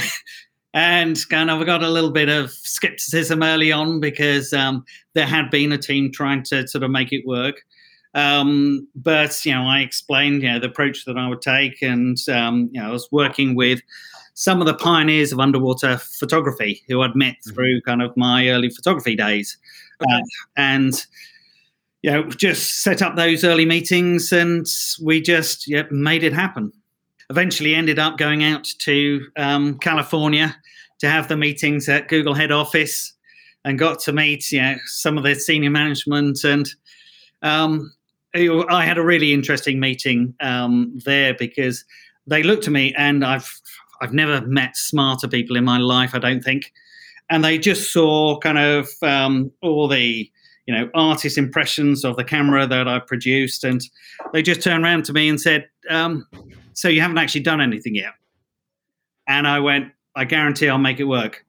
and 0.72 1.18
kind 1.28 1.50
of 1.50 1.58
we 1.58 1.64
got 1.64 1.82
a 1.82 1.90
little 1.90 2.12
bit 2.12 2.28
of 2.28 2.50
skepticism 2.52 3.42
early 3.42 3.72
on 3.72 3.98
because 4.00 4.52
um, 4.52 4.84
there 5.14 5.26
had 5.26 5.50
been 5.50 5.72
a 5.72 5.78
team 5.78 6.12
trying 6.12 6.44
to 6.44 6.66
sort 6.66 6.84
of 6.84 6.90
make 6.90 7.12
it 7.12 7.26
work. 7.26 7.56
Um, 8.14 8.86
but 8.94 9.44
you 9.44 9.52
know, 9.52 9.64
I 9.64 9.80
explained 9.80 10.42
you 10.42 10.52
know 10.52 10.60
the 10.60 10.68
approach 10.68 11.04
that 11.06 11.18
I 11.18 11.28
would 11.28 11.42
take, 11.42 11.82
and 11.82 12.16
um, 12.28 12.70
you 12.72 12.80
know, 12.80 12.88
I 12.88 12.92
was 12.92 13.08
working 13.10 13.54
with 13.56 13.80
some 14.34 14.60
of 14.60 14.66
the 14.66 14.74
pioneers 14.74 15.32
of 15.32 15.40
underwater 15.40 15.98
photography 15.98 16.82
who 16.88 17.02
I'd 17.02 17.16
met 17.16 17.34
mm-hmm. 17.34 17.54
through 17.54 17.80
kind 17.82 18.00
of 18.00 18.16
my 18.16 18.48
early 18.48 18.70
photography 18.70 19.16
days, 19.16 19.58
okay. 20.02 20.14
uh, 20.14 20.20
and 20.56 21.06
you 22.02 22.10
know, 22.10 22.28
just 22.28 22.82
set 22.82 23.02
up 23.02 23.16
those 23.16 23.44
early 23.44 23.66
meetings, 23.66 24.30
and 24.30 24.66
we 25.02 25.20
just 25.20 25.66
yeah, 25.66 25.84
made 25.90 26.22
it 26.22 26.32
happen 26.32 26.72
eventually 27.32 27.74
ended 27.74 27.98
up 27.98 28.18
going 28.18 28.44
out 28.44 28.64
to 28.80 29.26
um, 29.38 29.78
California 29.78 30.54
to 30.98 31.08
have 31.08 31.28
the 31.28 31.36
meetings 31.36 31.88
at 31.88 32.08
Google 32.08 32.34
head 32.34 32.52
office 32.52 33.14
and 33.64 33.78
got 33.78 34.00
to 34.00 34.12
meet 34.12 34.52
you 34.52 34.60
know, 34.60 34.76
some 34.84 35.16
of 35.16 35.24
the 35.24 35.34
senior 35.34 35.70
management. 35.70 36.44
And 36.44 36.68
um, 37.40 37.90
I 38.34 38.84
had 38.84 38.98
a 38.98 39.02
really 39.02 39.32
interesting 39.32 39.80
meeting 39.80 40.34
um, 40.40 41.00
there 41.06 41.32
because 41.32 41.86
they 42.26 42.42
looked 42.42 42.66
at 42.66 42.72
me 42.72 42.94
and 42.98 43.24
I've 43.24 43.50
I've 44.02 44.12
never 44.12 44.44
met 44.46 44.76
smarter 44.76 45.26
people 45.26 45.56
in 45.56 45.64
my 45.64 45.78
life, 45.78 46.14
I 46.14 46.18
don't 46.18 46.42
think. 46.42 46.70
And 47.30 47.42
they 47.42 47.56
just 47.56 47.92
saw 47.94 48.38
kind 48.40 48.58
of 48.58 48.88
um, 49.00 49.50
all 49.62 49.88
the 49.88 50.30
you 50.66 50.74
know 50.74 50.90
artist 50.92 51.38
impressions 51.38 52.04
of 52.04 52.16
the 52.16 52.24
camera 52.24 52.66
that 52.66 52.86
I 52.86 52.98
produced, 52.98 53.64
and 53.64 53.80
they 54.34 54.42
just 54.42 54.60
turned 54.60 54.84
around 54.84 55.06
to 55.06 55.14
me 55.14 55.30
and 55.30 55.40
said, 55.40 55.66
um, 55.88 56.26
so 56.74 56.88
you 56.88 57.00
haven't 57.00 57.18
actually 57.18 57.42
done 57.42 57.60
anything 57.60 57.94
yet. 57.94 58.14
And 59.28 59.46
I 59.46 59.60
went, 59.60 59.92
I 60.16 60.24
guarantee 60.24 60.68
I'll 60.68 60.78
make 60.78 61.00
it 61.00 61.04
work. 61.04 61.44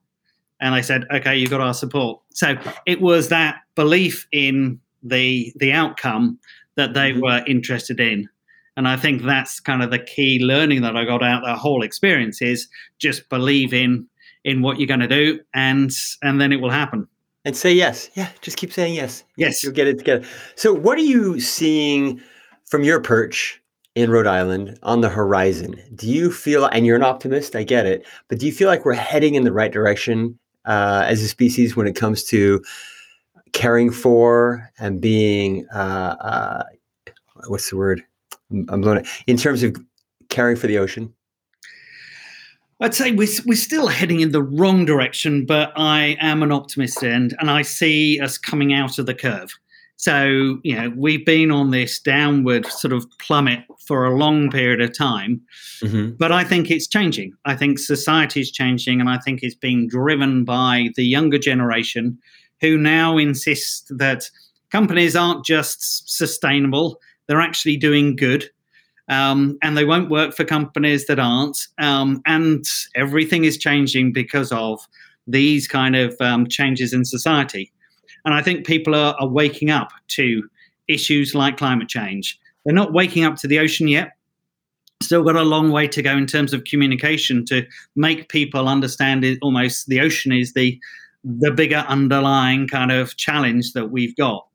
And 0.61 0.73
they 0.73 0.81
said, 0.81 1.05
okay, 1.11 1.37
you've 1.37 1.49
got 1.49 1.61
our 1.61 1.73
support. 1.73 2.21
So 2.33 2.55
it 2.85 3.01
was 3.01 3.29
that 3.29 3.61
belief 3.75 4.27
in 4.31 4.79
the 5.01 5.51
the 5.57 5.73
outcome 5.73 6.39
that 6.75 6.93
they 6.93 7.11
mm-hmm. 7.11 7.21
were 7.21 7.43
interested 7.45 7.99
in. 7.99 8.29
And 8.75 8.87
I 8.87 8.97
think 8.97 9.21
that's 9.21 9.59
kind 9.59 9.83
of 9.83 9.91
the 9.91 9.99
key 9.99 10.39
learning 10.39 10.81
that 10.81 10.95
I 10.95 11.05
got 11.05 11.21
out 11.21 11.43
of 11.43 11.49
the 11.49 11.55
whole 11.55 11.83
experience 11.83 12.41
is 12.41 12.67
just 12.97 13.29
believe 13.29 13.73
in 13.73 14.07
in 14.43 14.61
what 14.61 14.79
you're 14.79 14.87
going 14.87 14.99
to 14.99 15.07
do, 15.07 15.39
and 15.53 15.91
and 16.21 16.41
then 16.41 16.51
it 16.51 16.57
will 16.57 16.69
happen. 16.69 17.07
And 17.45 17.55
say 17.55 17.73
yes. 17.73 18.09
Yeah, 18.15 18.29
just 18.41 18.57
keep 18.57 18.71
saying 18.71 18.95
yes. 18.95 19.23
Yes, 19.35 19.63
you'll 19.63 19.73
get 19.73 19.87
it 19.87 19.97
together. 19.97 20.25
So, 20.55 20.73
what 20.73 20.97
are 20.97 21.01
you 21.01 21.39
seeing 21.39 22.21
from 22.65 22.83
your 22.83 23.01
perch 23.01 23.61
in 23.95 24.09
Rhode 24.09 24.27
Island 24.27 24.77
on 24.83 25.01
the 25.01 25.09
horizon? 25.09 25.81
Do 25.95 26.09
you 26.09 26.31
feel, 26.31 26.65
and 26.65 26.85
you're 26.85 26.95
an 26.95 27.03
optimist, 27.03 27.55
I 27.55 27.63
get 27.63 27.85
it, 27.85 28.05
but 28.27 28.39
do 28.39 28.45
you 28.45 28.51
feel 28.51 28.67
like 28.67 28.85
we're 28.85 28.93
heading 28.93 29.35
in 29.35 29.43
the 29.43 29.53
right 29.53 29.71
direction 29.71 30.37
uh, 30.65 31.03
as 31.05 31.21
a 31.21 31.27
species 31.27 31.75
when 31.75 31.87
it 31.87 31.95
comes 31.95 32.23
to 32.25 32.63
caring 33.51 33.91
for 33.91 34.71
and 34.79 34.99
being, 34.99 35.67
uh, 35.73 36.15
uh, 36.19 36.63
what's 37.47 37.69
the 37.69 37.77
word? 37.77 38.03
I'm 38.51 38.81
blown. 38.81 39.03
In 39.27 39.37
terms 39.37 39.63
of 39.63 39.75
caring 40.29 40.55
for 40.55 40.67
the 40.67 40.77
ocean? 40.77 41.13
I'd 42.79 42.93
say 42.93 43.11
we're, 43.11 43.27
we're 43.45 43.55
still 43.55 43.87
heading 43.87 44.19
in 44.19 44.31
the 44.31 44.41
wrong 44.41 44.85
direction, 44.85 45.45
but 45.45 45.71
I 45.75 46.17
am 46.19 46.43
an 46.43 46.51
optimist 46.51 47.01
and, 47.03 47.33
and 47.39 47.49
I 47.49 47.61
see 47.61 48.19
us 48.19 48.37
coming 48.37 48.73
out 48.73 48.99
of 48.99 49.05
the 49.05 49.13
curve. 49.13 49.53
So, 50.03 50.59
you 50.63 50.75
know, 50.75 50.91
we've 50.97 51.25
been 51.25 51.49
on 51.49 51.71
this 51.71 51.97
downward 51.97 52.65
sort 52.65 52.91
of 52.91 53.05
plummet 53.19 53.61
for 53.87 54.03
a 54.03 54.17
long 54.17 54.51
period 54.51 54.81
of 54.81 54.97
time, 54.97 55.39
mm-hmm. 55.81 56.15
but 56.17 56.29
I 56.29 56.43
think 56.43 56.69
it's 56.69 56.87
changing. 56.87 57.31
I 57.45 57.55
think 57.55 57.79
society 57.79 58.41
is 58.41 58.51
changing, 58.51 58.99
and 58.99 59.09
I 59.09 59.17
think 59.19 59.39
it's 59.41 59.55
being 59.55 59.87
driven 59.87 60.43
by 60.43 60.89
the 60.97 61.05
younger 61.05 61.37
generation 61.37 62.17
who 62.59 62.77
now 62.77 63.17
insist 63.17 63.97
that 63.97 64.29
companies 64.71 65.15
aren't 65.15 65.45
just 65.45 66.09
sustainable, 66.09 66.99
they're 67.27 67.39
actually 67.39 67.77
doing 67.77 68.17
good 68.17 68.49
um, 69.07 69.57
and 69.61 69.77
they 69.77 69.85
won't 69.85 70.09
work 70.09 70.35
for 70.35 70.43
companies 70.43 71.07
that 71.07 71.17
aren't. 71.17 71.65
Um, 71.77 72.21
and 72.25 72.65
everything 72.93 73.45
is 73.45 73.57
changing 73.57 74.11
because 74.11 74.51
of 74.51 74.85
these 75.27 75.65
kind 75.65 75.95
of 75.95 76.13
um, 76.19 76.45
changes 76.45 76.91
in 76.91 77.05
society. 77.05 77.71
And 78.25 78.33
I 78.33 78.41
think 78.41 78.65
people 78.65 78.95
are, 78.95 79.15
are 79.19 79.27
waking 79.27 79.69
up 79.69 79.91
to 80.09 80.43
issues 80.87 81.35
like 81.35 81.57
climate 81.57 81.89
change. 81.89 82.39
They're 82.65 82.73
not 82.73 82.93
waking 82.93 83.23
up 83.23 83.35
to 83.37 83.47
the 83.47 83.59
ocean 83.59 83.87
yet. 83.87 84.11
Still 85.01 85.23
got 85.23 85.35
a 85.35 85.43
long 85.43 85.71
way 85.71 85.87
to 85.89 86.01
go 86.01 86.15
in 86.15 86.25
terms 86.25 86.53
of 86.53 86.63
communication 86.63 87.45
to 87.45 87.65
make 87.95 88.29
people 88.29 88.69
understand 88.69 89.25
it. 89.25 89.37
Almost 89.41 89.87
the 89.87 89.99
ocean 89.99 90.31
is 90.31 90.53
the 90.53 90.79
the 91.25 91.51
bigger 91.51 91.85
underlying 91.87 92.67
kind 92.67 92.91
of 92.91 93.15
challenge 93.15 93.73
that 93.73 93.91
we've 93.91 94.15
got. 94.17 94.45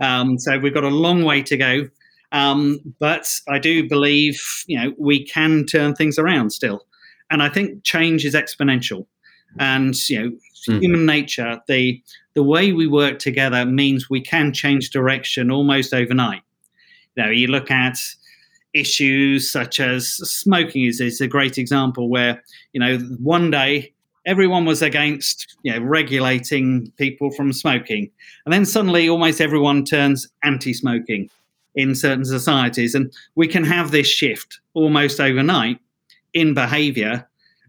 Um, 0.00 0.38
so 0.38 0.58
we've 0.58 0.72
got 0.72 0.84
a 0.84 0.88
long 0.88 1.24
way 1.24 1.42
to 1.42 1.56
go. 1.56 1.88
Um, 2.32 2.80
but 2.98 3.30
I 3.48 3.58
do 3.58 3.88
believe, 3.88 4.42
you 4.66 4.78
know, 4.78 4.94
we 4.98 5.24
can 5.24 5.66
turn 5.66 5.94
things 5.94 6.18
around 6.18 6.50
still. 6.50 6.86
And 7.30 7.42
I 7.42 7.48
think 7.48 7.84
change 7.84 8.24
is 8.24 8.34
exponential. 8.34 9.06
And, 9.58 9.94
you 10.08 10.22
know, 10.22 10.30
mm. 10.68 10.82
human 10.82 11.06
nature, 11.06 11.60
the 11.66 12.02
the 12.36 12.42
way 12.42 12.72
we 12.72 12.86
work 12.86 13.18
together 13.18 13.64
means 13.64 14.10
we 14.10 14.20
can 14.20 14.52
change 14.52 14.90
direction 14.90 15.50
almost 15.50 15.94
overnight. 15.94 16.42
You 17.16 17.24
know, 17.24 17.30
you 17.30 17.46
look 17.46 17.70
at 17.70 17.96
issues 18.74 19.50
such 19.50 19.80
as 19.80 20.06
smoking 20.06 20.84
is, 20.84 21.00
is 21.00 21.22
a 21.22 21.26
great 21.26 21.56
example 21.56 22.10
where, 22.10 22.44
you 22.74 22.80
know, 22.80 22.98
one 23.18 23.50
day 23.50 23.94
everyone 24.26 24.66
was 24.66 24.82
against 24.82 25.56
you 25.62 25.72
know, 25.72 25.80
regulating 25.80 26.92
people 26.98 27.30
from 27.30 27.54
smoking. 27.54 28.10
And 28.44 28.52
then 28.52 28.66
suddenly 28.66 29.08
almost 29.08 29.40
everyone 29.40 29.86
turns 29.86 30.28
anti 30.42 30.74
smoking 30.74 31.30
in 31.74 31.94
certain 31.94 32.26
societies. 32.26 32.94
And 32.94 33.10
we 33.34 33.48
can 33.48 33.64
have 33.64 33.92
this 33.92 34.08
shift 34.08 34.60
almost 34.74 35.20
overnight 35.20 35.78
in 36.34 36.52
behavior 36.52 37.26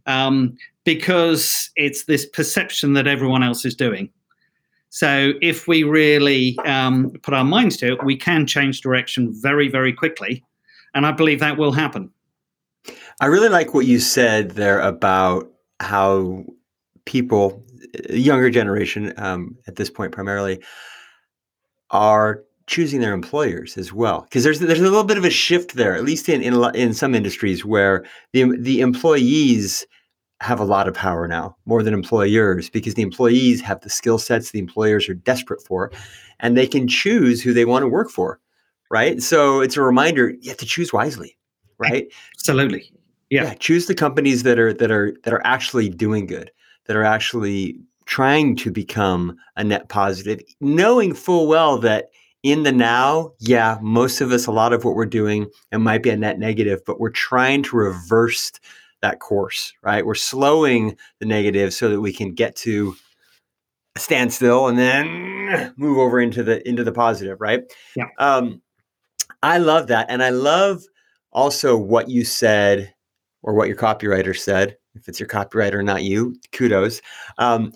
um, 0.07 0.57
because 0.84 1.70
it's 1.78 2.03
this 2.03 2.26
perception 2.26 2.93
that 2.93 3.07
everyone 3.07 3.43
else 3.43 3.63
is 3.63 3.74
doing. 3.74 4.09
So 4.89 5.33
if 5.41 5.67
we 5.67 5.83
really 5.83 6.57
um, 6.59 7.11
put 7.23 7.33
our 7.33 7.43
minds 7.43 7.77
to 7.77 7.93
it, 7.93 8.05
we 8.05 8.15
can 8.15 8.47
change 8.47 8.81
direction 8.81 9.33
very, 9.41 9.67
very 9.67 9.93
quickly. 9.93 10.43
And 10.93 11.05
I 11.05 11.11
believe 11.11 11.39
that 11.39 11.57
will 11.57 11.73
happen. 11.73 12.09
I 13.19 13.25
really 13.25 13.49
like 13.49 13.73
what 13.73 13.85
you 13.85 13.99
said 13.99 14.51
there 14.51 14.79
about 14.79 15.51
how 15.79 16.45
people, 17.05 17.63
younger 18.09 18.49
generation 18.49 19.13
um, 19.17 19.57
at 19.67 19.75
this 19.75 19.89
point 19.89 20.11
primarily, 20.11 20.63
are 21.91 22.43
choosing 22.67 22.99
their 22.99 23.13
employers 23.13 23.77
as 23.77 23.93
well 23.93 24.21
because 24.21 24.43
there's 24.43 24.59
there's 24.59 24.79
a 24.79 24.83
little 24.83 25.05
bit 25.05 25.17
of 25.17 25.23
a 25.23 25.29
shift 25.29 25.75
there 25.75 25.95
at 25.95 26.03
least 26.03 26.27
in 26.27 26.41
in, 26.41 26.53
in 26.75 26.93
some 26.93 27.15
industries 27.15 27.63
where 27.63 28.05
the 28.33 28.57
the 28.57 28.81
employees 28.81 29.85
have 30.41 30.59
a 30.59 30.65
lot 30.65 30.88
of 30.88 30.93
power 30.93 31.27
now 31.27 31.55
more 31.65 31.81
than 31.81 31.93
employers 31.93 32.69
because 32.69 32.93
the 32.93 33.01
employees 33.01 33.61
have 33.61 33.81
the 33.81 33.89
skill 33.89 34.17
sets 34.17 34.51
the 34.51 34.59
employers 34.59 35.09
are 35.09 35.15
desperate 35.15 35.61
for 35.61 35.91
and 36.39 36.55
they 36.55 36.67
can 36.67 36.88
choose 36.88 37.41
who 37.41 37.53
they 37.53 37.65
want 37.65 37.83
to 37.83 37.88
work 37.88 38.09
for 38.09 38.39
right 38.91 39.21
so 39.21 39.61
it's 39.61 39.77
a 39.77 39.81
reminder 39.81 40.29
you 40.41 40.49
have 40.49 40.57
to 40.57 40.65
choose 40.65 40.93
wisely 40.93 41.38
right 41.79 42.07
absolutely 42.35 42.91
yeah. 43.29 43.45
yeah 43.45 43.53
choose 43.55 43.88
the 43.88 43.95
companies 43.95 44.43
that 44.43 44.59
are 44.59 44.73
that 44.73 44.91
are 44.91 45.15
that 45.23 45.33
are 45.33 45.45
actually 45.45 45.89
doing 45.89 46.27
good 46.27 46.51
that 46.85 46.95
are 46.95 47.03
actually 47.03 47.79
trying 48.05 48.55
to 48.55 48.71
become 48.71 49.35
a 49.55 49.63
net 49.63 49.89
positive 49.89 50.39
knowing 50.61 51.13
full 51.13 51.47
well 51.47 51.77
that 51.79 52.09
in 52.43 52.63
the 52.63 52.71
now, 52.71 53.33
yeah, 53.39 53.77
most 53.81 54.21
of 54.21 54.31
us, 54.31 54.45
a 54.45 54.51
lot 54.51 54.71
of 54.71 54.85
what 54.85 54.95
we're 54.95 55.05
doing, 55.05 55.47
it 55.71 55.79
might 55.79 56.03
be 56.03 56.09
a 56.09 56.15
net 56.15 56.39
negative, 56.39 56.79
but 56.85 56.99
we're 56.99 57.09
trying 57.09 57.63
to 57.63 57.75
reverse 57.75 58.51
that 59.02 59.20
course, 59.20 59.74
right? 59.84 60.06
We're 60.06 60.16
slowing 60.16 60.98
the 61.20 61.26
negative 61.26 61.74
so 61.74 61.89
that 61.89 62.02
we 62.02 62.14
can 62.14 62.34
get 62.34 62.56
to 62.58 62.95
a 63.95 64.00
standstill 64.00 64.68
and 64.68 64.78
then 64.78 65.74
move 65.78 65.98
over 65.98 66.20
into 66.20 66.43
the 66.43 66.68
into 66.68 66.84
the 66.84 66.91
positive, 66.91 67.39
right? 67.39 67.64
Yeah. 67.95 68.06
Um, 68.20 68.62
I 69.43 69.58
love 69.58 69.88
that, 69.88 70.08
and 70.10 70.24
I 70.24 70.30
love 70.30 70.84
also 71.32 71.78
what 71.78 72.10
you 72.10 72.26
said 72.26 72.93
or 73.43 73.54
what 73.54 73.68
your 73.68 73.78
copywriter 73.78 74.38
said. 74.38 74.78
If 74.95 75.08
it's 75.08 75.20
your 75.20 75.30
copywriter, 75.30 75.84
not 75.84 76.04
you, 76.04 76.36
kudos. 76.52 77.02
Um, 77.38 77.72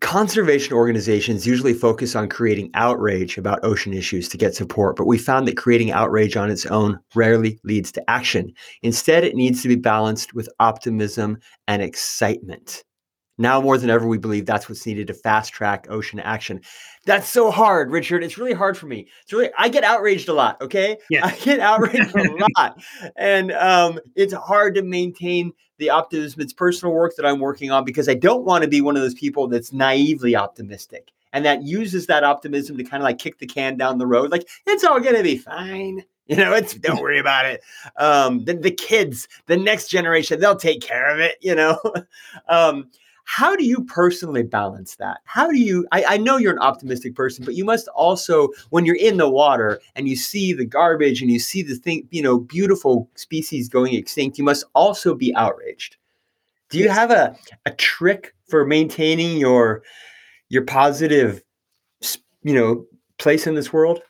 Conservation 0.00 0.74
organizations 0.74 1.46
usually 1.46 1.74
focus 1.74 2.14
on 2.14 2.28
creating 2.28 2.70
outrage 2.74 3.36
about 3.36 3.64
ocean 3.64 3.92
issues 3.92 4.28
to 4.28 4.36
get 4.36 4.54
support, 4.54 4.96
but 4.96 5.06
we 5.06 5.18
found 5.18 5.48
that 5.48 5.56
creating 5.56 5.90
outrage 5.90 6.36
on 6.36 6.50
its 6.50 6.66
own 6.66 6.98
rarely 7.14 7.58
leads 7.64 7.90
to 7.92 8.10
action. 8.10 8.52
Instead, 8.82 9.24
it 9.24 9.34
needs 9.34 9.62
to 9.62 9.68
be 9.68 9.76
balanced 9.76 10.34
with 10.34 10.48
optimism 10.60 11.38
and 11.66 11.82
excitement. 11.82 12.84
Now 13.38 13.60
more 13.60 13.78
than 13.78 13.88
ever, 13.88 14.06
we 14.06 14.18
believe 14.18 14.46
that's 14.46 14.68
what's 14.68 14.84
needed 14.84 15.06
to 15.06 15.14
fast 15.14 15.52
track 15.52 15.86
ocean 15.88 16.18
action. 16.20 16.60
That's 17.06 17.28
so 17.28 17.50
hard, 17.50 17.90
Richard. 17.92 18.24
It's 18.24 18.36
really 18.36 18.52
hard 18.52 18.76
for 18.76 18.86
me. 18.86 19.08
It's 19.22 19.32
really 19.32 19.50
I 19.56 19.68
get 19.68 19.84
outraged 19.84 20.28
a 20.28 20.32
lot. 20.32 20.60
Okay, 20.60 20.98
yeah. 21.08 21.26
I 21.26 21.36
get 21.36 21.60
outraged 21.60 22.14
a 22.14 22.46
lot, 22.58 22.82
and 23.16 23.52
um, 23.52 24.00
it's 24.16 24.34
hard 24.34 24.74
to 24.74 24.82
maintain 24.82 25.52
the 25.78 25.90
optimism. 25.90 26.40
It's 26.40 26.52
personal 26.52 26.92
work 26.92 27.14
that 27.16 27.24
I'm 27.24 27.38
working 27.38 27.70
on 27.70 27.84
because 27.84 28.08
I 28.08 28.14
don't 28.14 28.44
want 28.44 28.62
to 28.62 28.68
be 28.68 28.80
one 28.80 28.96
of 28.96 29.02
those 29.02 29.14
people 29.14 29.46
that's 29.46 29.72
naively 29.72 30.34
optimistic 30.34 31.12
and 31.32 31.44
that 31.44 31.62
uses 31.62 32.06
that 32.06 32.24
optimism 32.24 32.76
to 32.76 32.84
kind 32.84 33.02
of 33.02 33.04
like 33.04 33.18
kick 33.18 33.38
the 33.38 33.46
can 33.46 33.76
down 33.76 33.98
the 33.98 34.06
road. 34.06 34.30
Like 34.30 34.48
it's 34.66 34.84
all 34.84 35.00
gonna 35.00 35.22
be 35.22 35.38
fine. 35.38 36.04
You 36.26 36.36
know, 36.36 36.52
it's 36.52 36.74
don't 36.74 37.00
worry 37.00 37.18
about 37.18 37.46
it. 37.46 37.62
Um, 37.96 38.44
the, 38.44 38.52
the 38.52 38.70
kids, 38.70 39.28
the 39.46 39.56
next 39.56 39.88
generation, 39.88 40.40
they'll 40.40 40.56
take 40.56 40.82
care 40.82 41.08
of 41.10 41.20
it. 41.20 41.36
You 41.40 41.54
know. 41.54 41.80
um, 42.48 42.90
how 43.28 43.54
do 43.54 43.62
you 43.62 43.84
personally 43.84 44.42
balance 44.42 44.96
that? 44.96 45.20
How 45.24 45.50
do 45.50 45.58
you? 45.58 45.86
I, 45.92 46.14
I, 46.14 46.16
know 46.16 46.38
you're 46.38 46.54
an 46.54 46.58
optimistic 46.60 47.14
person, 47.14 47.44
but 47.44 47.54
you 47.54 47.62
must 47.62 47.86
also, 47.88 48.48
when 48.70 48.86
you're 48.86 48.96
in 48.96 49.18
the 49.18 49.28
water 49.28 49.80
and 49.94 50.08
you 50.08 50.16
see 50.16 50.54
the 50.54 50.64
garbage 50.64 51.20
and 51.20 51.30
you 51.30 51.38
see 51.38 51.60
the 51.62 51.74
thing, 51.74 52.08
you 52.10 52.22
know, 52.22 52.38
beautiful 52.38 53.10
species 53.16 53.68
going 53.68 53.92
extinct, 53.92 54.38
you 54.38 54.44
must 54.44 54.64
also 54.74 55.14
be 55.14 55.34
outraged. 55.36 55.98
Do 56.70 56.78
you 56.78 56.88
have 56.88 57.10
a, 57.10 57.36
a 57.66 57.70
trick 57.72 58.34
for 58.48 58.64
maintaining 58.64 59.36
your 59.36 59.82
your 60.48 60.62
positive, 60.62 61.42
you 62.42 62.54
know, 62.54 62.86
place 63.18 63.46
in 63.46 63.54
this 63.54 63.74
world? 63.74 64.00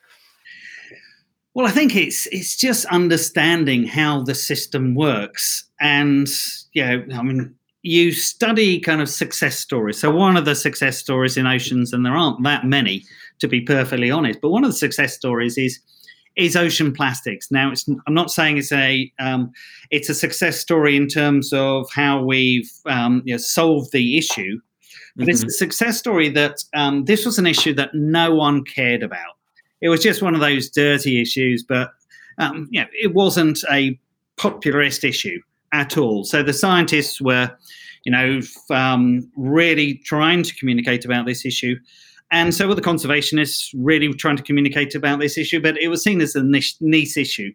Well, 1.55 1.67
I 1.67 1.73
think 1.73 1.97
it's 1.97 2.27
it's 2.27 2.57
just 2.57 2.85
understanding 2.87 3.85
how 3.85 4.23
the 4.23 4.37
system 4.37 4.95
works, 4.95 5.69
and 5.81 6.29
you 6.73 6.85
know, 6.85 7.19
I 7.19 7.23
mean, 7.25 7.57
you 7.89 8.13
study 8.13 8.79
kind 8.79 9.01
of 9.01 9.09
success 9.09 9.59
stories. 9.59 9.99
So 9.99 10.11
one 10.11 10.37
of 10.37 10.45
the 10.45 10.55
success 10.55 10.99
stories 10.99 11.39
in 11.39 11.47
oceans, 11.47 11.95
and 11.95 12.05
there 12.05 12.13
aren't 12.13 12.43
that 12.45 12.65
many, 12.65 13.07
to 13.39 13.49
be 13.49 13.63
perfectly 13.63 14.11
honest, 14.11 14.43
but 14.43 14.51
one 14.51 14.63
of 14.63 14.71
the 14.71 14.77
success 14.77 15.15
stories 15.15 15.57
is 15.57 15.81
is 16.37 16.55
ocean 16.55 16.93
plastics. 16.93 17.51
Now, 17.51 17.73
it's 17.73 17.89
I'm 18.07 18.13
not 18.13 18.31
saying 18.31 18.59
it's 18.59 18.73
a 18.73 19.11
um, 19.19 19.53
it's 19.91 20.11
a 20.11 20.15
success 20.15 20.61
story 20.61 20.97
in 20.97 21.09
terms 21.09 21.51
of 21.55 21.89
how 21.91 22.23
we've 22.23 22.71
um, 22.85 23.23
you 23.25 23.33
know, 23.33 23.39
solved 23.39 23.93
the 23.93 24.19
issue, 24.19 24.61
but 25.17 25.23
mm-hmm. 25.23 25.31
it's 25.31 25.45
a 25.45 25.51
success 25.51 25.99
story 25.99 26.29
that 26.29 26.63
um, 26.75 27.07
this 27.07 27.25
was 27.25 27.39
an 27.39 27.47
issue 27.47 27.73
that 27.73 27.95
no 27.95 28.35
one 28.35 28.65
cared 28.65 29.03
about. 29.03 29.37
It 29.81 29.89
was 29.89 30.03
just 30.03 30.21
one 30.21 30.35
of 30.35 30.43
those 30.43 30.69
dirty 30.69 31.23
issues, 31.23 31.65
but 31.67 31.93
um, 32.37 32.69
you 32.71 32.83
know, 32.83 32.89
it 32.93 33.15
wasn't 33.15 33.65
a 33.71 33.99
popularist 34.37 35.09
issue 35.09 35.41
at 35.73 35.97
all. 35.97 36.25
So 36.25 36.43
the 36.43 36.53
scientists 36.53 37.21
were, 37.21 37.51
you 38.05 38.13
know, 38.13 38.41
um, 38.71 39.31
really 39.37 39.95
trying 40.05 40.43
to 40.43 40.55
communicate 40.55 41.05
about 41.05 41.27
this 41.27 41.45
issue. 41.45 41.77
And 42.31 42.55
so 42.55 42.69
were 42.69 42.75
the 42.75 42.83
conservationists 42.83 43.71
really 43.75 44.13
trying 44.13 44.37
to 44.37 44.43
communicate 44.43 44.95
about 44.95 45.21
this 45.21 45.39
issue, 45.39 45.61
but 45.61 45.79
it 45.79 45.89
was 45.89 46.03
seen 46.03 46.21
as 46.21 46.35
a 46.35 46.43
niche, 46.43 46.77
niche 46.81 47.17
issue. 47.17 47.53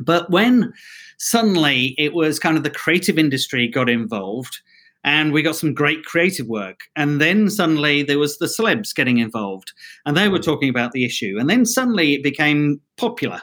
But 0.00 0.30
when 0.30 0.72
suddenly 1.18 1.94
it 1.98 2.14
was 2.14 2.38
kind 2.38 2.56
of 2.56 2.62
the 2.62 2.70
creative 2.70 3.18
industry 3.18 3.68
got 3.68 3.88
involved, 3.88 4.60
and 5.04 5.32
we 5.32 5.42
got 5.42 5.56
some 5.56 5.74
great 5.74 6.04
creative 6.04 6.46
work. 6.46 6.80
And 6.96 7.20
then 7.20 7.50
suddenly 7.50 8.02
there 8.02 8.18
was 8.18 8.38
the 8.38 8.46
celebs 8.46 8.94
getting 8.94 9.18
involved, 9.18 9.72
and 10.06 10.16
they 10.16 10.28
were 10.28 10.38
talking 10.38 10.68
about 10.68 10.92
the 10.92 11.04
issue. 11.04 11.36
And 11.38 11.50
then 11.50 11.66
suddenly 11.66 12.14
it 12.14 12.22
became 12.22 12.80
popular. 12.96 13.42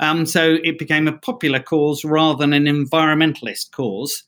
Um, 0.00 0.26
so 0.26 0.58
it 0.64 0.78
became 0.78 1.06
a 1.06 1.16
popular 1.16 1.60
cause 1.60 2.04
rather 2.04 2.38
than 2.38 2.52
an 2.52 2.64
environmentalist 2.64 3.70
cause. 3.70 4.24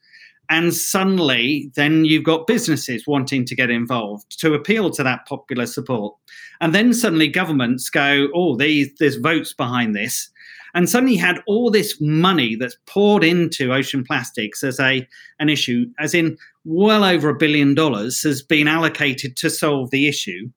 And 0.49 0.75
suddenly, 0.75 1.71
then 1.77 2.05
you've 2.05 2.25
got 2.25 2.47
businesses 2.47 3.07
wanting 3.07 3.47
to 3.47 3.57
get 3.57 3.71
involved 3.71 4.39
to 4.41 4.55
appeal 4.55 4.91
to 4.91 5.03
that 5.03 5.27
popular 5.27 5.67
support. 5.67 6.15
And 6.61 6.75
then 6.75 6.93
suddenly, 6.93 7.29
governments 7.29 7.89
go, 7.89 8.29
oh, 8.35 8.57
these, 8.57 8.91
there's 8.99 9.17
votes 9.17 9.55
behind 9.55 9.97
this 9.97 10.31
and 10.75 10.89
suddenly 10.89 11.17
had 11.17 11.43
all 11.47 11.71
this 11.71 12.01
money 12.01 12.55
that's 12.55 12.77
poured 12.87 13.25
into 13.25 13.73
ocean 13.73 14.05
plastics 14.05 14.63
as 14.63 14.81
a 14.81 15.07
an 15.39 15.49
issue, 15.49 15.87
as 15.99 16.15
in 16.15 16.37
well 16.65 17.05
over 17.05 17.29
a 17.29 17.37
billion 17.37 17.75
dollars 17.75 18.23
has 18.23 18.43
been 18.43 18.69
allocated 18.69 19.37
to 19.37 19.51
solve 19.51 19.91
the 19.91 20.09
issue. 20.09 20.49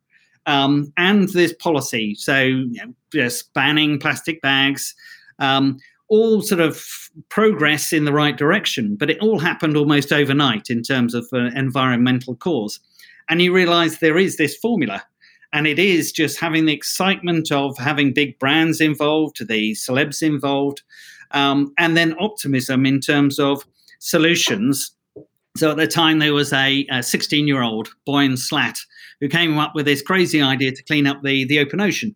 Um, 0.45 0.91
and 0.97 1.29
this 1.29 1.53
policy, 1.53 2.15
so 2.15 2.39
you 2.41 2.93
know, 3.13 3.29
banning 3.53 3.99
plastic 3.99 4.41
bags, 4.41 4.93
um, 5.39 5.77
all 6.07 6.41
sort 6.41 6.61
of 6.61 7.09
progress 7.29 7.91
in 7.91 8.05
the 8.05 8.13
right 8.13 8.37
direction, 8.37 8.95
but 8.95 9.09
it 9.09 9.19
all 9.19 9.39
happened 9.39 9.75
almost 9.75 10.13
overnight 10.13 10.69
in 10.69 10.83
terms 10.83 11.13
of 11.13 11.25
uh, 11.33 11.45
environmental 11.55 12.35
cause. 12.35 12.79
And 13.27 13.41
you 13.41 13.53
realize 13.53 13.97
there 13.97 14.17
is 14.19 14.37
this 14.37 14.55
formula 14.55 15.03
and 15.51 15.67
it 15.67 15.79
is 15.79 16.11
just 16.11 16.39
having 16.39 16.65
the 16.65 16.73
excitement 16.73 17.51
of 17.51 17.77
having 17.77 18.13
big 18.13 18.37
brands 18.39 18.81
involved, 18.81 19.47
the 19.47 19.71
celebs 19.71 20.21
involved, 20.21 20.83
um, 21.31 21.73
and 21.77 21.95
then 21.95 22.15
optimism 22.19 22.85
in 22.85 22.99
terms 22.99 23.39
of 23.39 23.65
solutions. 23.99 24.91
So 25.57 25.71
at 25.71 25.77
the 25.77 25.87
time, 25.87 26.19
there 26.19 26.33
was 26.33 26.51
a 26.53 26.85
16 27.01 27.47
year 27.47 27.61
old 27.61 27.89
Boyan 28.07 28.37
Slat 28.37 28.77
who 29.21 29.29
came 29.29 29.57
up 29.57 29.73
with 29.73 29.85
this 29.85 30.01
crazy 30.01 30.41
idea 30.41 30.71
to 30.71 30.83
clean 30.83 31.07
up 31.07 31.21
the, 31.23 31.45
the 31.45 31.59
open 31.59 31.79
ocean. 31.79 32.13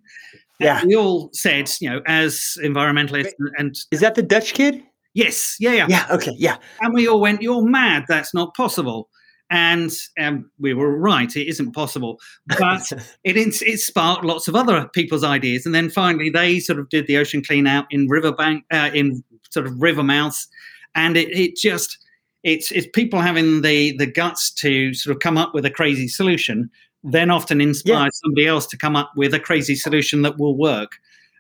Yeah. 0.60 0.80
And 0.80 0.90
we 0.90 0.96
all 0.96 1.30
said, 1.34 1.72
you 1.80 1.90
know, 1.90 2.02
as 2.06 2.58
environmentalists, 2.62 3.32
and, 3.40 3.50
and 3.58 3.76
is 3.92 4.02
that 4.02 4.16
the 4.16 4.22
Dutch 4.22 4.54
kid? 4.54 4.84
Yes, 5.14 5.56
yeah, 5.60 5.72
yeah. 5.72 5.88
Yeah, 5.90 6.06
okay, 6.12 6.34
yeah. 6.38 6.58
And 6.82 6.94
we 6.94 7.08
all 7.08 7.22
went, 7.22 7.42
You're 7.42 7.64
mad. 7.64 8.06
That's 8.08 8.34
not 8.34 8.54
possible 8.56 9.10
and 9.50 9.92
um, 10.20 10.50
we 10.60 10.74
were 10.74 10.96
right; 10.98 11.36
it 11.36 11.48
isn't 11.48 11.72
possible. 11.72 12.20
But 12.48 12.92
it 13.24 13.38
it 13.38 13.80
sparked 13.80 14.24
lots 14.24 14.48
of 14.48 14.56
other 14.56 14.88
people's 14.94 15.24
ideas, 15.24 15.66
and 15.66 15.74
then 15.74 15.90
finally 15.90 16.30
they 16.30 16.60
sort 16.60 16.80
of 16.80 16.90
did 16.90 17.08
the 17.08 17.18
ocean 17.18 17.44
clean 17.44 17.68
out 17.68 17.86
in 17.90 18.08
riverbank 18.08 18.64
uh, 18.72 18.92
in 18.94 19.24
sort 19.50 19.66
of 19.66 19.82
river 19.82 20.04
mouths, 20.04 20.48
and 20.96 21.18
it, 21.18 21.30
it 21.30 21.56
just 21.56 21.98
it's 22.44 22.72
it's 22.72 22.88
people 22.94 23.20
having 23.20 23.62
the 23.62 23.96
the 23.98 24.06
guts 24.06 24.52
to 24.52 24.94
sort 24.94 25.16
of 25.16 25.20
come 25.22 25.38
up 25.38 25.54
with 25.54 25.66
a 25.66 25.70
crazy 25.70 26.08
solution, 26.08 26.70
then 27.04 27.30
often 27.30 27.62
inspire 27.62 28.06
yeah. 28.06 28.10
somebody 28.14 28.48
else 28.48 28.66
to 28.68 28.78
come 28.78 28.96
up 28.96 29.12
with 29.16 29.34
a 29.34 29.40
crazy 29.40 29.76
solution 29.76 30.22
that 30.24 30.38
will 30.38 30.58
work. 30.58 30.94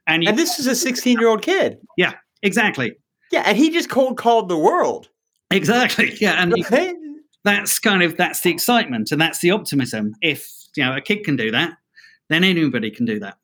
And, 0.07 0.23
you, 0.23 0.29
and 0.29 0.37
this 0.37 0.59
is 0.59 0.67
a 0.67 0.75
16 0.75 1.19
year 1.19 1.27
old 1.27 1.41
kid. 1.41 1.77
Yeah, 1.97 2.13
exactly. 2.41 2.95
Yeah, 3.31 3.43
and 3.45 3.57
he 3.57 3.69
just 3.69 3.89
cold 3.89 4.17
called 4.17 4.49
the 4.49 4.57
world. 4.57 5.09
Exactly. 5.51 6.15
Yeah, 6.21 6.41
and 6.41 6.53
right? 6.71 6.95
that's 7.43 7.79
kind 7.79 8.03
of 8.03 8.17
that's 8.17 8.41
the 8.41 8.51
excitement 8.51 9.11
and 9.11 9.21
that's 9.21 9.39
the 9.39 9.51
optimism. 9.51 10.15
If 10.21 10.49
you 10.75 10.83
know 10.83 10.95
a 10.95 11.01
kid 11.01 11.23
can 11.23 11.35
do 11.35 11.51
that, 11.51 11.73
then 12.29 12.43
anybody 12.43 12.91
can 12.91 13.05
do 13.05 13.19
that. 13.19 13.37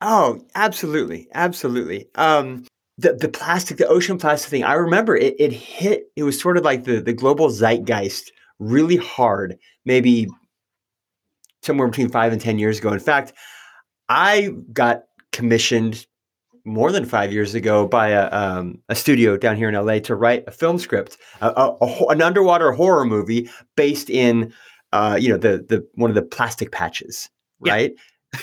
Oh, 0.00 0.40
absolutely, 0.54 1.28
absolutely. 1.34 2.08
Um, 2.14 2.64
the 2.98 3.14
the 3.14 3.28
plastic, 3.28 3.78
the 3.78 3.86
ocean 3.86 4.18
plastic 4.18 4.50
thing. 4.50 4.64
I 4.64 4.74
remember 4.74 5.16
it. 5.16 5.36
It 5.38 5.52
hit. 5.52 6.10
It 6.16 6.24
was 6.24 6.38
sort 6.38 6.56
of 6.56 6.64
like 6.64 6.84
the 6.84 7.00
the 7.00 7.12
global 7.12 7.48
zeitgeist 7.48 8.32
really 8.58 8.96
hard. 8.96 9.56
Maybe 9.84 10.26
somewhere 11.62 11.88
between 11.88 12.08
five 12.08 12.32
and 12.32 12.40
ten 12.40 12.58
years 12.58 12.78
ago. 12.78 12.92
In 12.92 13.00
fact, 13.00 13.32
I 14.08 14.50
got 14.72 15.04
commissioned 15.32 16.06
more 16.64 16.92
than 16.92 17.04
five 17.04 17.32
years 17.32 17.54
ago 17.54 17.86
by 17.86 18.08
a, 18.08 18.28
um, 18.30 18.78
a 18.88 18.94
studio 18.94 19.36
down 19.36 19.56
here 19.56 19.68
in 19.68 19.74
LA 19.74 20.00
to 20.00 20.14
write 20.14 20.44
a 20.46 20.50
film 20.50 20.78
script, 20.78 21.16
a, 21.40 21.48
a, 21.48 21.76
a, 21.80 22.06
an 22.08 22.20
underwater 22.20 22.72
horror 22.72 23.06
movie 23.06 23.48
based 23.74 24.10
in, 24.10 24.52
uh, 24.92 25.16
you 25.18 25.28
know, 25.28 25.38
the 25.38 25.64
the 25.68 25.86
one 25.94 26.10
of 26.10 26.14
the 26.14 26.22
plastic 26.22 26.72
patches, 26.72 27.30
yeah. 27.64 27.72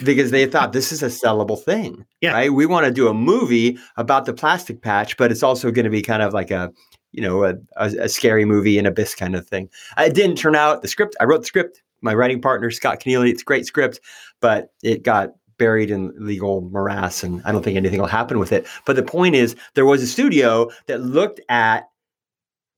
Because 0.03 0.31
they 0.31 0.45
thought 0.45 0.73
this 0.73 0.91
is 0.91 1.03
a 1.03 1.07
sellable 1.07 1.61
thing, 1.61 2.05
yeah. 2.21 2.31
right? 2.31 2.53
We 2.53 2.65
want 2.65 2.85
to 2.85 2.91
do 2.91 3.07
a 3.07 3.13
movie 3.13 3.77
about 3.97 4.25
the 4.25 4.33
plastic 4.33 4.81
patch, 4.81 5.17
but 5.17 5.31
it's 5.31 5.43
also 5.43 5.71
going 5.71 5.85
to 5.85 5.91
be 5.91 6.01
kind 6.01 6.23
of 6.23 6.33
like 6.33 6.51
a, 6.51 6.71
you 7.11 7.21
know, 7.21 7.43
a, 7.43 7.55
a, 7.77 7.85
a 8.01 8.09
scary 8.09 8.45
movie 8.45 8.77
and 8.77 8.87
abyss 8.87 9.15
kind 9.15 9.35
of 9.35 9.47
thing. 9.47 9.69
It 9.97 10.13
didn't 10.13 10.37
turn 10.37 10.55
out. 10.55 10.81
The 10.81 10.87
script, 10.87 11.15
I 11.19 11.25
wrote 11.25 11.41
the 11.41 11.47
script. 11.47 11.81
My 12.01 12.13
writing 12.13 12.41
partner 12.41 12.69
Scott 12.71 12.99
Keneally, 12.99 13.29
it's 13.29 13.41
a 13.41 13.45
great 13.45 13.65
script, 13.65 13.99
but 14.39 14.73
it 14.83 15.03
got 15.03 15.31
buried 15.57 15.89
in 15.89 16.13
legal 16.17 16.61
morass 16.61 17.23
and 17.23 17.41
I 17.45 17.51
don't 17.51 17.63
think 17.63 17.77
anything 17.77 17.99
will 17.99 18.07
happen 18.07 18.39
with 18.39 18.51
it. 18.51 18.67
But 18.85 18.95
the 18.95 19.03
point 19.03 19.35
is 19.35 19.55
there 19.73 19.85
was 19.85 20.03
a 20.03 20.07
studio 20.07 20.69
that 20.87 21.01
looked 21.01 21.39
at 21.49 21.89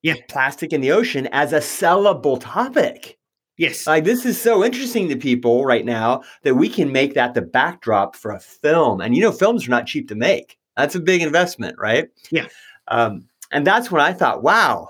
yeah. 0.04 0.14
plastic 0.30 0.74
in 0.74 0.82
the 0.82 0.92
ocean 0.92 1.28
as 1.32 1.54
a 1.54 1.60
sellable 1.60 2.40
topic. 2.40 3.17
Yes. 3.58 3.88
Like 3.88 4.04
this 4.04 4.26
is 4.26 4.40
so 4.40 4.64
interesting 4.64 5.10
to 5.10 5.16
people 5.16 5.66
right 5.66 5.86
now 5.86 6.22
that 6.44 6.56
we 6.56 6.70
can 6.70 6.92
make 6.92 7.16
that 7.16 7.34
the 7.34 7.42
backdrop 7.42 8.16
for 8.16 8.32
a 8.32 8.40
film. 8.40 9.02
And 9.02 9.16
you 9.16 9.22
know, 9.22 9.32
films 9.32 9.68
are 9.68 9.72
not 9.72 9.88
cheap 9.88 10.08
to 10.10 10.16
make. 10.16 10.58
That's 10.76 10.96
a 10.96 11.00
big 11.00 11.22
investment, 11.22 11.76
right? 11.80 12.08
Yeah. 12.30 12.48
Um, 12.88 13.26
and 13.52 13.66
that's 13.66 13.90
when 13.90 14.02
I 14.02 14.14
thought, 14.14 14.44
wow, 14.44 14.90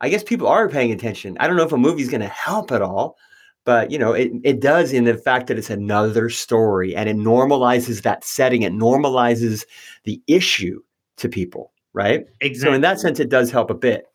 I 0.00 0.08
guess 0.08 0.22
people 0.22 0.48
are 0.48 0.68
paying 0.68 0.90
attention. 0.90 1.36
I 1.38 1.46
don't 1.46 1.56
know 1.56 1.64
if 1.64 1.72
a 1.72 1.76
movie's 1.76 2.08
going 2.08 2.22
to 2.22 2.28
help 2.28 2.72
at 2.72 2.80
all, 2.80 3.16
but 3.64 3.90
you 3.90 3.98
know 3.98 4.12
it, 4.12 4.32
it 4.42 4.60
does 4.60 4.92
in 4.92 5.04
the 5.04 5.16
fact 5.16 5.46
that 5.46 5.58
it's 5.58 5.70
another 5.70 6.28
story 6.28 6.94
and 6.94 7.08
it 7.08 7.16
normalizes 7.16 8.02
that 8.02 8.24
setting 8.24 8.62
it 8.62 8.72
normalizes 8.72 9.64
the 10.04 10.20
issue 10.26 10.80
to 11.16 11.28
people 11.28 11.72
right 11.92 12.24
exactly 12.40 12.72
so 12.72 12.74
in 12.74 12.80
that 12.80 13.00
sense 13.00 13.20
it 13.20 13.28
does 13.28 13.50
help 13.50 13.70
a 13.70 13.74
bit 13.74 14.06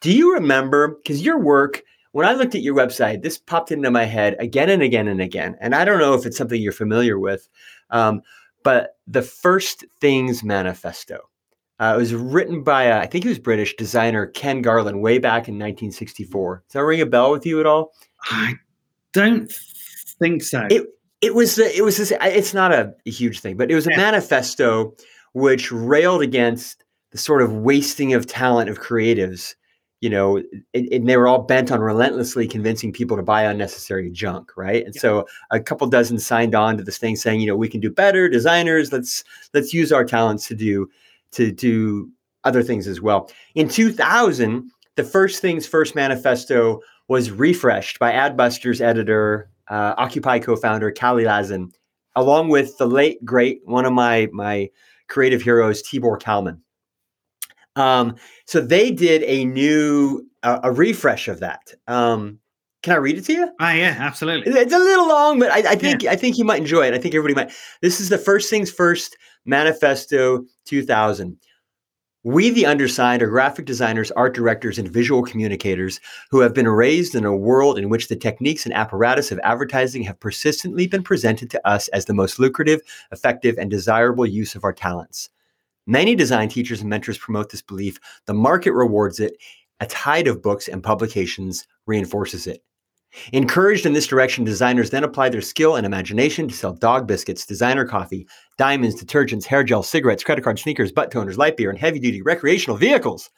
do 0.00 0.12
you 0.12 0.32
remember 0.32 0.98
because 1.02 1.22
your 1.22 1.38
work 1.38 1.82
when 2.16 2.26
i 2.26 2.32
looked 2.32 2.54
at 2.54 2.62
your 2.62 2.74
website 2.74 3.22
this 3.22 3.38
popped 3.38 3.70
into 3.70 3.90
my 3.90 4.04
head 4.04 4.36
again 4.38 4.70
and 4.70 4.82
again 4.82 5.08
and 5.08 5.20
again 5.20 5.56
and 5.60 5.74
i 5.74 5.84
don't 5.84 5.98
know 5.98 6.14
if 6.14 6.24
it's 6.26 6.36
something 6.36 6.60
you're 6.60 6.72
familiar 6.72 7.18
with 7.18 7.48
um, 7.90 8.22
but 8.64 8.96
the 9.06 9.22
first 9.22 9.84
things 10.00 10.42
manifesto 10.42 11.18
uh, 11.78 11.92
it 11.94 11.98
was 11.98 12.14
written 12.14 12.62
by, 12.62 12.90
uh, 12.90 13.00
I 13.00 13.06
think 13.06 13.24
he 13.24 13.28
was 13.28 13.38
British 13.38 13.76
designer 13.76 14.28
Ken 14.28 14.62
Garland 14.62 15.02
way 15.02 15.18
back 15.18 15.46
in 15.46 15.56
1964. 15.56 16.62
Does 16.66 16.72
that 16.72 16.82
ring 16.82 17.02
a 17.02 17.06
bell 17.06 17.30
with 17.30 17.44
you 17.44 17.60
at 17.60 17.66
all? 17.66 17.92
I 18.30 18.54
don't 19.12 19.52
think 20.18 20.42
so. 20.42 20.66
It 20.70 20.84
it 21.20 21.34
was 21.34 21.58
it 21.58 21.84
was 21.84 21.96
this, 21.96 22.12
it's 22.20 22.54
not 22.54 22.72
a, 22.72 22.94
a, 23.04 23.10
huge 23.10 23.40
thing, 23.40 23.56
but 23.56 23.70
it 23.70 23.74
was 23.74 23.86
a 23.86 23.90
yeah. 23.90 23.96
manifesto 23.96 24.94
which 25.32 25.70
railed 25.72 26.22
against 26.22 26.82
the 27.10 27.18
sort 27.18 27.42
of 27.42 27.52
wasting 27.52 28.14
of 28.14 28.26
talent 28.26 28.70
of 28.70 28.80
creatives. 28.80 29.54
You 30.00 30.10
know, 30.10 30.42
and 30.74 31.08
they 31.08 31.16
were 31.16 31.26
all 31.26 31.42
bent 31.42 31.72
on 31.72 31.80
relentlessly 31.80 32.46
convincing 32.46 32.92
people 32.92 33.16
to 33.16 33.22
buy 33.22 33.44
unnecessary 33.44 34.10
junk, 34.10 34.54
right? 34.54 34.84
And 34.84 34.94
yeah. 34.94 35.00
so 35.00 35.26
a 35.50 35.58
couple 35.58 35.86
dozen 35.86 36.18
signed 36.18 36.54
on 36.54 36.76
to 36.76 36.84
this 36.84 36.98
thing 36.98 37.16
saying, 37.16 37.40
you 37.40 37.46
know, 37.46 37.56
we 37.56 37.68
can 37.68 37.80
do 37.80 37.90
better, 37.90 38.28
designers. 38.28 38.92
Let's 38.92 39.24
let's 39.54 39.72
use 39.72 39.92
our 39.92 40.04
talents 40.04 40.46
to 40.48 40.54
do 40.54 40.90
to 41.32 41.50
do 41.50 42.10
other 42.44 42.62
things 42.62 42.86
as 42.86 43.00
well. 43.00 43.30
In 43.54 43.68
2000, 43.68 44.70
the 44.96 45.04
first 45.04 45.40
things 45.40 45.66
first 45.66 45.94
manifesto 45.94 46.80
was 47.08 47.30
refreshed 47.30 47.98
by 47.98 48.12
Adbusters 48.12 48.80
editor, 48.80 49.50
uh, 49.68 49.94
Occupy 49.96 50.38
co-founder 50.40 50.90
Kalle 50.90 51.22
Lasn, 51.22 51.72
along 52.16 52.48
with 52.48 52.76
the 52.78 52.86
late 52.86 53.24
great 53.24 53.60
one 53.64 53.84
of 53.84 53.92
my 53.92 54.28
my 54.32 54.68
creative 55.08 55.42
heroes, 55.42 55.82
Tibor 55.82 56.20
Kalman. 56.20 56.60
Um, 57.76 58.16
so 58.46 58.60
they 58.60 58.90
did 58.90 59.22
a 59.24 59.44
new 59.44 60.26
uh, 60.42 60.60
a 60.62 60.72
refresh 60.72 61.28
of 61.28 61.40
that. 61.40 61.74
Um, 61.86 62.38
can 62.82 62.94
I 62.94 62.98
read 62.98 63.18
it 63.18 63.24
to 63.24 63.32
you? 63.32 63.50
Ah, 63.58 63.72
yeah, 63.72 63.96
absolutely. 63.98 64.52
It's 64.52 64.72
a 64.72 64.78
little 64.78 65.08
long, 65.08 65.40
but 65.40 65.50
I, 65.50 65.72
I 65.72 65.74
think 65.74 66.04
yeah. 66.04 66.12
I 66.12 66.16
think 66.16 66.38
you 66.38 66.44
might 66.44 66.60
enjoy 66.60 66.86
it. 66.86 66.94
I 66.94 66.98
think 66.98 67.14
everybody 67.14 67.34
might. 67.34 67.52
This 67.82 68.00
is 68.00 68.08
the 68.08 68.18
first 68.18 68.48
things 68.48 68.70
first 68.70 69.16
manifesto 69.44 70.44
2000. 70.66 71.36
We, 72.22 72.50
the 72.50 72.66
undersigned, 72.66 73.22
are 73.22 73.28
graphic 73.28 73.66
designers, 73.66 74.10
art 74.12 74.34
directors, 74.34 74.78
and 74.78 74.90
visual 74.90 75.22
communicators 75.22 76.00
who 76.32 76.40
have 76.40 76.54
been 76.54 76.68
raised 76.68 77.14
in 77.14 77.24
a 77.24 77.36
world 77.36 77.78
in 77.78 77.88
which 77.88 78.08
the 78.08 78.16
techniques 78.16 78.64
and 78.64 78.74
apparatus 78.74 79.30
of 79.30 79.38
advertising 79.44 80.02
have 80.02 80.18
persistently 80.18 80.88
been 80.88 81.04
presented 81.04 81.50
to 81.50 81.68
us 81.68 81.86
as 81.88 82.06
the 82.06 82.14
most 82.14 82.40
lucrative, 82.40 82.80
effective, 83.12 83.56
and 83.58 83.70
desirable 83.70 84.26
use 84.26 84.56
of 84.56 84.64
our 84.64 84.72
talents. 84.72 85.30
Many 85.86 86.14
design 86.14 86.48
teachers 86.48 86.80
and 86.80 86.90
mentors 86.90 87.18
promote 87.18 87.50
this 87.50 87.62
belief. 87.62 87.98
The 88.26 88.34
market 88.34 88.72
rewards 88.72 89.20
it. 89.20 89.36
A 89.80 89.86
tide 89.86 90.26
of 90.26 90.42
books 90.42 90.68
and 90.68 90.82
publications 90.82 91.66
reinforces 91.86 92.46
it. 92.46 92.62
Encouraged 93.32 93.86
in 93.86 93.92
this 93.92 94.06
direction, 94.06 94.44
designers 94.44 94.90
then 94.90 95.04
apply 95.04 95.28
their 95.28 95.40
skill 95.40 95.76
and 95.76 95.86
imagination 95.86 96.48
to 96.48 96.54
sell 96.54 96.72
dog 96.72 97.06
biscuits, 97.06 97.46
designer 97.46 97.84
coffee, 97.84 98.26
diamonds, 98.58 99.02
detergents, 99.02 99.44
hair 99.44 99.62
gel, 99.62 99.82
cigarettes, 99.82 100.24
credit 100.24 100.42
cards, 100.42 100.62
sneakers, 100.62 100.92
butt 100.92 101.10
toners, 101.10 101.36
light 101.36 101.56
beer, 101.56 101.70
and 101.70 101.78
heavy 101.78 101.98
duty 101.98 102.20
recreational 102.20 102.76
vehicles. 102.76 103.30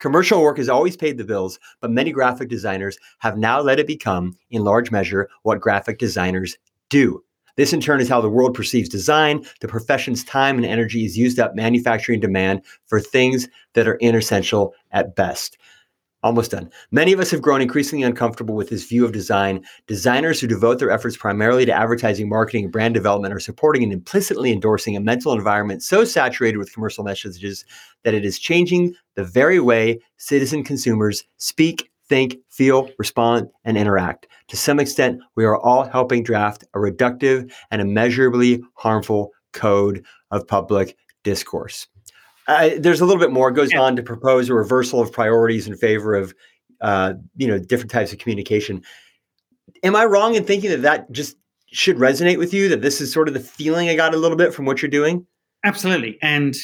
Commercial 0.00 0.42
work 0.42 0.56
has 0.56 0.68
always 0.68 0.96
paid 0.96 1.18
the 1.18 1.24
bills, 1.24 1.60
but 1.80 1.90
many 1.90 2.10
graphic 2.10 2.48
designers 2.48 2.98
have 3.18 3.36
now 3.36 3.60
let 3.60 3.78
it 3.78 3.86
become, 3.86 4.36
in 4.50 4.64
large 4.64 4.90
measure, 4.90 5.28
what 5.42 5.60
graphic 5.60 5.98
designers 5.98 6.56
do. 6.88 7.22
This, 7.56 7.72
in 7.72 7.80
turn, 7.80 8.00
is 8.00 8.08
how 8.08 8.20
the 8.20 8.30
world 8.30 8.54
perceives 8.54 8.88
design. 8.88 9.44
The 9.60 9.68
profession's 9.68 10.24
time 10.24 10.56
and 10.56 10.64
energy 10.64 11.04
is 11.04 11.18
used 11.18 11.38
up 11.38 11.54
manufacturing 11.54 12.20
demand 12.20 12.62
for 12.86 13.00
things 13.00 13.48
that 13.74 13.86
are 13.86 13.96
inessential 13.96 14.74
at 14.90 15.14
best. 15.16 15.58
Almost 16.24 16.52
done. 16.52 16.70
Many 16.92 17.12
of 17.12 17.18
us 17.18 17.32
have 17.32 17.42
grown 17.42 17.60
increasingly 17.60 18.04
uncomfortable 18.04 18.54
with 18.54 18.70
this 18.70 18.86
view 18.86 19.04
of 19.04 19.10
design. 19.10 19.64
Designers 19.88 20.40
who 20.40 20.46
devote 20.46 20.78
their 20.78 20.92
efforts 20.92 21.16
primarily 21.16 21.66
to 21.66 21.72
advertising, 21.72 22.28
marketing, 22.28 22.62
and 22.62 22.72
brand 22.72 22.94
development 22.94 23.34
are 23.34 23.40
supporting 23.40 23.82
and 23.82 23.92
implicitly 23.92 24.52
endorsing 24.52 24.96
a 24.96 25.00
mental 25.00 25.32
environment 25.32 25.82
so 25.82 26.04
saturated 26.04 26.58
with 26.58 26.72
commercial 26.72 27.02
messages 27.02 27.64
that 28.04 28.14
it 28.14 28.24
is 28.24 28.38
changing 28.38 28.94
the 29.16 29.24
very 29.24 29.58
way 29.58 29.98
citizen 30.16 30.62
consumers 30.62 31.24
speak, 31.38 31.90
think, 32.12 32.36
feel, 32.50 32.90
respond, 32.98 33.48
and 33.64 33.78
interact. 33.78 34.28
To 34.48 34.56
some 34.56 34.78
extent, 34.78 35.22
we 35.34 35.46
are 35.46 35.56
all 35.56 35.84
helping 35.84 36.22
draft 36.22 36.62
a 36.74 36.78
reductive 36.78 37.50
and 37.70 37.80
immeasurably 37.80 38.62
harmful 38.74 39.30
code 39.54 40.04
of 40.30 40.46
public 40.46 40.94
discourse. 41.24 41.86
Uh, 42.48 42.72
there's 42.78 43.00
a 43.00 43.06
little 43.06 43.18
bit 43.18 43.32
more. 43.32 43.48
It 43.48 43.54
goes 43.54 43.72
yeah. 43.72 43.80
on 43.80 43.96
to 43.96 44.02
propose 44.02 44.50
a 44.50 44.54
reversal 44.54 45.00
of 45.00 45.10
priorities 45.10 45.66
in 45.66 45.74
favor 45.74 46.14
of, 46.14 46.34
uh, 46.82 47.14
you 47.36 47.46
know, 47.46 47.58
different 47.58 47.90
types 47.90 48.12
of 48.12 48.18
communication. 48.18 48.82
Am 49.82 49.96
I 49.96 50.04
wrong 50.04 50.34
in 50.34 50.44
thinking 50.44 50.68
that 50.68 50.82
that 50.82 51.10
just 51.12 51.38
should 51.68 51.96
resonate 51.96 52.36
with 52.36 52.52
you? 52.52 52.68
That 52.68 52.82
this 52.82 53.00
is 53.00 53.10
sort 53.10 53.26
of 53.26 53.32
the 53.32 53.40
feeling 53.40 53.88
I 53.88 53.96
got 53.96 54.12
a 54.12 54.18
little 54.18 54.36
bit 54.36 54.52
from 54.52 54.66
what 54.66 54.82
you're 54.82 54.90
doing. 54.90 55.26
Absolutely, 55.64 56.18
and 56.20 56.54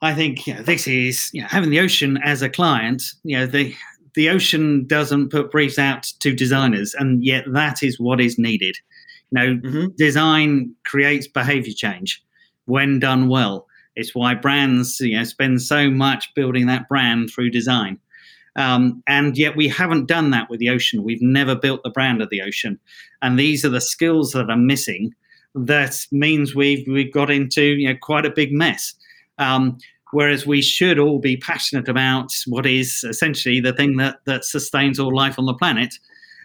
I 0.00 0.14
think 0.14 0.46
you 0.46 0.54
know, 0.54 0.62
this 0.62 0.86
is 0.86 1.28
you 1.34 1.42
know, 1.42 1.48
having 1.48 1.68
the 1.68 1.80
ocean 1.80 2.16
as 2.24 2.40
a 2.40 2.48
client. 2.48 3.02
You 3.22 3.40
know, 3.40 3.46
the 3.46 3.74
the 4.16 4.30
ocean 4.30 4.86
doesn't 4.86 5.30
put 5.30 5.50
briefs 5.50 5.78
out 5.78 6.04
to 6.20 6.34
designers, 6.34 6.94
and 6.94 7.24
yet 7.24 7.44
that 7.52 7.82
is 7.82 8.00
what 8.00 8.20
is 8.20 8.38
needed. 8.38 8.76
You 9.30 9.38
know, 9.38 9.56
mm-hmm. 9.56 9.86
design 9.96 10.74
creates 10.84 11.28
behavior 11.28 11.74
change 11.76 12.24
when 12.64 12.98
done 12.98 13.28
well. 13.28 13.66
It's 13.94 14.14
why 14.14 14.34
brands 14.34 14.98
you 15.00 15.16
know 15.16 15.24
spend 15.24 15.62
so 15.62 15.90
much 15.90 16.34
building 16.34 16.66
that 16.66 16.88
brand 16.88 17.30
through 17.30 17.50
design. 17.50 17.98
Um, 18.56 19.02
and 19.06 19.36
yet 19.36 19.54
we 19.54 19.68
haven't 19.68 20.06
done 20.06 20.30
that 20.30 20.48
with 20.48 20.60
the 20.60 20.70
ocean. 20.70 21.02
We've 21.02 21.20
never 21.20 21.54
built 21.54 21.82
the 21.82 21.90
brand 21.90 22.22
of 22.22 22.30
the 22.30 22.40
ocean, 22.40 22.80
and 23.20 23.38
these 23.38 23.64
are 23.64 23.70
the 23.70 23.82
skills 23.82 24.32
that 24.32 24.50
are 24.50 24.56
missing. 24.56 25.14
That 25.54 26.06
means 26.10 26.54
we've 26.54 26.86
we've 26.88 27.12
got 27.12 27.30
into 27.30 27.62
you 27.62 27.88
know 27.88 27.98
quite 28.00 28.24
a 28.24 28.30
big 28.30 28.50
mess. 28.50 28.94
Um, 29.38 29.76
whereas 30.12 30.46
we 30.46 30.62
should 30.62 30.98
all 30.98 31.18
be 31.18 31.36
passionate 31.36 31.88
about 31.88 32.32
what 32.46 32.66
is 32.66 33.04
essentially 33.04 33.60
the 33.60 33.72
thing 33.72 33.96
that 33.96 34.18
that 34.24 34.44
sustains 34.44 34.98
all 34.98 35.14
life 35.14 35.38
on 35.38 35.46
the 35.46 35.54
planet. 35.54 35.94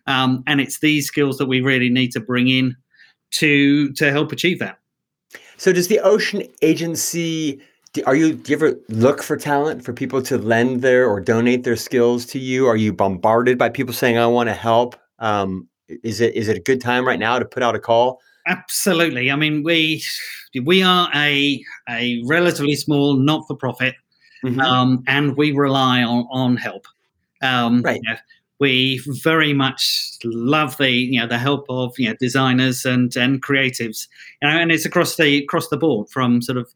Um, 0.08 0.44
and 0.48 0.60
it's 0.60 0.80
these 0.80 1.08
skills 1.08 1.38
that 1.38 1.48
we 1.48 1.62
really 1.62 1.90
need 1.90 2.12
to 2.14 2.20
bring 2.20 2.48
in 2.48 2.76
to 3.32 3.92
to 3.94 4.12
help 4.12 4.32
achieve 4.32 4.60
that. 4.60 4.80
So 5.58 5.72
does 5.72 5.88
the 5.88 6.00
Ocean 6.00 6.44
Agency? 6.62 7.62
Are 8.06 8.16
you 8.16 8.34
do 8.34 8.52
you 8.52 8.58
ever 8.58 8.80
look 8.90 9.22
for 9.22 9.38
talent 9.38 9.84
for 9.84 9.94
people 9.94 10.22
to 10.24 10.38
lend 10.38 10.82
their 10.82 11.08
or 11.08 11.20
donate 11.20 11.64
their 11.64 11.76
skills 11.76 12.26
to 12.28 12.40
you? 12.40 12.68
Are 12.68 12.78
you 12.78 12.94
bombarded 12.94 13.58
by 13.58 13.70
people 13.70 13.94
saying 13.94 14.18
I 14.18 14.28
want 14.28 14.50
to 14.50 14.54
help? 14.54 14.96
Um, 15.20 15.68
is 16.04 16.22
it 16.22 16.34
is 16.36 16.48
it 16.48 16.58
a 16.58 16.62
good 16.62 16.82
time 16.82 17.06
right 17.06 17.20
now 17.20 17.38
to 17.38 17.46
put 17.46 17.64
out 17.64 17.76
a 17.76 17.80
call? 17.80 18.22
Absolutely. 18.48 19.32
I 19.32 19.36
mean, 19.36 19.64
we 19.64 20.04
we 20.64 20.84
are 20.84 21.10
a 21.14 21.64
a 21.90 22.22
relatively 22.26 22.76
small 22.76 23.16
not 23.16 23.46
for 23.48 23.56
profit, 23.56 23.96
mm-hmm. 24.44 24.60
um, 24.60 25.04
and 25.08 25.38
we 25.38 25.52
rely 25.52 26.04
on 26.04 26.28
on 26.32 26.58
help. 26.58 26.88
Um, 27.42 27.82
right. 27.82 27.96
You 27.96 28.10
know, 28.10 28.18
we 28.62 29.02
very 29.24 29.54
much 29.54 30.20
love 30.24 30.78
the 30.78 30.92
you 30.92 31.20
know 31.20 31.28
the 31.28 31.40
help 31.40 31.66
of 31.68 31.98
you 31.98 32.08
know 32.08 32.16
designers 32.20 32.86
and 32.86 33.18
and 33.18 33.42
creatives 33.42 34.08
you 34.40 34.48
know 34.48 34.56
and 34.56 34.72
it's 34.72 34.86
across 34.86 35.18
the 35.18 35.44
across 35.44 35.68
the 35.70 35.78
board 35.78 36.08
from 36.10 36.44
sort 36.44 36.60
of 36.60 36.72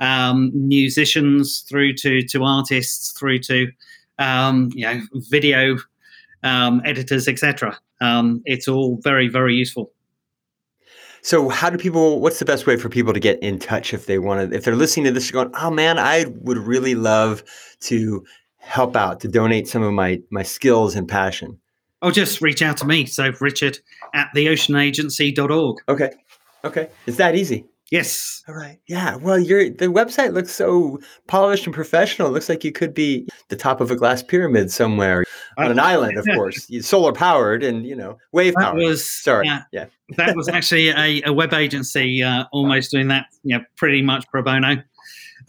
um, 0.00 0.52
musicians 0.54 1.60
through 1.60 1.94
to 1.94 2.22
to 2.22 2.44
artists 2.44 3.12
through 3.12 3.38
to 3.38 3.72
um, 4.18 4.70
you 4.74 4.84
know 4.84 5.00
video 5.30 5.78
um, 6.42 6.82
editors 6.84 7.26
etc 7.26 7.76
um, 8.02 8.42
it's 8.44 8.68
all 8.68 8.98
very 9.02 9.26
very 9.26 9.54
useful 9.54 9.90
so 11.22 11.48
how 11.48 11.70
do 11.70 11.76
people 11.76 12.20
what's 12.20 12.38
the 12.38 12.44
best 12.44 12.66
way 12.66 12.76
for 12.76 12.88
people 12.88 13.12
to 13.12 13.20
get 13.20 13.42
in 13.42 13.58
touch 13.58 13.92
if 13.92 14.06
they 14.06 14.18
want 14.18 14.50
to 14.50 14.56
if 14.56 14.64
they're 14.64 14.76
listening 14.76 15.04
to 15.04 15.12
this 15.12 15.30
going 15.30 15.50
oh 15.54 15.70
man 15.70 15.98
i 15.98 16.24
would 16.42 16.58
really 16.58 16.94
love 16.94 17.42
to 17.80 18.24
help 18.60 18.94
out 18.94 19.20
to 19.20 19.28
donate 19.28 19.66
some 19.66 19.82
of 19.82 19.92
my 19.92 20.20
my 20.30 20.42
skills 20.42 20.94
and 20.94 21.08
passion? 21.08 21.58
Oh, 22.02 22.10
just 22.10 22.40
reach 22.40 22.62
out 22.62 22.76
to 22.78 22.86
me. 22.86 23.06
So 23.06 23.32
Richard 23.40 23.78
at 24.14 24.28
theoceanagency.org. 24.34 25.78
Okay. 25.88 26.12
Okay. 26.64 26.88
It's 27.06 27.16
that 27.16 27.34
easy. 27.34 27.66
Yes. 27.90 28.44
All 28.48 28.54
right. 28.54 28.78
Yeah. 28.86 29.16
Well, 29.16 29.38
your 29.38 29.68
the 29.68 29.86
website 29.86 30.32
looks 30.32 30.52
so 30.52 31.00
polished 31.26 31.66
and 31.66 31.74
professional. 31.74 32.28
It 32.28 32.32
looks 32.32 32.48
like 32.48 32.64
you 32.64 32.70
could 32.70 32.94
be 32.94 33.26
the 33.48 33.56
top 33.56 33.80
of 33.80 33.90
a 33.90 33.96
glass 33.96 34.22
pyramid 34.22 34.70
somewhere 34.70 35.24
on 35.56 35.70
an 35.70 35.78
island, 35.78 36.16
of 36.16 36.26
course, 36.34 36.68
solar 36.86 37.12
powered 37.12 37.62
and 37.62 37.86
you 37.86 37.96
know 37.96 38.18
wave 38.32 38.54
powered. 38.54 38.76
Was 38.76 39.08
sorry. 39.08 39.48
Uh, 39.48 39.60
yeah. 39.72 39.86
that 40.16 40.36
was 40.36 40.48
actually 40.52 40.88
a, 40.88 41.22
a 41.26 41.32
web 41.32 41.52
agency 41.52 42.22
uh, 42.22 42.44
almost 42.52 42.90
doing 42.90 43.08
that. 43.08 43.26
Yeah, 43.44 43.60
pretty 43.76 44.02
much 44.02 44.28
pro 44.28 44.42
bono 44.42 44.82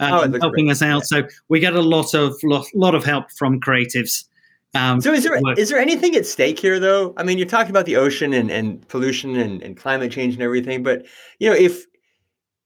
um, 0.00 0.12
oh, 0.12 0.38
helping 0.40 0.66
great. 0.66 0.72
us 0.72 0.82
out. 0.82 1.02
Yeah. 1.10 1.22
So 1.22 1.28
we 1.48 1.60
get 1.60 1.74
a 1.74 1.80
lot 1.80 2.14
of 2.14 2.34
lot, 2.42 2.66
lot 2.74 2.94
of 2.94 3.04
help 3.04 3.30
from 3.32 3.60
creatives. 3.60 4.24
Um, 4.74 5.00
so 5.00 5.12
is 5.12 5.24
there 5.24 5.38
is 5.58 5.68
there 5.68 5.78
anything 5.78 6.16
at 6.16 6.26
stake 6.26 6.58
here 6.58 6.80
though? 6.80 7.12
I 7.16 7.22
mean, 7.22 7.38
you're 7.38 7.46
talking 7.46 7.70
about 7.70 7.86
the 7.86 7.96
ocean 7.96 8.32
and, 8.32 8.50
and 8.50 8.86
pollution 8.88 9.36
and, 9.36 9.62
and 9.62 9.76
climate 9.76 10.12
change 10.12 10.34
and 10.34 10.42
everything, 10.42 10.82
but 10.82 11.04
you 11.38 11.50
know, 11.50 11.56
if 11.56 11.86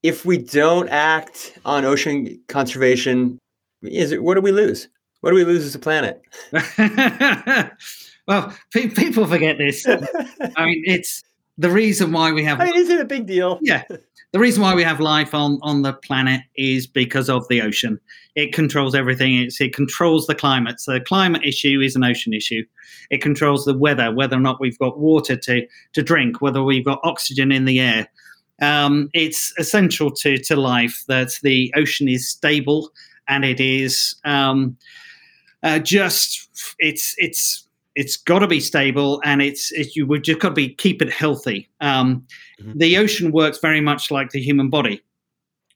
if 0.03 0.25
we 0.25 0.37
don't 0.37 0.87
act 0.89 1.57
on 1.65 1.83
ocean 1.83 2.39
conservation, 2.47 3.37
is 3.83 4.11
it 4.11 4.23
what 4.23 4.35
do 4.35 4.41
we 4.41 4.51
lose? 4.51 4.87
What 5.21 5.31
do 5.31 5.35
we 5.35 5.45
lose 5.45 5.65
as 5.65 5.75
a 5.75 5.79
planet? 5.79 6.21
well, 8.27 8.53
pe- 8.71 8.89
people 8.89 9.25
forget 9.25 9.57
this. 9.57 9.85
I 9.87 10.65
mean, 10.65 10.83
it's 10.85 11.23
the 11.57 11.71
reason 11.71 12.11
why 12.11 12.31
we 12.31 12.43
have. 12.43 12.61
I 12.61 12.65
mean, 12.65 12.77
is 12.77 12.89
it 12.89 12.99
a 12.99 13.05
big 13.05 13.25
deal? 13.25 13.59
Yeah, 13.61 13.83
the 14.33 14.39
reason 14.39 14.61
why 14.61 14.75
we 14.75 14.83
have 14.83 14.99
life 14.99 15.33
on, 15.33 15.57
on 15.61 15.83
the 15.83 15.93
planet 15.93 16.41
is 16.55 16.85
because 16.85 17.29
of 17.29 17.47
the 17.47 17.61
ocean. 17.61 17.99
It 18.35 18.53
controls 18.53 18.93
everything. 18.93 19.35
It's, 19.35 19.59
it 19.61 19.73
controls 19.73 20.27
the 20.27 20.35
climate. 20.35 20.79
So 20.79 20.93
the 20.93 21.01
climate 21.01 21.43
issue 21.43 21.79
is 21.81 21.95
an 21.95 22.03
ocean 22.03 22.33
issue. 22.33 22.63
It 23.09 23.21
controls 23.21 23.65
the 23.65 23.77
weather, 23.77 24.13
whether 24.13 24.35
or 24.35 24.41
not 24.41 24.59
we've 24.59 24.77
got 24.79 24.99
water 24.99 25.37
to, 25.37 25.65
to 25.93 26.03
drink, 26.03 26.41
whether 26.41 26.61
we've 26.61 26.85
got 26.85 26.99
oxygen 27.03 27.51
in 27.51 27.65
the 27.65 27.79
air. 27.79 28.07
Um, 28.61 29.09
it's 29.13 29.53
essential 29.57 30.11
to, 30.11 30.37
to 30.37 30.55
life 30.55 31.05
that 31.07 31.39
the 31.41 31.73
ocean 31.75 32.09
is 32.09 32.27
stable 32.27 32.91
and 33.27 33.45
it 33.45 33.59
is 33.59 34.15
um, 34.25 34.77
uh, 35.67 35.79
just 35.79 36.75
it's 36.79 37.13
it's 37.17 37.67
it's 37.95 38.15
got 38.15 38.39
to 38.39 38.47
be 38.47 38.59
stable 38.59 39.19
and 39.25 39.41
it's, 39.41 39.71
it's 39.71 39.95
you 39.95 40.05
would 40.05 40.23
just 40.23 40.39
got 40.39 40.49
to 40.49 40.55
be 40.55 40.69
keep 40.69 41.01
it 41.01 41.11
healthy. 41.11 41.67
Um, 41.81 42.25
mm-hmm. 42.61 42.77
the 42.77 42.97
ocean 42.97 43.31
works 43.31 43.57
very 43.59 43.81
much 43.81 44.11
like 44.11 44.29
the 44.29 44.39
human 44.39 44.69
body. 44.69 45.01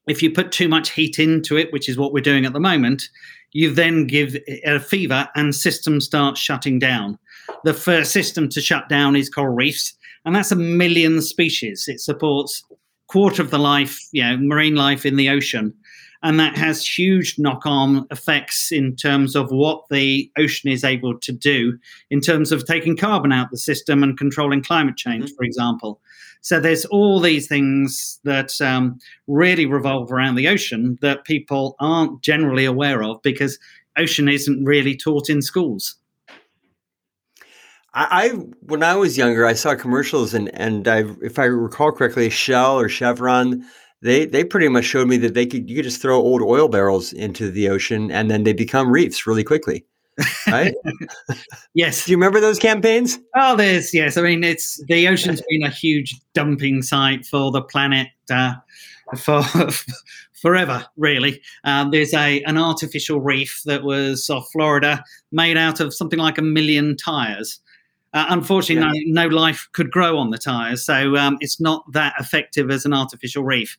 If 0.08 0.22
you 0.22 0.32
put 0.32 0.50
too 0.50 0.68
much 0.68 0.90
heat 0.90 1.18
into 1.18 1.56
it 1.56 1.72
which 1.72 1.88
is 1.88 1.98
what 1.98 2.12
we're 2.12 2.20
doing 2.20 2.44
at 2.44 2.52
the 2.52 2.60
moment 2.60 3.08
you 3.54 3.70
then 3.70 4.06
give 4.06 4.34
a 4.64 4.80
fever 4.80 5.28
and 5.36 5.54
systems 5.54 6.06
start 6.06 6.38
shutting 6.38 6.78
down. 6.78 7.18
The 7.64 7.74
first 7.74 8.10
system 8.10 8.48
to 8.48 8.62
shut 8.62 8.88
down 8.88 9.14
is 9.14 9.28
coral 9.28 9.54
reefs 9.54 9.92
and 10.24 10.34
that's 10.34 10.52
a 10.52 10.56
million 10.56 11.20
species. 11.20 11.86
It 11.86 12.00
supports 12.00 12.64
quarter 13.08 13.42
of 13.42 13.50
the 13.50 13.58
life 13.58 14.00
you 14.12 14.22
know 14.22 14.38
marine 14.38 14.74
life 14.74 15.04
in 15.04 15.16
the 15.16 15.28
ocean 15.28 15.74
and 16.22 16.38
that 16.38 16.56
has 16.56 16.86
huge 16.86 17.38
knock-on 17.38 18.06
effects 18.10 18.70
in 18.70 18.94
terms 18.96 19.34
of 19.34 19.50
what 19.50 19.84
the 19.90 20.30
ocean 20.38 20.70
is 20.70 20.84
able 20.84 21.18
to 21.18 21.32
do 21.32 21.78
in 22.10 22.20
terms 22.20 22.52
of 22.52 22.64
taking 22.64 22.96
carbon 22.96 23.32
out 23.32 23.50
the 23.50 23.58
system 23.58 24.02
and 24.02 24.18
controlling 24.18 24.62
climate 24.62 24.96
change, 24.96 25.24
mm-hmm. 25.24 25.34
for 25.34 25.44
example. 25.44 26.00
So 26.40 26.58
there's 26.58 26.84
all 26.86 27.20
these 27.20 27.46
things 27.46 28.18
that 28.24 28.60
um, 28.60 28.98
really 29.26 29.66
revolve 29.66 30.10
around 30.10 30.34
the 30.34 30.48
ocean 30.48 30.98
that 31.00 31.24
people 31.24 31.76
aren't 31.78 32.20
generally 32.22 32.64
aware 32.64 33.02
of 33.02 33.22
because 33.22 33.58
ocean 33.96 34.28
isn't 34.28 34.64
really 34.64 34.96
taught 34.96 35.30
in 35.30 35.40
schools. 35.40 35.96
I, 37.94 38.28
when 38.62 38.82
I 38.82 38.96
was 38.96 39.18
younger, 39.18 39.44
I 39.44 39.52
saw 39.52 39.74
commercials, 39.74 40.32
and 40.32 40.48
and 40.58 40.88
I, 40.88 41.04
if 41.20 41.38
I 41.38 41.44
recall 41.44 41.92
correctly, 41.92 42.30
Shell 42.30 42.78
or 42.78 42.88
Chevron 42.88 43.66
they 44.02 44.26
they 44.26 44.44
pretty 44.44 44.68
much 44.68 44.84
showed 44.84 45.08
me 45.08 45.16
that 45.18 45.34
they 45.34 45.46
could 45.46 45.70
you 45.70 45.76
could 45.76 45.84
just 45.84 46.02
throw 46.02 46.16
old 46.16 46.42
oil 46.42 46.68
barrels 46.68 47.12
into 47.12 47.50
the 47.50 47.68
ocean 47.68 48.10
and 48.10 48.30
then 48.30 48.42
they 48.42 48.52
become 48.52 48.90
reefs 48.90 49.26
really 49.26 49.44
quickly. 49.44 49.84
right? 50.48 50.74
yes. 51.74 52.04
Do 52.04 52.10
you 52.10 52.18
remember 52.18 52.40
those 52.40 52.58
campaigns? 52.58 53.18
Oh, 53.34 53.56
there's 53.56 53.94
yes. 53.94 54.16
I 54.16 54.22
mean, 54.22 54.44
it's 54.44 54.82
the 54.86 55.08
ocean's 55.08 55.42
been 55.48 55.62
a 55.62 55.70
huge 55.70 56.20
dumping 56.34 56.82
site 56.82 57.24
for 57.24 57.50
the 57.50 57.62
planet 57.62 58.08
uh, 58.30 58.54
for 59.16 59.42
forever, 60.42 60.84
really. 60.96 61.40
Um, 61.64 61.92
there's 61.92 62.12
a 62.12 62.42
an 62.42 62.58
artificial 62.58 63.20
reef 63.20 63.62
that 63.64 63.84
was 63.84 64.28
off 64.28 64.50
Florida, 64.52 65.02
made 65.30 65.56
out 65.56 65.80
of 65.80 65.94
something 65.94 66.18
like 66.18 66.38
a 66.38 66.42
million 66.42 66.96
tires. 66.96 67.60
Uh, 68.14 68.26
unfortunately, 68.28 69.00
yeah. 69.04 69.12
no, 69.12 69.28
no, 69.28 69.34
life 69.34 69.68
could 69.72 69.90
grow 69.90 70.18
on 70.18 70.30
the 70.30 70.38
tires, 70.38 70.84
so 70.84 71.16
um, 71.16 71.38
it's 71.40 71.60
not 71.60 71.90
that 71.92 72.14
effective 72.18 72.70
as 72.70 72.84
an 72.84 72.92
artificial 72.92 73.42
reef. 73.42 73.78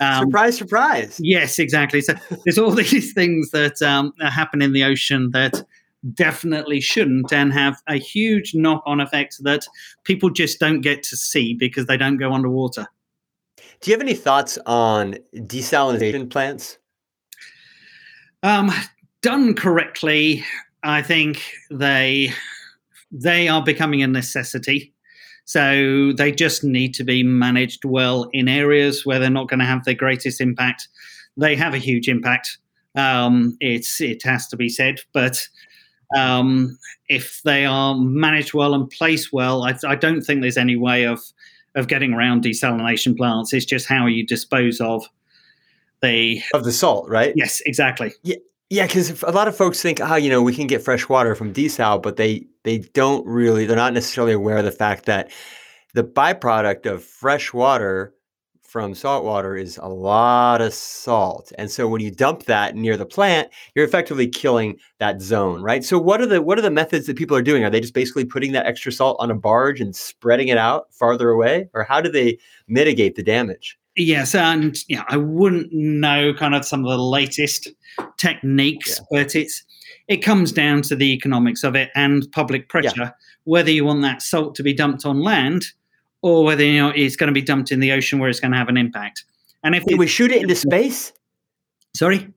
Um, 0.00 0.24
surprise, 0.24 0.56
surprise. 0.56 1.20
Yes, 1.22 1.58
exactly. 1.58 2.00
So 2.00 2.14
there's 2.44 2.58
all 2.58 2.70
these 2.70 3.12
things 3.12 3.50
that 3.50 3.80
um, 3.82 4.12
happen 4.20 4.62
in 4.62 4.72
the 4.72 4.84
ocean 4.84 5.30
that 5.32 5.62
definitely 6.12 6.80
shouldn't 6.80 7.32
and 7.32 7.52
have 7.52 7.80
a 7.86 7.96
huge 7.96 8.54
knock 8.54 8.82
on 8.86 9.00
effect 9.00 9.42
that 9.42 9.66
people 10.04 10.28
just 10.28 10.58
don't 10.60 10.80
get 10.80 11.02
to 11.02 11.16
see 11.16 11.54
because 11.54 11.86
they 11.86 11.96
don't 11.96 12.18
go 12.18 12.32
underwater. 12.32 12.86
Do 13.80 13.90
you 13.90 13.96
have 13.96 14.02
any 14.02 14.14
thoughts 14.14 14.58
on 14.66 15.16
desalination 15.34 16.28
plants? 16.30 16.78
Um, 18.42 18.70
done 19.22 19.54
correctly, 19.54 20.44
I 20.82 21.00
think 21.00 21.42
they 21.70 22.32
they 23.14 23.48
are 23.48 23.62
becoming 23.62 24.02
a 24.02 24.06
necessity. 24.06 24.92
So 25.44 26.12
they 26.12 26.32
just 26.32 26.64
need 26.64 26.94
to 26.94 27.04
be 27.04 27.22
managed 27.22 27.84
well 27.84 28.28
in 28.32 28.48
areas 28.48 29.06
where 29.06 29.18
they're 29.18 29.30
not 29.30 29.48
going 29.48 29.60
to 29.60 29.66
have 29.66 29.84
the 29.84 29.94
greatest 29.94 30.40
impact. 30.40 30.88
They 31.36 31.54
have 31.54 31.74
a 31.74 31.78
huge 31.78 32.08
impact. 32.08 32.58
Um, 32.96 33.56
it's 33.60 34.00
it 34.00 34.22
has 34.24 34.46
to 34.48 34.56
be 34.56 34.68
said, 34.68 35.00
but 35.12 35.48
um, 36.16 36.78
if 37.08 37.42
they 37.44 37.66
are 37.66 37.96
managed 37.96 38.54
well 38.54 38.72
and 38.72 38.88
placed 38.88 39.32
well, 39.32 39.64
I, 39.64 39.74
I, 39.84 39.96
don't 39.96 40.22
think 40.22 40.42
there's 40.42 40.56
any 40.56 40.76
way 40.76 41.04
of 41.04 41.20
of 41.74 41.88
getting 41.88 42.12
around 42.12 42.44
desalination 42.44 43.16
plants. 43.16 43.52
It's 43.52 43.64
just 43.64 43.88
how 43.88 44.06
you 44.06 44.24
dispose 44.24 44.80
of 44.80 45.04
the 46.02 46.40
of 46.54 46.62
the 46.62 46.70
salt, 46.72 47.08
right? 47.08 47.32
Yes, 47.34 47.60
exactly. 47.66 48.12
Yeah, 48.22 48.36
yeah, 48.70 48.86
because 48.86 49.22
a 49.24 49.32
lot 49.32 49.48
of 49.48 49.56
folks 49.56 49.82
think, 49.82 50.00
oh, 50.00 50.14
you 50.14 50.30
know, 50.30 50.40
we 50.40 50.54
can 50.54 50.68
get 50.68 50.82
fresh 50.82 51.08
water 51.08 51.34
from 51.34 51.52
desal, 51.52 52.00
but 52.00 52.16
they 52.16 52.46
they 52.64 52.78
don't 52.78 53.26
really, 53.26 53.66
they're 53.66 53.76
not 53.76 53.92
necessarily 53.92 54.32
aware 54.32 54.58
of 54.58 54.64
the 54.64 54.72
fact 54.72 55.06
that 55.06 55.30
the 55.94 56.04
byproduct 56.04 56.86
of 56.86 57.04
fresh 57.04 57.52
water 57.52 58.14
from 58.74 58.92
salt 58.92 59.24
water 59.24 59.54
is 59.54 59.78
a 59.80 59.86
lot 59.86 60.60
of 60.60 60.74
salt. 60.74 61.52
And 61.56 61.70
so 61.70 61.86
when 61.86 62.00
you 62.00 62.10
dump 62.10 62.46
that 62.46 62.74
near 62.74 62.96
the 62.96 63.06
plant, 63.06 63.48
you're 63.76 63.84
effectively 63.84 64.26
killing 64.26 64.80
that 64.98 65.22
zone, 65.22 65.62
right? 65.62 65.84
So 65.84 65.96
what 65.96 66.20
are 66.20 66.26
the 66.26 66.42
what 66.42 66.58
are 66.58 66.62
the 66.62 66.72
methods 66.72 67.06
that 67.06 67.16
people 67.16 67.36
are 67.36 67.42
doing? 67.42 67.62
Are 67.62 67.70
they 67.70 67.80
just 67.80 67.94
basically 67.94 68.24
putting 68.24 68.50
that 68.50 68.66
extra 68.66 68.90
salt 68.90 69.16
on 69.20 69.30
a 69.30 69.34
barge 69.36 69.80
and 69.80 69.94
spreading 69.94 70.48
it 70.48 70.58
out 70.58 70.92
farther 70.92 71.30
away? 71.30 71.68
Or 71.72 71.84
how 71.84 72.00
do 72.00 72.10
they 72.10 72.36
mitigate 72.66 73.14
the 73.14 73.22
damage? 73.22 73.78
Yes, 73.96 74.34
and 74.34 74.76
yeah, 74.88 75.04
I 75.06 75.18
wouldn't 75.18 75.72
know 75.72 76.34
kind 76.34 76.56
of 76.56 76.64
some 76.64 76.84
of 76.84 76.90
the 76.90 76.98
latest 76.98 77.68
techniques, 78.16 78.98
yeah. 78.98 79.04
but 79.08 79.36
it's 79.36 79.64
it 80.08 80.18
comes 80.18 80.52
down 80.52 80.82
to 80.82 80.96
the 80.96 81.12
economics 81.12 81.64
of 81.64 81.74
it 81.74 81.90
and 81.94 82.30
public 82.32 82.68
pressure, 82.68 82.92
yeah. 82.96 83.10
whether 83.44 83.70
you 83.70 83.84
want 83.84 84.02
that 84.02 84.22
salt 84.22 84.54
to 84.56 84.62
be 84.62 84.72
dumped 84.72 85.06
on 85.06 85.20
land 85.20 85.66
or 86.22 86.44
whether 86.44 86.64
you 86.64 86.80
know 86.80 86.90
it's 86.90 87.16
going 87.16 87.28
to 87.28 87.32
be 87.34 87.42
dumped 87.42 87.72
in 87.72 87.80
the 87.80 87.92
ocean 87.92 88.18
where 88.18 88.28
it's 88.28 88.40
going 88.40 88.52
to 88.52 88.58
have 88.58 88.68
an 88.68 88.76
impact. 88.76 89.24
And 89.62 89.74
if 89.74 89.84
we 89.84 90.06
shoot 90.06 90.30
it 90.30 90.42
into 90.42 90.54
space, 90.54 91.12
sorry, 91.94 92.28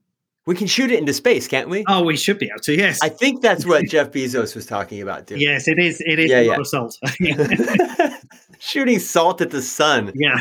we 0.46 0.54
can 0.54 0.66
shoot 0.66 0.90
it 0.90 0.98
into 0.98 1.12
space, 1.12 1.46
can't 1.46 1.68
we? 1.68 1.84
Oh, 1.88 2.02
we 2.02 2.16
should 2.16 2.38
be 2.38 2.46
able 2.46 2.60
to. 2.60 2.74
Yes, 2.74 3.00
I 3.02 3.10
think 3.10 3.42
that's 3.42 3.66
what 3.66 3.84
Jeff 3.86 4.10
Bezos 4.10 4.54
was 4.54 4.64
talking 4.64 5.02
about. 5.02 5.26
Too. 5.26 5.36
Yes, 5.38 5.68
it 5.68 5.78
is. 5.78 6.02
It 6.06 6.18
is 6.18 6.30
yeah, 6.30 6.40
yeah. 6.40 6.62
salt. 6.62 6.98
shooting 8.58 8.98
salt 8.98 9.42
at 9.42 9.50
the 9.50 9.60
sun. 9.60 10.12
Yeah. 10.14 10.40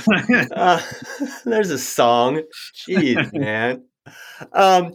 uh, 0.55 0.81
there's 1.45 1.71
a 1.71 1.77
song. 1.77 2.41
Jeez, 2.73 3.33
man. 3.33 3.83
Um, 4.53 4.93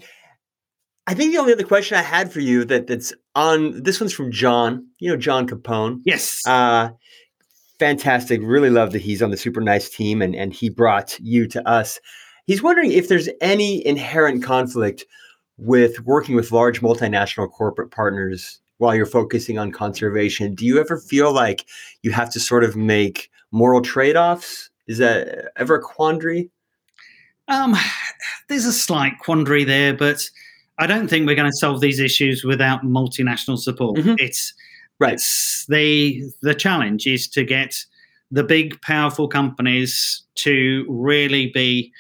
I 1.06 1.14
think 1.14 1.32
the 1.32 1.38
only 1.38 1.52
other 1.52 1.64
question 1.64 1.98
I 1.98 2.02
had 2.02 2.32
for 2.32 2.40
you 2.40 2.64
that 2.66 2.86
that's 2.86 3.12
on 3.34 3.82
this 3.82 4.00
one's 4.00 4.12
from 4.12 4.30
John. 4.30 4.86
You 4.98 5.10
know 5.10 5.16
John 5.16 5.48
Capone. 5.48 6.00
Yes. 6.04 6.46
Uh, 6.46 6.90
fantastic. 7.78 8.40
Really 8.42 8.70
love 8.70 8.92
that 8.92 9.02
he's 9.02 9.22
on 9.22 9.30
the 9.30 9.36
super 9.36 9.60
nice 9.60 9.90
team 9.90 10.22
and 10.22 10.34
and 10.34 10.52
he 10.52 10.68
brought 10.68 11.18
you 11.20 11.46
to 11.48 11.68
us. 11.68 11.98
He's 12.46 12.62
wondering 12.62 12.92
if 12.92 13.08
there's 13.08 13.28
any 13.40 13.84
inherent 13.86 14.42
conflict 14.42 15.04
with 15.56 16.00
working 16.00 16.34
with 16.34 16.52
large 16.52 16.80
multinational 16.80 17.50
corporate 17.50 17.90
partners 17.90 18.60
while 18.78 18.94
you're 18.94 19.06
focusing 19.06 19.58
on 19.58 19.70
conservation. 19.70 20.54
Do 20.54 20.66
you 20.66 20.80
ever 20.80 20.98
feel 20.98 21.32
like 21.32 21.66
you 22.02 22.10
have 22.10 22.30
to 22.32 22.40
sort 22.40 22.64
of 22.64 22.74
make 22.74 23.30
moral 23.52 23.80
trade 23.80 24.16
offs? 24.16 24.70
Is 24.88 24.98
that 24.98 25.52
ever 25.56 25.76
a 25.76 25.80
quandary? 25.80 26.50
Um, 27.48 27.76
there's 28.48 28.64
a 28.64 28.72
slight 28.72 29.18
quandary 29.20 29.64
there, 29.64 29.94
but 29.94 30.28
I 30.82 30.86
don't 30.86 31.08
think 31.08 31.26
we're 31.26 31.36
going 31.36 31.50
to 31.50 31.56
solve 31.56 31.80
these 31.80 32.00
issues 32.00 32.42
without 32.42 32.82
multinational 32.82 33.58
support. 33.58 33.98
Mm-hmm. 33.98 34.14
It's 34.18 34.52
right. 34.98 35.14
It's 35.14 35.64
the 35.66 36.22
the 36.42 36.54
challenge 36.54 37.06
is 37.06 37.28
to 37.28 37.44
get 37.44 37.84
the 38.32 38.42
big, 38.42 38.80
powerful 38.80 39.28
companies 39.28 40.22
to 40.34 40.84
really 40.88 41.50
be 41.52 41.92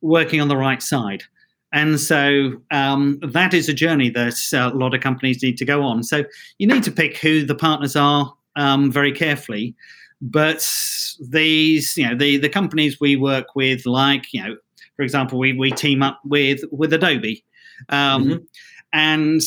working 0.00 0.40
on 0.40 0.48
the 0.48 0.56
right 0.56 0.80
side. 0.80 1.24
And 1.72 2.00
so 2.00 2.52
um, 2.70 3.18
that 3.22 3.52
is 3.52 3.68
a 3.68 3.74
journey 3.74 4.08
that 4.10 4.34
a 4.52 4.68
lot 4.68 4.94
of 4.94 5.00
companies 5.00 5.42
need 5.42 5.56
to 5.58 5.64
go 5.64 5.82
on. 5.82 6.02
So 6.02 6.24
you 6.58 6.66
need 6.66 6.82
to 6.84 6.92
pick 6.92 7.16
who 7.18 7.44
the 7.44 7.54
partners 7.54 7.96
are 7.96 8.32
um, 8.56 8.92
very 8.92 9.12
carefully. 9.12 9.74
But 10.20 10.66
these, 11.20 11.96
you 11.96 12.08
know, 12.08 12.14
the 12.14 12.36
the 12.38 12.48
companies 12.48 13.00
we 13.00 13.16
work 13.16 13.56
with, 13.56 13.84
like 13.84 14.32
you 14.32 14.42
know, 14.42 14.56
for 14.96 15.02
example, 15.02 15.38
we 15.38 15.52
we 15.52 15.70
team 15.72 16.02
up 16.02 16.20
with 16.24 16.60
with 16.70 16.92
Adobe, 16.92 17.44
um, 17.88 18.24
mm-hmm. 18.24 18.36
and 18.92 19.40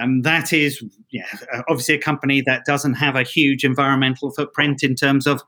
um, 0.00 0.22
that 0.22 0.52
is 0.52 0.82
yeah, 1.10 1.26
obviously 1.68 1.94
a 1.94 2.00
company 2.00 2.40
that 2.42 2.64
doesn't 2.64 2.94
have 2.94 3.16
a 3.16 3.22
huge 3.22 3.64
environmental 3.64 4.30
footprint 4.30 4.82
in 4.82 4.94
terms 4.94 5.26
of 5.26 5.42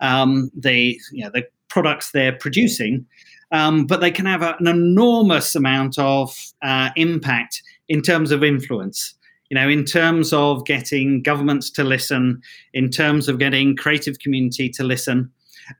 um, 0.00 0.50
the 0.56 0.98
you 1.12 1.24
know, 1.24 1.30
the 1.32 1.44
products 1.68 2.12
they're 2.12 2.32
producing 2.32 3.06
um, 3.54 3.86
but 3.86 4.00
they 4.00 4.10
can 4.10 4.26
have 4.26 4.42
a, 4.42 4.56
an 4.58 4.66
enormous 4.66 5.54
amount 5.54 5.96
of 5.96 6.36
uh, 6.62 6.90
impact 6.96 7.62
in 7.88 8.02
terms 8.02 8.32
of 8.32 8.42
influence. 8.42 9.14
You 9.48 9.54
know, 9.54 9.68
in 9.68 9.84
terms 9.84 10.32
of 10.32 10.64
getting 10.64 11.22
governments 11.22 11.70
to 11.72 11.84
listen, 11.84 12.40
in 12.72 12.90
terms 12.90 13.28
of 13.28 13.38
getting 13.38 13.76
creative 13.76 14.18
community 14.18 14.68
to 14.70 14.82
listen, 14.82 15.30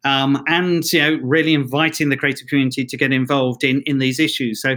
um, 0.05 0.45
and 0.47 0.85
you 0.93 1.01
know, 1.01 1.19
really 1.23 1.55
inviting 1.55 2.11
the 2.11 2.17
creative 2.17 2.47
community 2.47 2.85
to 2.85 2.97
get 2.97 3.13
involved 3.13 3.65
in 3.65 3.83
in 3.83 3.99
these 3.99 4.21
issues. 4.21 4.63
So, 4.63 4.77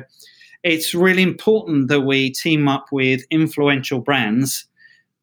it's 0.64 0.93
really 0.93 1.24
important 1.24 1.88
that 1.88 2.01
we 2.01 2.32
team 2.32 2.68
up 2.68 2.88
with 2.91 3.22
influential 3.30 3.99
brands 3.99 4.66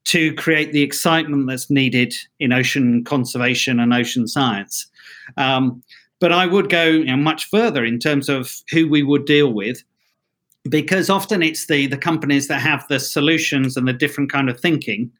to 0.05 0.35
create 0.35 0.73
the 0.73 0.83
excitement 0.83 1.47
that's 1.49 1.71
needed 1.71 2.15
in 2.39 2.53
ocean 2.53 3.05
conservation 3.05 3.81
and 3.81 3.93
ocean 3.95 4.27
science. 4.27 4.87
Um, 5.37 5.83
but 6.21 6.33
I 6.33 6.47
would 6.47 6.69
go 6.71 6.85
you 6.85 7.05
know, 7.05 7.17
much 7.17 7.49
further 7.49 7.85
in 7.85 7.99
terms 7.99 8.29
of 8.29 8.55
who 8.71 8.89
we 8.89 9.03
would 9.03 9.25
deal 9.25 9.53
with, 9.53 9.83
because 10.69 11.11
often 11.11 11.43
it's 11.43 11.67
the 11.67 11.87
the 11.87 11.99
companies 11.99 12.49
that 12.49 12.61
have 12.61 12.87
the 12.89 13.01
solutions 13.01 13.77
and 13.77 13.89
the 13.89 13.93
different 13.93 14.31
kind 14.31 14.49
of 14.49 14.61
thinking, 14.61 15.11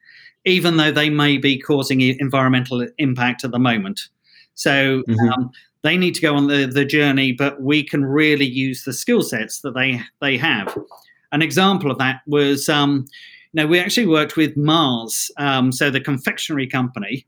even 0.45 0.77
though 0.77 0.91
they 0.91 1.09
may 1.09 1.37
be 1.37 1.59
causing 1.59 2.01
environmental 2.01 2.87
impact 2.97 3.43
at 3.43 3.51
the 3.51 3.59
moment. 3.59 4.07
So 4.53 5.03
mm-hmm. 5.03 5.29
um, 5.29 5.51
they 5.85 5.97
need 5.97 6.15
to 6.15 6.21
go 6.21 6.35
on 6.35 6.47
the, 6.47 6.65
the 6.65 6.83
journey, 6.83 7.31
but 7.31 7.61
we 7.61 7.83
can 7.83 8.03
really 8.03 8.45
use 8.45 8.83
the 8.85 8.91
skill 8.91 9.21
sets 9.21 9.61
that 9.61 9.75
they 9.75 10.01
they 10.19 10.35
have. 10.35 10.75
An 11.31 11.43
example 11.43 11.91
of 11.91 11.99
that 11.99 12.21
was, 12.25 12.67
um, 12.67 13.05
you 13.53 13.61
know, 13.61 13.67
we 13.67 13.79
actually 13.79 14.07
worked 14.07 14.35
with 14.35 14.57
Mars, 14.57 15.29
um, 15.37 15.71
so 15.71 15.91
the 15.91 16.01
confectionery 16.01 16.65
company, 16.65 17.25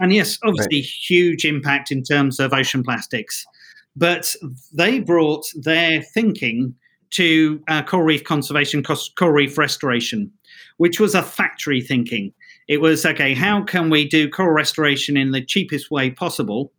and 0.00 0.12
yes, 0.12 0.38
obviously, 0.42 0.78
right. 0.78 0.84
huge 0.84 1.44
impact 1.44 1.92
in 1.92 2.02
terms 2.02 2.40
of 2.40 2.52
ocean 2.52 2.82
plastics. 2.82 3.46
But 3.94 4.34
they 4.72 4.98
brought 4.98 5.46
their 5.54 6.02
thinking 6.02 6.74
to 7.10 7.62
uh, 7.68 7.82
coral 7.82 8.04
reef 8.04 8.24
conservation, 8.24 8.82
coral 8.82 9.32
reef 9.32 9.56
restoration, 9.56 10.32
which 10.78 10.98
was 10.98 11.14
a 11.14 11.22
factory 11.22 11.80
thinking. 11.80 12.32
It 12.66 12.80
was 12.80 13.06
okay, 13.06 13.34
how 13.34 13.62
can 13.62 13.88
we 13.88 14.08
do 14.08 14.28
coral 14.28 14.52
restoration 14.52 15.16
in 15.16 15.30
the 15.30 15.44
cheapest 15.44 15.92
way 15.92 16.10
possible 16.10 16.72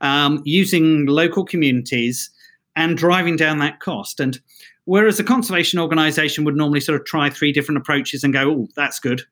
um, 0.00 0.42
using 0.44 1.06
local 1.06 1.44
communities 1.44 2.30
and 2.74 2.96
driving 2.96 3.36
down 3.36 3.58
that 3.58 3.80
cost? 3.80 4.20
And 4.20 4.40
whereas 4.84 5.18
a 5.20 5.24
conservation 5.24 5.78
organization 5.78 6.44
would 6.44 6.56
normally 6.56 6.80
sort 6.80 7.00
of 7.00 7.06
try 7.06 7.30
three 7.30 7.52
different 7.52 7.78
approaches 7.78 8.24
and 8.24 8.32
go, 8.32 8.50
oh, 8.50 8.68
that's 8.76 8.98
good, 8.98 9.22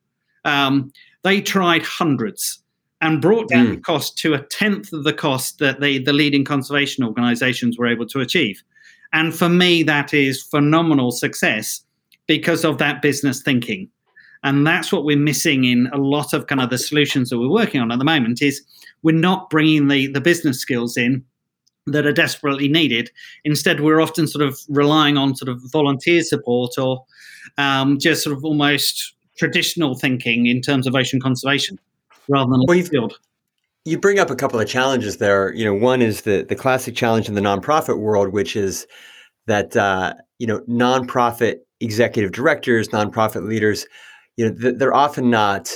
um, 0.45 0.93
they 1.23 1.41
tried 1.41 1.83
hundreds 1.83 2.61
and 3.01 3.21
brought 3.21 3.49
down 3.49 3.67
mm. 3.67 3.75
the 3.75 3.81
cost 3.81 4.17
to 4.19 4.35
a 4.35 4.43
tenth 4.47 4.93
of 4.93 5.05
the 5.05 5.13
cost 5.13 5.59
that 5.59 5.81
the, 5.81 5.99
the 5.99 6.13
leading 6.13 6.45
conservation 6.45 7.05
organizations 7.05 7.79
were 7.79 7.87
able 7.87 8.07
to 8.07 8.21
achieve. 8.21 8.63
And 9.13 9.35
for 9.35 9.49
me, 9.49 9.83
that 9.85 10.15
is 10.15 10.43
phenomenal 10.43 11.11
success 11.13 11.85
because 12.27 12.65
of 12.65 12.79
that 12.79 13.03
business 13.03 13.43
thinking. 13.43 13.89
And 14.45 14.67
that's 14.67 14.93
what 14.93 15.05
we're 15.05 15.17
missing 15.17 15.65
in 15.65 15.89
a 15.93 15.97
lot 15.97 16.33
of 16.33 16.47
kind 16.47 16.61
of 16.61 16.71
the 16.71 16.79
solutions 16.79 17.31
that 17.31 17.39
we're 17.39 17.51
working 17.51 17.81
on 17.81 17.91
at 17.91 17.99
the 17.99 18.05
moment 18.05 18.43
is 18.43 18.63
we're 19.03 19.17
not 19.17 19.51
bringing 19.51 19.89
the, 19.89 20.07
the 20.09 20.21
business 20.21 20.61
skills 20.61 20.97
in 20.97 21.25
that 21.87 22.07
are 22.07 22.13
desperately 22.13 22.69
needed. 22.69 23.11
Instead, 23.45 23.81
we're 23.81 24.01
often 24.01 24.27
sort 24.27 24.47
of 24.47 24.59
relying 24.69 25.17
on 25.17 25.35
sort 25.35 25.49
of 25.49 25.61
volunteer 25.73 26.23
support 26.23 26.79
or 26.79 27.05
um, 27.59 27.99
just 27.99 28.23
sort 28.23 28.37
of 28.37 28.45
almost 28.45 29.15
traditional 29.39 29.95
thinking 29.95 30.47
in 30.47 30.61
terms 30.61 30.87
of 30.87 30.95
ocean 30.95 31.21
conservation 31.21 31.79
rather 32.29 32.51
than 32.51 32.63
well, 32.67 32.83
field. 32.83 33.19
You 33.85 33.99
bring 33.99 34.19
up 34.19 34.31
a 34.31 34.37
couple 34.37 34.61
of 34.61 34.69
challenges 34.69 35.19
there. 35.19 35.53
You 35.55 35.65
know, 35.65 35.75
one 35.75 36.01
is 36.01 36.23
the 36.23 36.45
the 36.49 36.57
classic 36.57 36.95
challenge 36.95 37.29
in 37.29 37.35
the 37.35 37.41
nonprofit 37.41 37.99
world, 37.99 38.33
which 38.33 38.57
is 38.57 38.87
that 39.47 39.77
uh, 39.77 40.15
you 40.39 40.47
know 40.47 40.61
nonprofit 40.61 41.57
executive 41.81 42.33
directors, 42.33 42.89
nonprofit 42.89 43.47
leaders, 43.47 43.87
you 44.37 44.51
know, 44.51 44.73
they're 44.73 44.95
often 44.95 45.31
not 45.31 45.71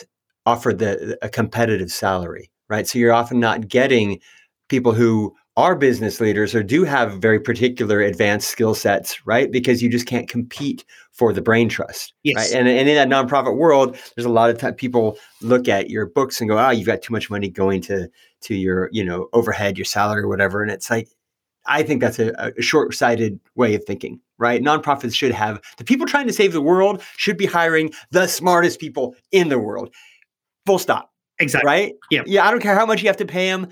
offered 0.46 0.78
the, 0.78 1.18
a 1.22 1.28
competitive 1.28 1.90
salary, 1.90 2.50
right? 2.68 2.86
So 2.86 2.98
you're 2.98 3.12
often 3.12 3.38
not 3.40 3.68
getting 3.68 4.20
people 4.68 4.92
who 4.92 5.34
are 5.58 5.74
business 5.74 6.20
leaders 6.20 6.54
or 6.54 6.62
do 6.62 6.84
have 6.84 7.20
very 7.20 7.40
particular 7.40 8.00
advanced 8.00 8.48
skill 8.48 8.74
sets, 8.76 9.26
right? 9.26 9.50
Because 9.50 9.82
you 9.82 9.90
just 9.90 10.06
can't 10.06 10.28
compete 10.28 10.84
for 11.10 11.32
the 11.32 11.42
brain 11.42 11.68
trust, 11.68 12.14
yes. 12.22 12.36
right? 12.36 12.60
And, 12.60 12.68
and 12.68 12.88
in 12.88 12.94
that 12.94 13.08
nonprofit 13.08 13.56
world, 13.56 13.98
there's 14.14 14.24
a 14.24 14.30
lot 14.30 14.50
of 14.50 14.58
time 14.58 14.74
people 14.74 15.18
look 15.42 15.66
at 15.66 15.90
your 15.90 16.06
books 16.06 16.40
and 16.40 16.48
go, 16.48 16.56
"Oh, 16.56 16.70
you've 16.70 16.86
got 16.86 17.02
too 17.02 17.12
much 17.12 17.28
money 17.28 17.48
going 17.50 17.80
to 17.82 18.08
to 18.42 18.54
your, 18.54 18.88
you 18.92 19.04
know, 19.04 19.28
overhead, 19.32 19.76
your 19.76 19.84
salary, 19.84 20.22
or 20.22 20.28
whatever." 20.28 20.62
And 20.62 20.70
it's 20.70 20.90
like, 20.90 21.08
I 21.66 21.82
think 21.82 22.00
that's 22.00 22.20
a, 22.20 22.52
a 22.56 22.62
short-sighted 22.62 23.40
way 23.56 23.74
of 23.74 23.82
thinking, 23.82 24.20
right? 24.38 24.62
Nonprofits 24.62 25.14
should 25.14 25.32
have 25.32 25.60
the 25.76 25.84
people 25.84 26.06
trying 26.06 26.26
to 26.26 26.32
save 26.32 26.52
the 26.52 26.62
world 26.62 27.02
should 27.16 27.36
be 27.36 27.46
hiring 27.46 27.92
the 28.10 28.26
smartest 28.26 28.80
people 28.80 29.14
in 29.32 29.48
the 29.48 29.58
world. 29.58 29.92
Full 30.66 30.78
stop. 30.78 31.12
Exactly. 31.38 31.66
Right? 31.66 31.94
Yeah. 32.10 32.22
Yeah. 32.26 32.46
I 32.46 32.50
don't 32.50 32.60
care 32.60 32.74
how 32.74 32.86
much 32.86 33.02
you 33.02 33.08
have 33.08 33.16
to 33.18 33.26
pay 33.26 33.48
them 33.48 33.68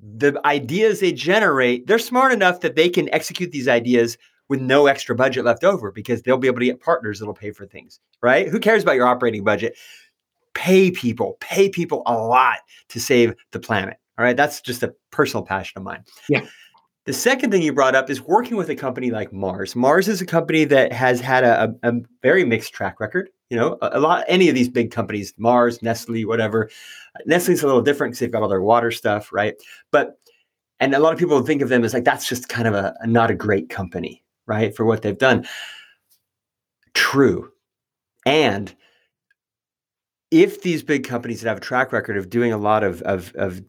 the 0.00 0.40
ideas 0.44 1.00
they 1.00 1.12
generate, 1.12 1.86
they're 1.86 1.98
smart 1.98 2.32
enough 2.32 2.60
that 2.60 2.76
they 2.76 2.88
can 2.88 3.12
execute 3.14 3.52
these 3.52 3.68
ideas 3.68 4.18
with 4.48 4.60
no 4.60 4.86
extra 4.86 5.14
budget 5.14 5.44
left 5.44 5.64
over 5.64 5.90
because 5.90 6.22
they'll 6.22 6.36
be 6.36 6.46
able 6.46 6.60
to 6.60 6.66
get 6.66 6.80
partners 6.80 7.18
that'll 7.18 7.34
pay 7.34 7.50
for 7.50 7.66
things, 7.66 7.98
right? 8.22 8.48
Who 8.48 8.60
cares 8.60 8.82
about 8.82 8.96
your 8.96 9.06
operating 9.06 9.42
budget? 9.42 9.76
Pay 10.54 10.90
people, 10.90 11.36
pay 11.40 11.68
people 11.68 12.02
a 12.06 12.14
lot 12.16 12.58
to 12.88 13.00
save 13.00 13.34
the 13.50 13.58
planet. 13.58 13.96
All 14.18 14.24
right. 14.24 14.36
That's 14.36 14.60
just 14.60 14.82
a 14.82 14.94
personal 15.10 15.44
passion 15.44 15.78
of 15.78 15.84
mine. 15.84 16.04
Yeah. 16.28 16.46
The 17.06 17.12
second 17.12 17.52
thing 17.52 17.62
you 17.62 17.72
brought 17.72 17.94
up 17.94 18.10
is 18.10 18.20
working 18.20 18.56
with 18.56 18.68
a 18.68 18.74
company 18.74 19.12
like 19.12 19.32
Mars. 19.32 19.76
Mars 19.76 20.08
is 20.08 20.20
a 20.20 20.26
company 20.26 20.64
that 20.64 20.92
has 20.92 21.20
had 21.20 21.44
a, 21.44 21.72
a, 21.84 21.90
a 21.90 22.00
very 22.20 22.44
mixed 22.44 22.72
track 22.72 22.98
record. 22.98 23.30
You 23.48 23.56
know, 23.56 23.78
a, 23.80 23.98
a, 23.98 24.00
lot, 24.00 24.24
any 24.26 24.48
of 24.48 24.56
these 24.56 24.68
big 24.68 24.90
companies, 24.90 25.32
Mars, 25.38 25.80
Nestle, 25.82 26.24
whatever. 26.24 26.68
Nestle's 27.24 27.62
a 27.62 27.66
little 27.66 27.80
different 27.80 28.10
because 28.10 28.18
they've 28.18 28.32
got 28.32 28.42
all 28.42 28.48
their 28.48 28.60
water 28.60 28.90
stuff, 28.90 29.32
right? 29.32 29.54
But, 29.92 30.18
and 30.80 30.94
a 30.96 30.98
lot 30.98 31.12
of 31.12 31.18
people 31.18 31.40
think 31.42 31.62
of 31.62 31.68
them 31.68 31.84
as 31.84 31.94
like, 31.94 32.02
that's 32.02 32.28
just 32.28 32.48
kind 32.48 32.66
of 32.66 32.74
a, 32.74 32.92
not 33.04 33.30
a 33.30 33.34
great 33.36 33.68
company, 33.68 34.24
right? 34.46 34.74
For 34.74 34.84
what 34.84 35.02
they've 35.02 35.16
done. 35.16 35.46
True. 36.92 37.52
And 38.26 38.74
if 40.32 40.62
these 40.62 40.82
big 40.82 41.06
companies 41.06 41.40
that 41.40 41.48
have 41.48 41.58
a 41.58 41.60
track 41.60 41.92
record 41.92 42.16
of 42.16 42.30
doing 42.30 42.52
a 42.52 42.58
lot 42.58 42.82
of, 42.82 43.00
of, 43.02 43.32
of 43.36 43.62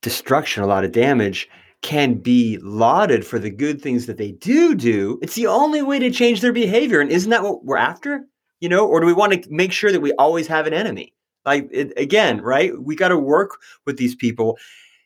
destruction, 0.00 0.62
a 0.62 0.66
lot 0.66 0.84
of 0.84 0.92
damage, 0.92 1.46
can 1.82 2.14
be 2.14 2.58
lauded 2.62 3.26
for 3.26 3.38
the 3.38 3.50
good 3.50 3.80
things 3.80 4.06
that 4.06 4.18
they 4.18 4.32
do 4.32 4.74
do, 4.74 5.18
it's 5.22 5.34
the 5.34 5.46
only 5.46 5.82
way 5.82 5.98
to 5.98 6.10
change 6.10 6.40
their 6.40 6.52
behavior. 6.52 7.00
And 7.00 7.10
isn't 7.10 7.30
that 7.30 7.42
what 7.42 7.64
we're 7.64 7.76
after? 7.76 8.26
You 8.60 8.68
know, 8.68 8.86
or 8.86 9.00
do 9.00 9.06
we 9.06 9.14
want 9.14 9.32
to 9.32 9.50
make 9.50 9.72
sure 9.72 9.90
that 9.90 10.00
we 10.00 10.12
always 10.14 10.46
have 10.46 10.66
an 10.66 10.74
enemy? 10.74 11.14
Like 11.46 11.68
it, 11.70 11.92
again, 11.96 12.42
right? 12.42 12.72
We 12.78 12.94
got 12.94 13.08
to 13.08 13.18
work 13.18 13.58
with 13.86 13.96
these 13.96 14.14
people, 14.14 14.58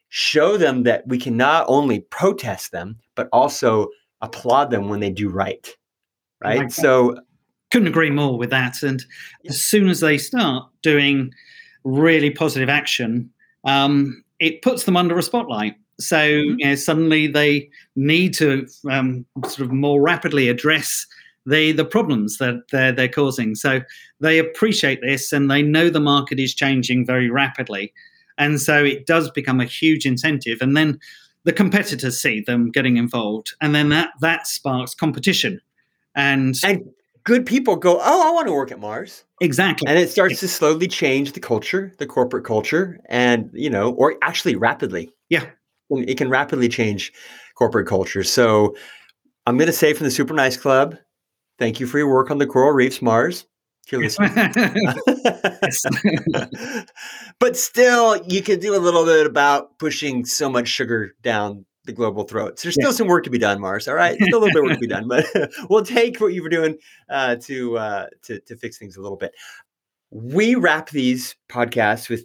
show 0.09 0.57
them 0.57 0.83
that 0.83 1.07
we 1.07 1.19
can 1.19 1.37
not 1.37 1.65
only 1.69 2.01
protest 2.01 2.73
them, 2.73 2.99
but 3.15 3.29
also 3.33 3.89
applaud 4.21 4.71
them 4.71 4.89
when 4.89 5.01
they 5.01 5.11
do 5.11 5.29
right. 5.29 5.69
Right. 6.43 6.71
so 6.71 7.17
couldn't 7.71 7.89
agree 7.89 8.11
more 8.11 8.37
with 8.37 8.51
that. 8.51 8.83
And 8.83 9.05
as 9.49 9.63
soon 9.63 9.89
as 9.89 10.01
they 10.01 10.19
start 10.19 10.69
doing 10.83 11.33
really 11.85 12.31
positive 12.31 12.69
action, 12.69 13.31
um, 13.65 14.23
it 14.39 14.63
puts 14.63 14.85
them 14.85 14.97
under 14.97 15.19
a 15.19 15.23
spotlight. 15.23 15.75
So 16.01 16.17
mm-hmm. 16.17 16.59
you 16.59 16.67
know, 16.67 16.75
suddenly 16.75 17.27
they 17.27 17.69
need 17.97 18.35
to 18.35 18.67
um, 18.91 19.25
sort 19.47 19.61
of 19.61 19.73
more 19.73 20.01
rapidly 20.01 20.49
address 20.49 21.07
the 21.47 21.73
the 21.73 21.85
problems 21.85 22.39
that 22.39 22.63
they're, 22.71 22.93
they're 22.93 23.09
causing. 23.09 23.55
So 23.55 23.81
they 24.21 24.39
appreciate 24.39 25.01
this 25.03 25.33
and 25.33 25.51
they 25.51 25.63
know 25.63 25.91
the 25.91 26.01
market 26.01 26.41
is 26.41 26.55
changing 26.55 27.07
very 27.07 27.31
rapidly, 27.31 27.93
and 28.39 28.61
so 28.61 28.83
it 28.83 29.07
does 29.07 29.31
become 29.31 29.61
a 29.61 29.67
huge 29.67 30.07
incentive. 30.07 30.59
And 30.61 30.77
then 30.77 30.99
the 31.45 31.53
competitors 31.53 32.21
see 32.21 32.41
them 32.41 32.71
getting 32.71 32.97
involved, 32.97 33.55
and 33.61 33.75
then 33.75 33.91
that 33.91 34.11
that 34.21 34.47
sparks 34.47 34.95
competition. 34.95 35.61
And, 36.17 36.55
and 36.63 36.89
good 37.25 37.45
people 37.45 37.75
go, 37.75 37.99
oh, 38.01 38.29
I 38.29 38.31
want 38.31 38.47
to 38.47 38.53
work 38.53 38.71
at 38.71 38.79
Mars. 38.79 39.25
Exactly. 39.41 39.89
And 39.89 39.99
it 39.99 40.11
starts 40.11 40.39
to 40.39 40.47
slowly 40.47 40.87
change 40.87 41.33
the 41.33 41.41
culture, 41.41 41.93
the 41.99 42.07
corporate 42.07 42.45
culture, 42.45 43.01
and 43.09 43.51
you 43.53 43.69
know, 43.69 43.93
or 43.93 44.17
actually 44.23 44.57
rapidly. 44.57 45.11
Yeah 45.29 45.47
it 45.91 46.17
can 46.17 46.29
rapidly 46.29 46.69
change 46.69 47.13
corporate 47.57 47.87
culture. 47.87 48.25
So 48.25 48.75
I'm 49.47 49.57
going 49.57 49.67
to 49.67 49.73
say 49.73 49.93
from 49.93 50.05
the 50.05 50.11
Super 50.11 50.35
Nice 50.35 50.57
Club, 50.57 50.97
thank 51.59 51.81
you 51.81 51.87
for 51.87 51.99
your 51.99 52.09
work 52.09 52.31
on 52.31 52.39
the 52.39 52.47
coral 52.47 52.73
reefs, 52.73 53.03
Mars. 53.03 53.47
but 57.39 57.57
still, 57.57 58.17
you 58.27 58.43
can 58.43 58.59
do 58.59 58.75
a 58.75 58.81
little 58.81 59.05
bit 59.05 59.27
about 59.27 59.79
pushing 59.79 60.25
so 60.25 60.49
much 60.49 60.69
sugar 60.69 61.15
down 61.23 61.67
the 61.85 61.93
global 61.93 62.25
throats. 62.25 62.63
There's 62.63 62.75
still 62.75 62.95
some 62.95 63.09
work 63.09 63.25
to 63.25 63.31
be 63.31 63.39
done, 63.39 63.61
Mars. 63.61 63.87
All 63.87 63.95
right, 63.95 64.17
still 64.23 64.39
a 64.39 64.41
little 64.41 64.55
bit 64.55 64.65
of 64.65 64.65
work 64.65 64.75
to 64.75 64.81
be 64.81 64.87
done, 64.87 65.07
but 65.07 65.27
we'll 65.69 65.85
take 65.85 66.19
what 66.19 66.33
you 66.33 66.43
were 66.43 66.49
doing 66.49 66.79
uh, 67.11 67.37
to, 67.43 67.77
uh, 67.77 68.07
to 68.23 68.41
to 68.41 68.57
fix 68.57 68.79
things 68.79 68.97
a 68.97 69.03
little 69.03 69.19
bit. 69.19 69.33
We 70.11 70.55
wrap 70.55 70.89
these 70.91 71.37
podcasts 71.51 72.09
with 72.09 72.25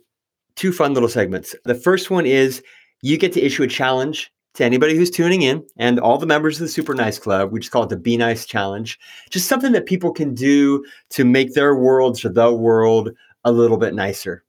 two 0.56 0.72
fun 0.72 0.94
little 0.94 1.10
segments. 1.10 1.56
The 1.66 1.76
first 1.76 2.10
one 2.10 2.26
is 2.26 2.64
you 3.02 3.18
get 3.18 3.34
to 3.34 3.42
issue 3.42 3.64
a 3.64 3.68
challenge 3.68 4.32
to 4.56 4.66
anybody 4.66 4.96
who's 4.96 5.12
tuning 5.12 5.42
in 5.42 5.64
and 5.78 6.00
all 6.00 6.18
the 6.18 6.26
members 6.26 6.58
of 6.58 6.62
the 6.62 6.72
Super 6.72 6.94
Nice 6.94 7.20
Club. 7.20 7.52
We 7.52 7.60
just 7.60 7.72
call 7.72 7.84
it 7.84 7.90
the 7.90 7.98
Be 7.98 8.18
Nice 8.18 8.46
Challenge. 8.46 9.00
Just 9.30 9.48
something 9.48 9.72
that 9.72 9.86
people 9.86 10.12
can 10.12 10.34
do 10.34 10.84
to 11.12 11.24
make 11.24 11.54
their 11.54 11.76
worlds 11.76 12.26
or 12.26 12.30
the 12.30 12.52
world 12.52 13.12
a 13.46 13.52
little 13.52 13.78
bit 13.78 13.94
nicer. 13.94 14.44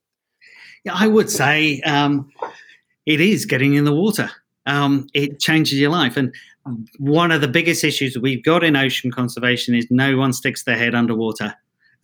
Yeah, 0.84 0.94
I 0.94 1.06
would 1.06 1.30
say 1.30 1.80
um, 1.82 2.30
it 3.06 3.20
is 3.20 3.44
getting 3.46 3.74
in 3.74 3.84
the 3.84 3.94
water. 3.94 4.30
Um, 4.66 5.06
it 5.14 5.40
changes 5.40 5.78
your 5.78 5.90
life. 5.90 6.16
And 6.16 6.34
one 6.98 7.30
of 7.30 7.40
the 7.40 7.48
biggest 7.48 7.84
issues 7.84 8.18
we've 8.18 8.42
got 8.42 8.64
in 8.64 8.76
ocean 8.76 9.10
conservation 9.10 9.74
is 9.74 9.86
no 9.90 10.16
one 10.16 10.32
sticks 10.32 10.64
their 10.64 10.76
head 10.76 10.94
underwater. 10.94 11.54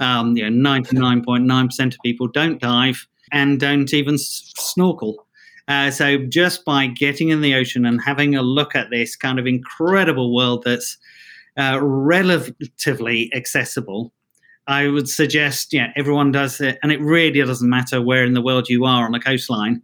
Um, 0.01 0.37
you 0.37 0.49
know, 0.49 0.71
99.9% 0.81 1.95
of 1.95 2.01
people 2.05 2.29
don't 2.29 2.61
dive 2.61 3.07
and 3.33 3.59
don't 3.59 3.93
even 3.93 4.15
s- 4.15 4.53
snorkel. 4.57 5.26
Uh, 5.69 5.91
so 5.91 6.19
just 6.19 6.65
by 6.65 6.87
getting 6.87 7.31
in 7.31 7.41
the 7.41 7.55
ocean 7.55 7.85
and 7.85 8.01
having 8.01 8.37
a 8.37 8.43
look 8.43 8.77
at 8.77 8.91
this 8.91 9.17
kind 9.17 9.39
of 9.39 9.47
incredible 9.47 10.35
world 10.35 10.63
that's 10.65 10.97
uh, 11.57 11.79
relatively 11.83 13.33
accessible, 13.35 14.13
I 14.69 14.89
would 14.89 15.09
suggest, 15.09 15.73
yeah, 15.73 15.93
everyone 15.97 16.33
does 16.33 16.61
it, 16.61 16.79
and 16.83 16.93
it 16.93 17.01
really 17.01 17.41
doesn't 17.41 17.69
matter 17.69 18.03
where 18.03 18.25
in 18.25 18.35
the 18.35 18.43
world 18.43 18.69
you 18.69 18.85
are 18.85 19.05
on 19.05 19.13
the 19.13 19.21
coastline. 19.21 19.83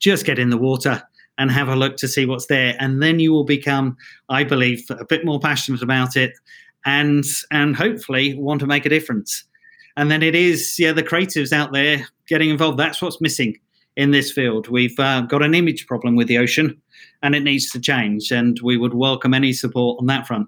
Just 0.00 0.24
get 0.24 0.38
in 0.38 0.50
the 0.50 0.58
water 0.58 1.02
and 1.38 1.50
have 1.50 1.68
a 1.68 1.76
look 1.76 1.96
to 1.96 2.08
see 2.08 2.26
what's 2.26 2.46
there, 2.46 2.76
and 2.78 3.02
then 3.02 3.18
you 3.18 3.32
will 3.32 3.44
become, 3.44 3.96
I 4.28 4.44
believe, 4.44 4.84
a 4.90 5.04
bit 5.04 5.24
more 5.24 5.40
passionate 5.40 5.82
about 5.82 6.16
it, 6.16 6.32
and 6.84 7.24
and 7.50 7.74
hopefully 7.74 8.34
want 8.34 8.60
to 8.60 8.66
make 8.66 8.86
a 8.86 8.88
difference. 8.88 9.44
And 9.96 10.10
then 10.10 10.22
it 10.22 10.34
is, 10.34 10.76
yeah, 10.78 10.92
the 10.92 11.02
creatives 11.02 11.52
out 11.52 11.72
there 11.72 12.06
getting 12.28 12.50
involved. 12.50 12.78
That's 12.78 13.00
what's 13.00 13.20
missing 13.20 13.56
in 13.96 14.10
this 14.10 14.32
field. 14.32 14.68
We've 14.68 14.98
uh, 14.98 15.22
got 15.22 15.42
an 15.42 15.54
image 15.54 15.86
problem 15.86 16.16
with 16.16 16.28
the 16.28 16.38
ocean 16.38 16.80
and 17.22 17.34
it 17.34 17.42
needs 17.42 17.70
to 17.70 17.80
change, 17.80 18.30
and 18.30 18.58
we 18.62 18.76
would 18.76 18.94
welcome 18.94 19.32
any 19.34 19.52
support 19.52 19.98
on 20.00 20.06
that 20.06 20.26
front. 20.26 20.46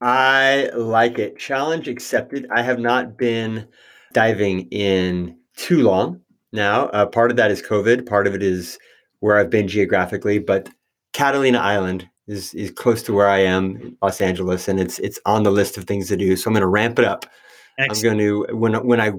I 0.00 0.70
like 0.74 1.18
it. 1.18 1.38
Challenge 1.38 1.88
accepted. 1.88 2.46
I 2.54 2.62
have 2.62 2.78
not 2.78 3.18
been 3.18 3.66
diving 4.12 4.68
in 4.70 5.36
too 5.56 5.82
long 5.82 6.20
now. 6.52 6.86
Uh, 6.88 7.04
part 7.04 7.30
of 7.30 7.36
that 7.36 7.50
is 7.50 7.60
COVID, 7.60 8.06
part 8.06 8.26
of 8.26 8.34
it 8.34 8.42
is 8.42 8.78
where 9.20 9.38
I've 9.38 9.50
been 9.50 9.68
geographically, 9.68 10.38
but 10.38 10.68
Catalina 11.12 11.58
Island 11.58 12.08
is 12.26 12.54
is 12.54 12.70
close 12.70 13.02
to 13.04 13.12
where 13.12 13.28
I 13.28 13.38
am, 13.38 13.96
Los 14.00 14.20
Angeles, 14.20 14.68
and 14.68 14.78
it's 14.78 14.98
it's 15.00 15.18
on 15.26 15.42
the 15.42 15.50
list 15.50 15.76
of 15.76 15.84
things 15.84 16.08
to 16.08 16.16
do. 16.16 16.36
So 16.36 16.48
I'm 16.48 16.54
going 16.54 16.60
to 16.60 16.68
ramp 16.68 16.98
it 16.98 17.04
up. 17.04 17.26
Excellent. 17.78 18.12
I'm 18.12 18.18
going 18.18 18.46
to 18.46 18.56
when 18.56 18.86
when 18.86 19.00
I 19.00 19.12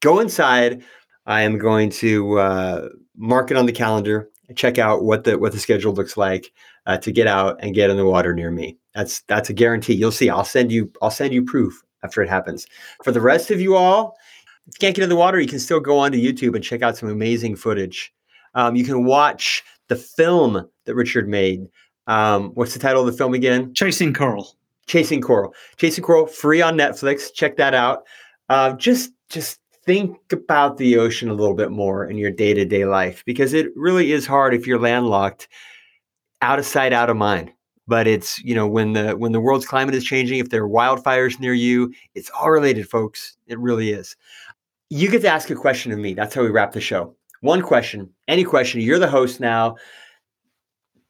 go 0.00 0.20
inside, 0.20 0.82
I 1.26 1.42
am 1.42 1.58
going 1.58 1.90
to 1.90 2.38
uh, 2.38 2.88
mark 3.16 3.50
it 3.50 3.56
on 3.56 3.66
the 3.66 3.72
calendar, 3.72 4.30
check 4.56 4.78
out 4.78 5.04
what 5.04 5.24
the 5.24 5.38
what 5.38 5.52
the 5.52 5.58
schedule 5.58 5.92
looks 5.92 6.16
like 6.16 6.52
uh, 6.86 6.96
to 6.98 7.12
get 7.12 7.26
out 7.26 7.58
and 7.60 7.74
get 7.74 7.90
in 7.90 7.96
the 7.96 8.04
water 8.04 8.34
near 8.34 8.50
me. 8.50 8.76
That's 8.94 9.20
that's 9.22 9.50
a 9.50 9.52
guarantee. 9.52 9.94
You'll 9.94 10.12
see. 10.12 10.30
I'll 10.30 10.44
send 10.44 10.72
you 10.72 10.90
I'll 11.02 11.10
send 11.10 11.32
you 11.32 11.44
proof 11.44 11.80
after 12.02 12.22
it 12.22 12.28
happens. 12.28 12.66
For 13.04 13.12
the 13.12 13.20
rest 13.20 13.50
of 13.50 13.60
you 13.60 13.76
all, 13.76 14.16
if 14.66 14.74
you 14.74 14.78
can't 14.80 14.96
get 14.96 15.02
in 15.02 15.08
the 15.08 15.16
water, 15.16 15.40
you 15.40 15.48
can 15.48 15.60
still 15.60 15.80
go 15.80 15.98
onto 15.98 16.18
YouTube 16.18 16.54
and 16.54 16.64
check 16.64 16.82
out 16.82 16.96
some 16.96 17.08
amazing 17.08 17.56
footage. 17.56 18.12
Um, 18.54 18.74
you 18.74 18.84
can 18.84 19.04
watch 19.04 19.62
the 19.88 19.96
film 19.96 20.68
that 20.84 20.94
Richard 20.94 21.28
made. 21.28 21.68
Um, 22.06 22.50
what's 22.54 22.72
the 22.72 22.80
title 22.80 23.02
of 23.02 23.06
the 23.06 23.16
film 23.16 23.34
again? 23.34 23.72
Chasing 23.74 24.12
Coral. 24.12 24.56
Chasing 24.86 25.20
Coral. 25.20 25.54
Chasing 25.76 26.02
Coral, 26.02 26.26
free 26.26 26.60
on 26.60 26.76
Netflix. 26.76 27.32
Check 27.32 27.56
that 27.56 27.74
out. 27.74 28.04
Uh, 28.48 28.72
just 28.72 29.12
just 29.28 29.60
think 29.90 30.20
about 30.30 30.76
the 30.76 30.96
ocean 30.96 31.28
a 31.28 31.34
little 31.34 31.54
bit 31.54 31.72
more 31.72 32.06
in 32.06 32.16
your 32.16 32.30
day 32.30 32.54
to 32.54 32.64
day 32.64 32.84
life 32.84 33.24
because 33.26 33.52
it 33.52 33.72
really 33.74 34.12
is 34.12 34.24
hard 34.24 34.54
if 34.54 34.64
you're 34.64 34.78
landlocked, 34.78 35.48
out 36.42 36.60
of 36.60 36.64
sight, 36.64 36.92
out 36.92 37.10
of 37.10 37.16
mind. 37.16 37.52
But 37.88 38.06
it's 38.06 38.38
you 38.44 38.54
know 38.54 38.68
when 38.68 38.92
the 38.92 39.16
when 39.16 39.32
the 39.32 39.40
world's 39.40 39.66
climate 39.66 39.96
is 39.96 40.04
changing, 40.04 40.38
if 40.38 40.50
there 40.50 40.62
are 40.62 40.68
wildfires 40.68 41.40
near 41.40 41.54
you, 41.54 41.92
it's 42.14 42.30
all 42.30 42.52
related, 42.52 42.88
folks. 42.88 43.36
It 43.48 43.58
really 43.58 43.90
is. 43.90 44.14
You 44.90 45.10
get 45.10 45.22
to 45.22 45.28
ask 45.28 45.50
a 45.50 45.56
question 45.56 45.90
of 45.90 45.98
me. 45.98 46.14
That's 46.14 46.36
how 46.36 46.42
we 46.42 46.50
wrap 46.50 46.70
the 46.70 46.80
show. 46.80 47.16
One 47.40 47.60
question, 47.60 48.08
any 48.28 48.44
question. 48.44 48.80
You're 48.80 49.00
the 49.00 49.10
host 49.10 49.40
now. 49.40 49.74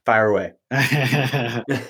Fire 0.07 0.29
away. 0.29 0.55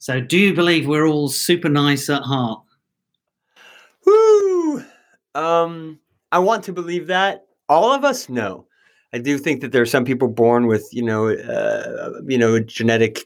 so, 0.00 0.20
do 0.20 0.36
you 0.36 0.54
believe 0.54 0.88
we're 0.88 1.06
all 1.06 1.28
super 1.28 1.68
nice 1.68 2.10
at 2.10 2.22
heart? 2.22 2.64
Um, 5.34 5.98
I 6.32 6.38
want 6.38 6.64
to 6.64 6.72
believe 6.72 7.06
that. 7.08 7.46
All 7.68 7.92
of 7.92 8.04
us, 8.04 8.28
know. 8.28 8.66
I 9.12 9.18
do 9.18 9.38
think 9.38 9.60
that 9.60 9.72
there 9.72 9.82
are 9.82 9.86
some 9.86 10.04
people 10.04 10.28
born 10.28 10.66
with, 10.66 10.88
you 10.92 11.02
know, 11.02 11.28
uh, 11.28 12.20
you 12.26 12.38
know, 12.38 12.60
genetic 12.60 13.24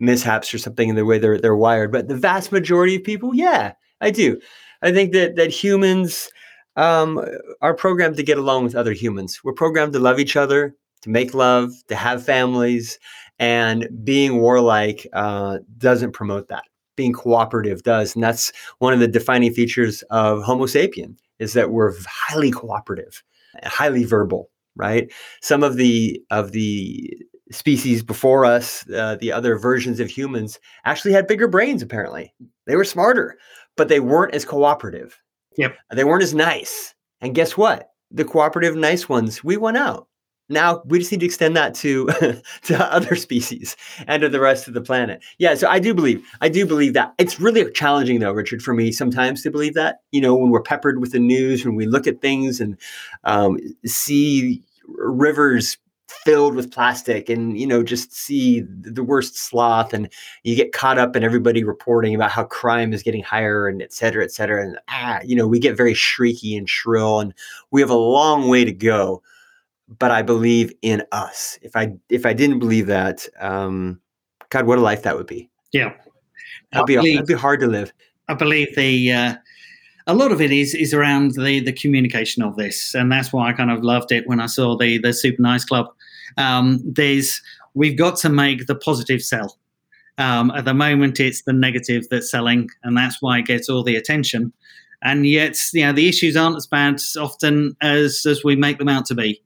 mishaps 0.00 0.52
or 0.54 0.58
something 0.58 0.88
in 0.88 0.94
the 0.96 1.04
way 1.04 1.18
they're 1.18 1.38
they're 1.38 1.56
wired. 1.56 1.92
But 1.92 2.08
the 2.08 2.16
vast 2.16 2.52
majority 2.52 2.96
of 2.96 3.04
people, 3.04 3.34
yeah, 3.34 3.72
I 4.00 4.10
do. 4.10 4.40
I 4.82 4.92
think 4.92 5.12
that 5.12 5.36
that 5.36 5.50
humans 5.50 6.30
um, 6.76 7.24
are 7.60 7.74
programmed 7.74 8.16
to 8.16 8.22
get 8.22 8.38
along 8.38 8.64
with 8.64 8.74
other 8.74 8.92
humans. 8.92 9.40
We're 9.44 9.52
programmed 9.52 9.92
to 9.94 9.98
love 9.98 10.18
each 10.18 10.36
other, 10.36 10.74
to 11.02 11.10
make 11.10 11.34
love, 11.34 11.72
to 11.88 11.96
have 11.96 12.24
families, 12.24 12.98
and 13.38 13.88
being 14.04 14.38
warlike 14.38 15.06
uh, 15.12 15.58
doesn't 15.76 16.12
promote 16.12 16.48
that. 16.48 16.64
Being 16.96 17.12
cooperative 17.12 17.82
does, 17.82 18.14
and 18.14 18.24
that's 18.24 18.52
one 18.78 18.94
of 18.94 19.00
the 19.00 19.08
defining 19.08 19.52
features 19.52 20.02
of 20.10 20.42
Homo 20.42 20.66
sapien 20.66 21.16
is 21.38 21.52
that 21.52 21.70
we're 21.70 21.94
highly 22.06 22.50
cooperative, 22.50 23.22
highly 23.64 24.04
verbal. 24.04 24.50
Right? 24.76 25.12
Some 25.42 25.64
of 25.64 25.76
the 25.76 26.22
of 26.30 26.52
the 26.52 27.12
species 27.50 28.02
before 28.02 28.44
us, 28.44 28.88
uh, 28.90 29.16
the 29.20 29.32
other 29.32 29.56
versions 29.56 30.00
of 30.00 30.10
humans, 30.10 30.58
actually 30.84 31.12
had 31.12 31.26
bigger 31.26 31.48
brains. 31.48 31.82
Apparently, 31.82 32.32
they 32.66 32.76
were 32.76 32.84
smarter, 32.84 33.36
but 33.76 33.88
they 33.88 34.00
weren't 34.00 34.34
as 34.34 34.44
cooperative. 34.44 35.20
Yep. 35.56 35.76
They 35.92 36.04
weren't 36.04 36.22
as 36.22 36.34
nice. 36.34 36.94
And 37.20 37.34
guess 37.34 37.56
what? 37.56 37.90
The 38.10 38.24
cooperative, 38.24 38.76
nice 38.76 39.08
ones, 39.08 39.42
we 39.42 39.56
went 39.56 39.76
out. 39.76 40.07
Now 40.48 40.82
we 40.86 40.98
just 40.98 41.12
need 41.12 41.20
to 41.20 41.26
extend 41.26 41.56
that 41.56 41.74
to 41.76 42.06
to 42.64 42.92
other 42.92 43.16
species 43.16 43.76
and 44.06 44.22
to 44.22 44.28
the 44.28 44.40
rest 44.40 44.68
of 44.68 44.74
the 44.74 44.80
planet. 44.80 45.22
Yeah, 45.38 45.54
so 45.54 45.68
I 45.68 45.78
do 45.78 45.94
believe 45.94 46.26
I 46.40 46.48
do 46.48 46.66
believe 46.66 46.94
that 46.94 47.14
it's 47.18 47.40
really 47.40 47.70
challenging 47.72 48.20
though, 48.20 48.32
Richard, 48.32 48.62
for 48.62 48.74
me 48.74 48.92
sometimes 48.92 49.42
to 49.42 49.50
believe 49.50 49.74
that. 49.74 50.00
You 50.12 50.20
know, 50.20 50.34
when 50.34 50.50
we're 50.50 50.62
peppered 50.62 51.00
with 51.00 51.12
the 51.12 51.18
news, 51.18 51.64
when 51.64 51.74
we 51.74 51.86
look 51.86 52.06
at 52.06 52.20
things 52.20 52.60
and 52.60 52.76
um, 53.24 53.58
see 53.84 54.62
rivers 54.86 55.76
filled 56.08 56.54
with 56.54 56.72
plastic 56.72 57.28
and 57.28 57.58
you 57.58 57.66
know 57.66 57.82
just 57.82 58.14
see 58.14 58.60
the 58.80 59.04
worst 59.04 59.36
sloth 59.36 59.92
and 59.92 60.10
you 60.42 60.56
get 60.56 60.72
caught 60.72 60.98
up 60.98 61.14
in 61.14 61.22
everybody 61.22 61.62
reporting 61.62 62.14
about 62.14 62.30
how 62.30 62.44
crime 62.44 62.92
is 62.92 63.02
getting 63.02 63.22
higher 63.22 63.68
and 63.68 63.82
et 63.82 63.92
cetera 63.92 64.24
et 64.24 64.32
cetera 64.32 64.62
and 64.62 64.78
ah 64.88 65.20
you 65.24 65.36
know 65.36 65.46
we 65.46 65.58
get 65.58 65.76
very 65.76 65.92
shrieky 65.92 66.56
and 66.56 66.68
shrill 66.68 67.20
and 67.20 67.34
we 67.70 67.80
have 67.80 67.90
a 67.90 67.94
long 67.94 68.48
way 68.48 68.64
to 68.64 68.72
go 68.72 69.22
but 69.98 70.10
i 70.10 70.22
believe 70.22 70.72
in 70.82 71.02
us 71.12 71.58
if 71.62 71.74
i 71.76 71.92
if 72.08 72.26
i 72.26 72.32
didn't 72.32 72.58
believe 72.58 72.86
that 72.86 73.26
um 73.40 74.00
god 74.50 74.66
what 74.66 74.78
a 74.78 74.82
life 74.82 75.02
that 75.02 75.16
would 75.16 75.26
be 75.26 75.48
yeah 75.72 75.92
that'd 76.72 76.86
be, 76.86 76.96
believe, 76.96 77.14
that'd 77.14 77.26
be 77.26 77.34
hard 77.34 77.60
to 77.60 77.66
live 77.66 77.92
i 78.28 78.34
believe 78.34 78.74
the 78.76 79.12
uh 79.12 79.34
a 80.06 80.14
lot 80.14 80.32
of 80.32 80.40
it 80.40 80.50
is 80.50 80.74
is 80.74 80.94
around 80.94 81.34
the 81.34 81.60
the 81.60 81.72
communication 81.72 82.42
of 82.42 82.56
this, 82.56 82.94
and 82.94 83.12
that's 83.12 83.30
why 83.30 83.50
I 83.50 83.52
kind 83.52 83.70
of 83.70 83.84
loved 83.84 84.10
it 84.10 84.26
when 84.26 84.40
I 84.40 84.46
saw 84.46 84.74
the 84.74 84.96
the 84.96 85.12
Super 85.12 85.42
Nice 85.42 85.66
Club 85.66 85.88
um, 86.38 86.80
there's 86.84 87.40
we've 87.74 87.96
got 87.96 88.16
to 88.18 88.28
make 88.28 88.66
the 88.66 88.74
positive 88.74 89.22
sell. 89.22 89.58
Um, 90.18 90.50
at 90.50 90.64
the 90.64 90.74
moment, 90.74 91.20
it's 91.20 91.42
the 91.42 91.52
negative 91.52 92.08
that's 92.10 92.30
selling, 92.30 92.68
and 92.82 92.96
that's 92.96 93.20
why 93.20 93.38
it 93.38 93.46
gets 93.46 93.68
all 93.68 93.82
the 93.82 93.96
attention. 93.96 94.52
And 95.02 95.26
yet, 95.26 95.56
you 95.72 95.84
know, 95.84 95.92
the 95.92 96.08
issues 96.08 96.36
aren't 96.36 96.56
as 96.56 96.66
bad 96.66 97.00
often 97.18 97.76
as 97.80 98.26
as 98.26 98.42
we 98.42 98.56
make 98.56 98.78
them 98.78 98.88
out 98.88 99.06
to 99.06 99.14
be. 99.14 99.40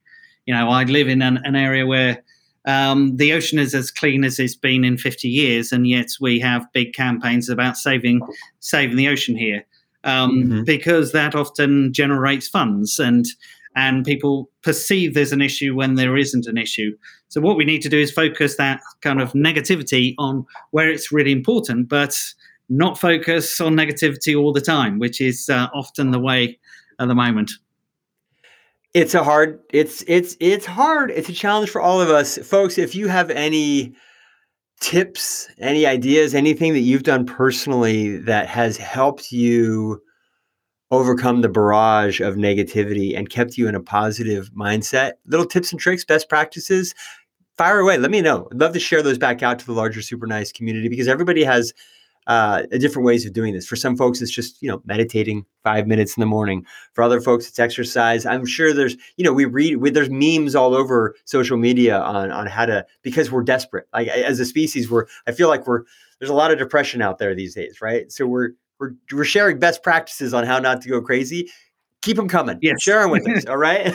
You 0.47 0.55
know, 0.55 0.69
I 0.71 0.85
live 0.85 1.09
in 1.09 1.23
an, 1.23 1.39
an 1.45 1.57
area 1.57 1.87
where 1.87 2.23
um, 2.65 3.17
the 3.17 3.33
ocean 3.33 3.59
is 3.59 3.75
as 3.75 3.91
clean 3.91 4.25
as 4.25 4.39
it's 4.39 4.55
been 4.55 4.85
in 4.85 4.99
50 4.99 5.29
years, 5.29 5.73
and 5.73 5.87
yet 5.87 6.09
we 6.21 6.39
have 6.41 6.73
big 6.73 6.95
campaigns 6.95 7.49
about 7.49 7.77
saving 7.77 8.21
saving 8.61 8.97
the 8.97 9.09
ocean 9.09 9.37
here 9.37 9.65
um, 10.05 10.31
mm-hmm. 10.31 10.65
because 10.65 11.13
that 11.13 11.35
often 11.35 11.93
generates 11.93 12.49
funds 12.49 12.99
and 12.99 13.27
and 13.75 14.05
people 14.05 14.51
perceive 14.63 15.15
there's 15.15 15.33
an 15.33 15.41
issue 15.41 15.75
when 15.75 15.95
there 15.95 16.17
isn't 16.17 16.47
an 16.47 16.59
issue. 16.59 16.95
So 17.29 17.41
what 17.41 17.57
we 17.57 17.65
need 17.65 17.81
to 17.83 17.89
do 17.89 17.99
is 17.99 18.13
focus 18.13 18.57
that 18.57 18.81
kind 19.01 19.19
of 19.19 19.33
negativity 19.33 20.15
on 20.19 20.45
where 20.73 20.91
it's 20.91 21.11
really 21.11 21.33
important, 21.33 21.89
but 21.89 22.15
not 22.69 22.99
focus 22.99 23.61
on 23.63 23.75
negativity 23.75 24.39
all 24.39 24.53
the 24.53 24.61
time, 24.61 24.99
which 24.99 25.23
is 25.23 25.49
uh, 25.49 25.69
often 25.73 26.11
the 26.11 26.19
way 26.19 26.59
at 27.01 27.09
the 27.09 27.15
moment. 27.15 27.51
It's 28.95 29.15
a 29.15 29.25
hard 29.25 29.61
it's 29.73 30.05
it's 30.07 30.37
it's 30.39 30.67
hard. 30.67 31.11
It's 31.11 31.29
a 31.29 31.33
challenge 31.33 31.71
for 31.71 31.81
all 31.81 32.01
of 32.01 32.11
us. 32.11 32.39
Folks, 32.39 32.77
if 32.77 32.95
you 32.95 33.09
have 33.09 33.31
any 33.31 33.95
tips, 34.81 35.49
any 35.59 35.87
ideas, 35.87 36.35
anything 36.35 36.73
that 36.75 36.81
you've 36.81 37.05
done 37.05 37.25
personally 37.25 38.17
that 38.19 38.49
has 38.49 38.77
helped 38.77 39.33
you 39.33 40.03
overcome 40.91 41.41
the 41.41 41.49
barrage 41.49 42.21
of 42.21 42.35
negativity 42.35 43.17
and 43.17 43.31
kept 43.31 43.57
you 43.57 43.67
in 43.67 43.75
a 43.75 43.81
positive 43.81 44.51
mindset. 44.53 45.13
Little 45.27 45.47
tips 45.47 45.73
and 45.73 45.81
tricks, 45.81 46.05
best 46.05 46.29
practices, 46.29 46.95
fire 47.57 47.79
away. 47.79 47.97
Let 47.97 48.11
me 48.11 48.21
know. 48.21 48.47
I'd 48.53 48.61
love 48.61 48.75
to 48.75 48.81
share 48.81 49.03
those 49.03 49.17
back 49.17 49.43
out 49.43 49.59
to 49.61 49.67
the 49.67 49.73
larger 49.73 50.03
Super 50.03 50.27
Nice 50.27 50.53
community 50.53 50.91
because 50.91 51.09
everybody 51.09 51.45
has 51.45 51.73
uh, 52.27 52.63
different 52.79 53.05
ways 53.05 53.27
of 53.27 53.33
doing 53.33 53.53
this. 53.53 53.67
For 53.67 53.77
some 53.77 53.97
folks, 53.97 54.21
it's 54.21 54.31
just 54.31 54.63
you 54.63 54.69
know 54.69 54.83
meditating 54.85 55.45
five 55.65 55.87
minutes 55.87 56.17
in 56.17 56.21
the 56.21 56.27
morning. 56.27 56.65
For 56.93 57.03
other 57.03 57.21
folks, 57.21 57.49
it's 57.49 57.59
exercise. 57.59 58.25
I'm 58.27 58.47
sure 58.47 58.73
there's 58.73 58.97
you 59.17 59.25
know 59.25 59.33
we 59.33 59.45
read 59.45 59.77
we, 59.77 59.91
there's 59.91 60.11
memes 60.11 60.55
all 60.55 60.75
over 60.75 61.15
social 61.25 61.57
media 61.57 61.99
on 62.01 62.31
on 62.31 62.47
how 62.47 62.67
to 62.67 62.87
because 63.03 63.31
we're 63.31 63.43
desperate. 63.43 63.87
Like 63.93 64.09
as 64.09 64.41
a 64.41 64.45
species, 64.45 64.91
we're 64.91 65.07
I 65.27 65.33
feel 65.33 65.49
like 65.49 65.67
we're 65.67 65.83
there's 66.19 66.31
a 66.31 66.35
lot 66.35 66.53
of 66.53 66.59
depression 66.59 67.03
out 67.03 67.19
there 67.19 67.35
these 67.35 67.55
days, 67.55 67.81
right? 67.81 68.11
So 68.13 68.27
we're 68.27 68.51
we're, 68.79 68.93
we're 69.13 69.25
sharing 69.25 69.59
best 69.59 69.83
practices 69.83 70.35
on 70.35 70.45
how 70.45 70.59
not 70.59 70.83
to 70.83 70.89
go 70.89 71.01
crazy. 71.01 71.51
Keep 72.03 72.17
them 72.17 72.29
coming. 72.29 72.59
Yes. 72.61 72.83
Share 72.83 73.03
them 73.03 73.11
with 73.11 73.29
us. 73.29 73.47
All 73.49 73.57
right. 73.57 73.95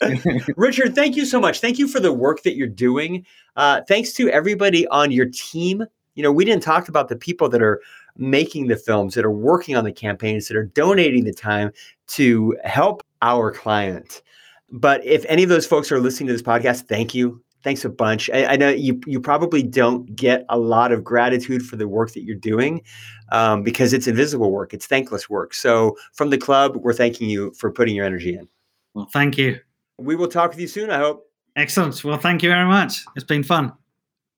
Richard, 0.56 0.94
thank 0.94 1.16
you 1.16 1.26
so 1.26 1.40
much. 1.40 1.60
Thank 1.60 1.78
you 1.78 1.88
for 1.88 1.98
the 1.98 2.12
work 2.12 2.42
that 2.44 2.54
you're 2.54 2.68
doing. 2.68 3.26
Uh, 3.56 3.82
thanks 3.88 4.12
to 4.14 4.28
everybody 4.30 4.86
on 4.86 5.10
your 5.10 5.26
team. 5.26 5.84
You 6.14 6.22
know, 6.22 6.32
we 6.32 6.44
didn't 6.44 6.62
talk 6.62 6.88
about 6.88 7.08
the 7.08 7.16
people 7.16 7.48
that 7.48 7.62
are 7.62 7.80
making 8.16 8.68
the 8.68 8.76
films, 8.76 9.14
that 9.14 9.24
are 9.24 9.30
working 9.30 9.76
on 9.76 9.84
the 9.84 9.92
campaigns, 9.92 10.48
that 10.48 10.56
are 10.56 10.64
donating 10.66 11.24
the 11.24 11.32
time 11.32 11.72
to 12.08 12.56
help 12.64 13.02
our 13.22 13.50
client. 13.52 14.22
But 14.70 15.04
if 15.04 15.24
any 15.28 15.42
of 15.42 15.48
those 15.48 15.66
folks 15.66 15.92
are 15.92 16.00
listening 16.00 16.28
to 16.28 16.32
this 16.32 16.42
podcast, 16.42 16.88
thank 16.88 17.14
you. 17.14 17.42
Thanks 17.62 17.84
a 17.84 17.88
bunch. 17.88 18.28
I, 18.30 18.46
I, 18.46 18.56
know 18.56 18.70
you 18.70 19.00
you 19.06 19.20
probably 19.20 19.62
don't 19.62 20.16
get 20.16 20.44
a 20.48 20.58
lot 20.58 20.90
of 20.90 21.04
gratitude 21.04 21.62
for 21.62 21.76
the 21.76 21.86
work 21.86 22.12
that 22.12 22.24
you're 22.24 22.34
doing 22.34 22.82
um, 23.30 23.62
because 23.62 23.92
it's 23.92 24.08
invisible 24.08 24.50
work, 24.50 24.74
it's 24.74 24.86
thankless 24.86 25.30
work. 25.30 25.54
So 25.54 25.96
from 26.12 26.30
the 26.30 26.38
club, 26.38 26.76
we're 26.76 26.92
thanking 26.92 27.30
you 27.30 27.52
for 27.52 27.70
putting 27.70 27.94
your 27.94 28.04
energy 28.04 28.34
in. 28.34 28.48
Well, 28.94 29.08
thank 29.12 29.38
you. 29.38 29.60
We 29.98 30.16
will 30.16 30.26
talk 30.26 30.50
with 30.50 30.58
you 30.58 30.66
soon. 30.66 30.90
I 30.90 30.98
hope. 30.98 31.30
Excellent. 31.54 32.02
Well, 32.02 32.18
thank 32.18 32.42
you 32.42 32.50
very 32.50 32.66
much. 32.66 33.04
It's 33.14 33.24
been 33.24 33.44
fun. 33.44 33.72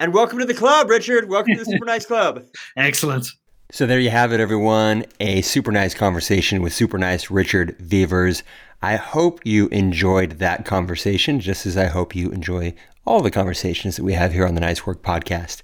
And 0.01 0.13
welcome 0.13 0.41
to 0.41 0.45
the 0.45 0.55
club, 0.55 0.91
Richard. 0.91 1.29
Welcome 1.29 1.55
to 1.55 1.61
the 1.61 1.71
Super 1.71 1.85
Nice 1.85 2.05
Club. 2.05 2.45
Excellent. 2.77 3.29
So 3.71 3.87
there 3.87 4.01
you 4.01 4.11
have 4.11 4.33
it, 4.33 4.41
everyone. 4.41 5.05
A 5.21 5.41
super 5.43 5.71
nice 5.71 5.95
conversation 5.95 6.63
with 6.63 6.73
super 6.73 6.99
nice 6.99 7.31
Richard 7.31 7.77
Vevers. 7.79 8.43
I 8.83 8.97
hope 8.97 9.47
you 9.47 9.69
enjoyed 9.69 10.41
that 10.41 10.65
conversation, 10.65 11.39
just 11.39 11.65
as 11.65 11.77
I 11.77 11.85
hope 11.87 12.17
you 12.17 12.31
enjoy 12.31 12.75
all 13.07 13.21
the 13.23 13.31
conversations 13.31 13.95
that 13.95 14.03
we 14.03 14.15
have 14.15 14.33
here 14.33 14.45
on 14.45 14.57
the 14.57 14.61
Nice 14.61 14.85
Work 14.85 15.03
podcast. 15.03 15.63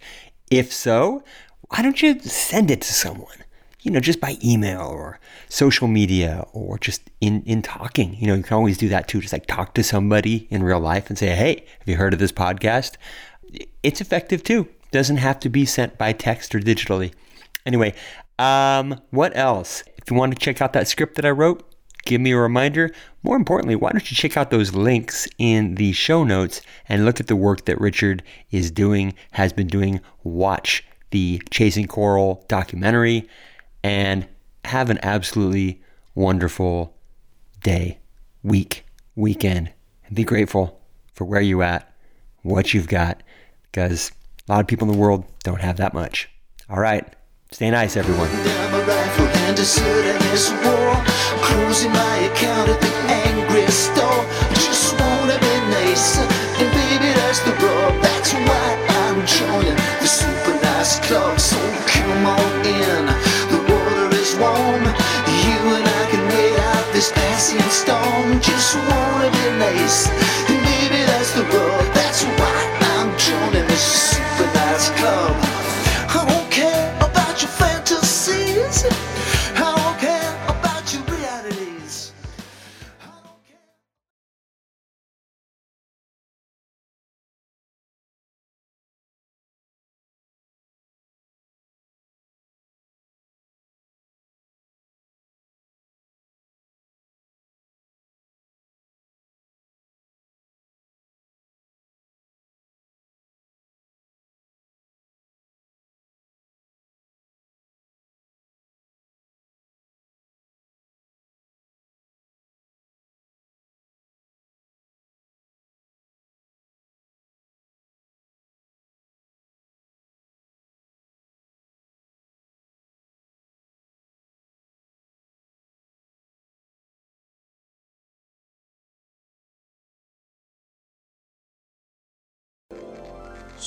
If 0.49 0.72
so, 0.72 1.24
why 1.68 1.83
don't 1.83 2.01
you 2.01 2.20
send 2.20 2.70
it 2.70 2.83
to 2.83 2.93
someone? 2.93 3.45
You 3.81 3.91
know, 3.91 4.01
just 4.01 4.20
by 4.20 4.37
email 4.45 4.83
or 4.83 5.18
social 5.49 5.89
media 5.89 6.47
or 6.53 6.78
just 6.78 7.11
in, 7.20 7.43
in 7.47 7.62
talking. 7.62 8.14
You 8.14 8.28
know, 8.28 8.35
you 8.35 8.43
can 8.45 8.57
always 8.57 8.78
do 8.78 8.89
that 8.91 9.09
too. 9.09 9.20
Just 9.20 9.33
like 9.33 9.47
talk 9.47 9.74
to 9.74 9.83
somebody 9.83 10.47
in 10.51 10.62
real 10.62 10.81
life 10.81 11.09
and 11.09 11.18
say, 11.18 11.35
hey, 11.35 11.64
have 11.81 11.89
you 11.89 11.97
heard 11.97 12.12
of 12.12 12.20
this 12.20 12.31
podcast? 12.31 12.97
It's 13.82 14.01
effective 14.01 14.42
too. 14.42 14.68
Doesn't 14.90 15.18
have 15.18 15.40
to 15.40 15.48
be 15.48 15.64
sent 15.64 15.98
by 15.98 16.12
text 16.12 16.55
or 16.55 16.61
digitally. 16.61 17.12
Anyway, 17.64 17.94
um, 18.38 19.01
what 19.11 19.36
else? 19.36 19.84
If 19.98 20.11
you 20.11 20.16
want 20.16 20.32
to 20.32 20.38
check 20.38 20.61
out 20.61 20.72
that 20.72 20.88
script 20.88 21.16
that 21.16 21.24
I 21.24 21.30
wrote, 21.30 21.62
give 22.05 22.20
me 22.20 22.32
a 22.32 22.38
reminder. 22.38 22.90
More 23.22 23.36
importantly, 23.36 23.76
why 23.76 23.90
don't 23.90 24.11
you 24.11 24.16
check 24.16 24.36
out 24.36 24.51
those 24.51 24.74
links 24.74 25.28
in 25.38 25.74
the 25.76 25.92
show 25.92 26.24
notes 26.24 26.62
and 26.88 27.05
look 27.05 27.20
at 27.20 27.26
the 27.26 27.36
work 27.36 27.66
that 27.66 27.80
Richard 27.80 28.22
is 28.51 28.70
doing, 28.70 29.14
has 29.32 29.53
been 29.53 29.66
doing. 29.66 30.01
Watch 30.24 30.84
the 31.11 31.40
Chasing 31.51 31.86
Coral 31.86 32.44
documentary 32.48 33.28
and 33.82 34.26
have 34.64 34.90
an 34.90 34.98
absolutely 35.03 35.82
wonderful 36.14 36.96
day, 37.62 37.98
week, 38.42 38.84
weekend. 39.14 39.72
Be 40.12 40.24
grateful 40.24 40.80
for 41.12 41.24
where 41.24 41.40
you're 41.40 41.62
at, 41.62 41.92
what 42.42 42.72
you've 42.72 42.88
got, 42.88 43.22
because 43.70 44.12
a 44.48 44.52
lot 44.52 44.60
of 44.60 44.66
people 44.66 44.88
in 44.88 44.92
the 44.92 44.98
world 44.98 45.24
don't 45.44 45.60
have 45.60 45.76
that 45.78 45.94
much. 45.94 46.28
All 46.68 46.80
right. 46.80 47.06
Stay 47.52 47.70
nice, 47.70 47.96
everyone. 47.96 48.28
Just 68.42 68.76
wanna 68.76 69.30
be 69.30 69.50
nice. 69.58 70.08
And 70.48 71.08
that's 71.08 71.34
the 71.34 71.42
rub. 71.42 71.94
That's 71.94 72.39
I'm 73.53 73.66
the 73.66 73.74
super 73.74 74.46
nice 74.55 74.90
club. 74.90 75.49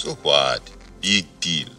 So 0.04 0.16
what? 0.16 0.60
Big 1.00 1.26
deal. 1.40 1.70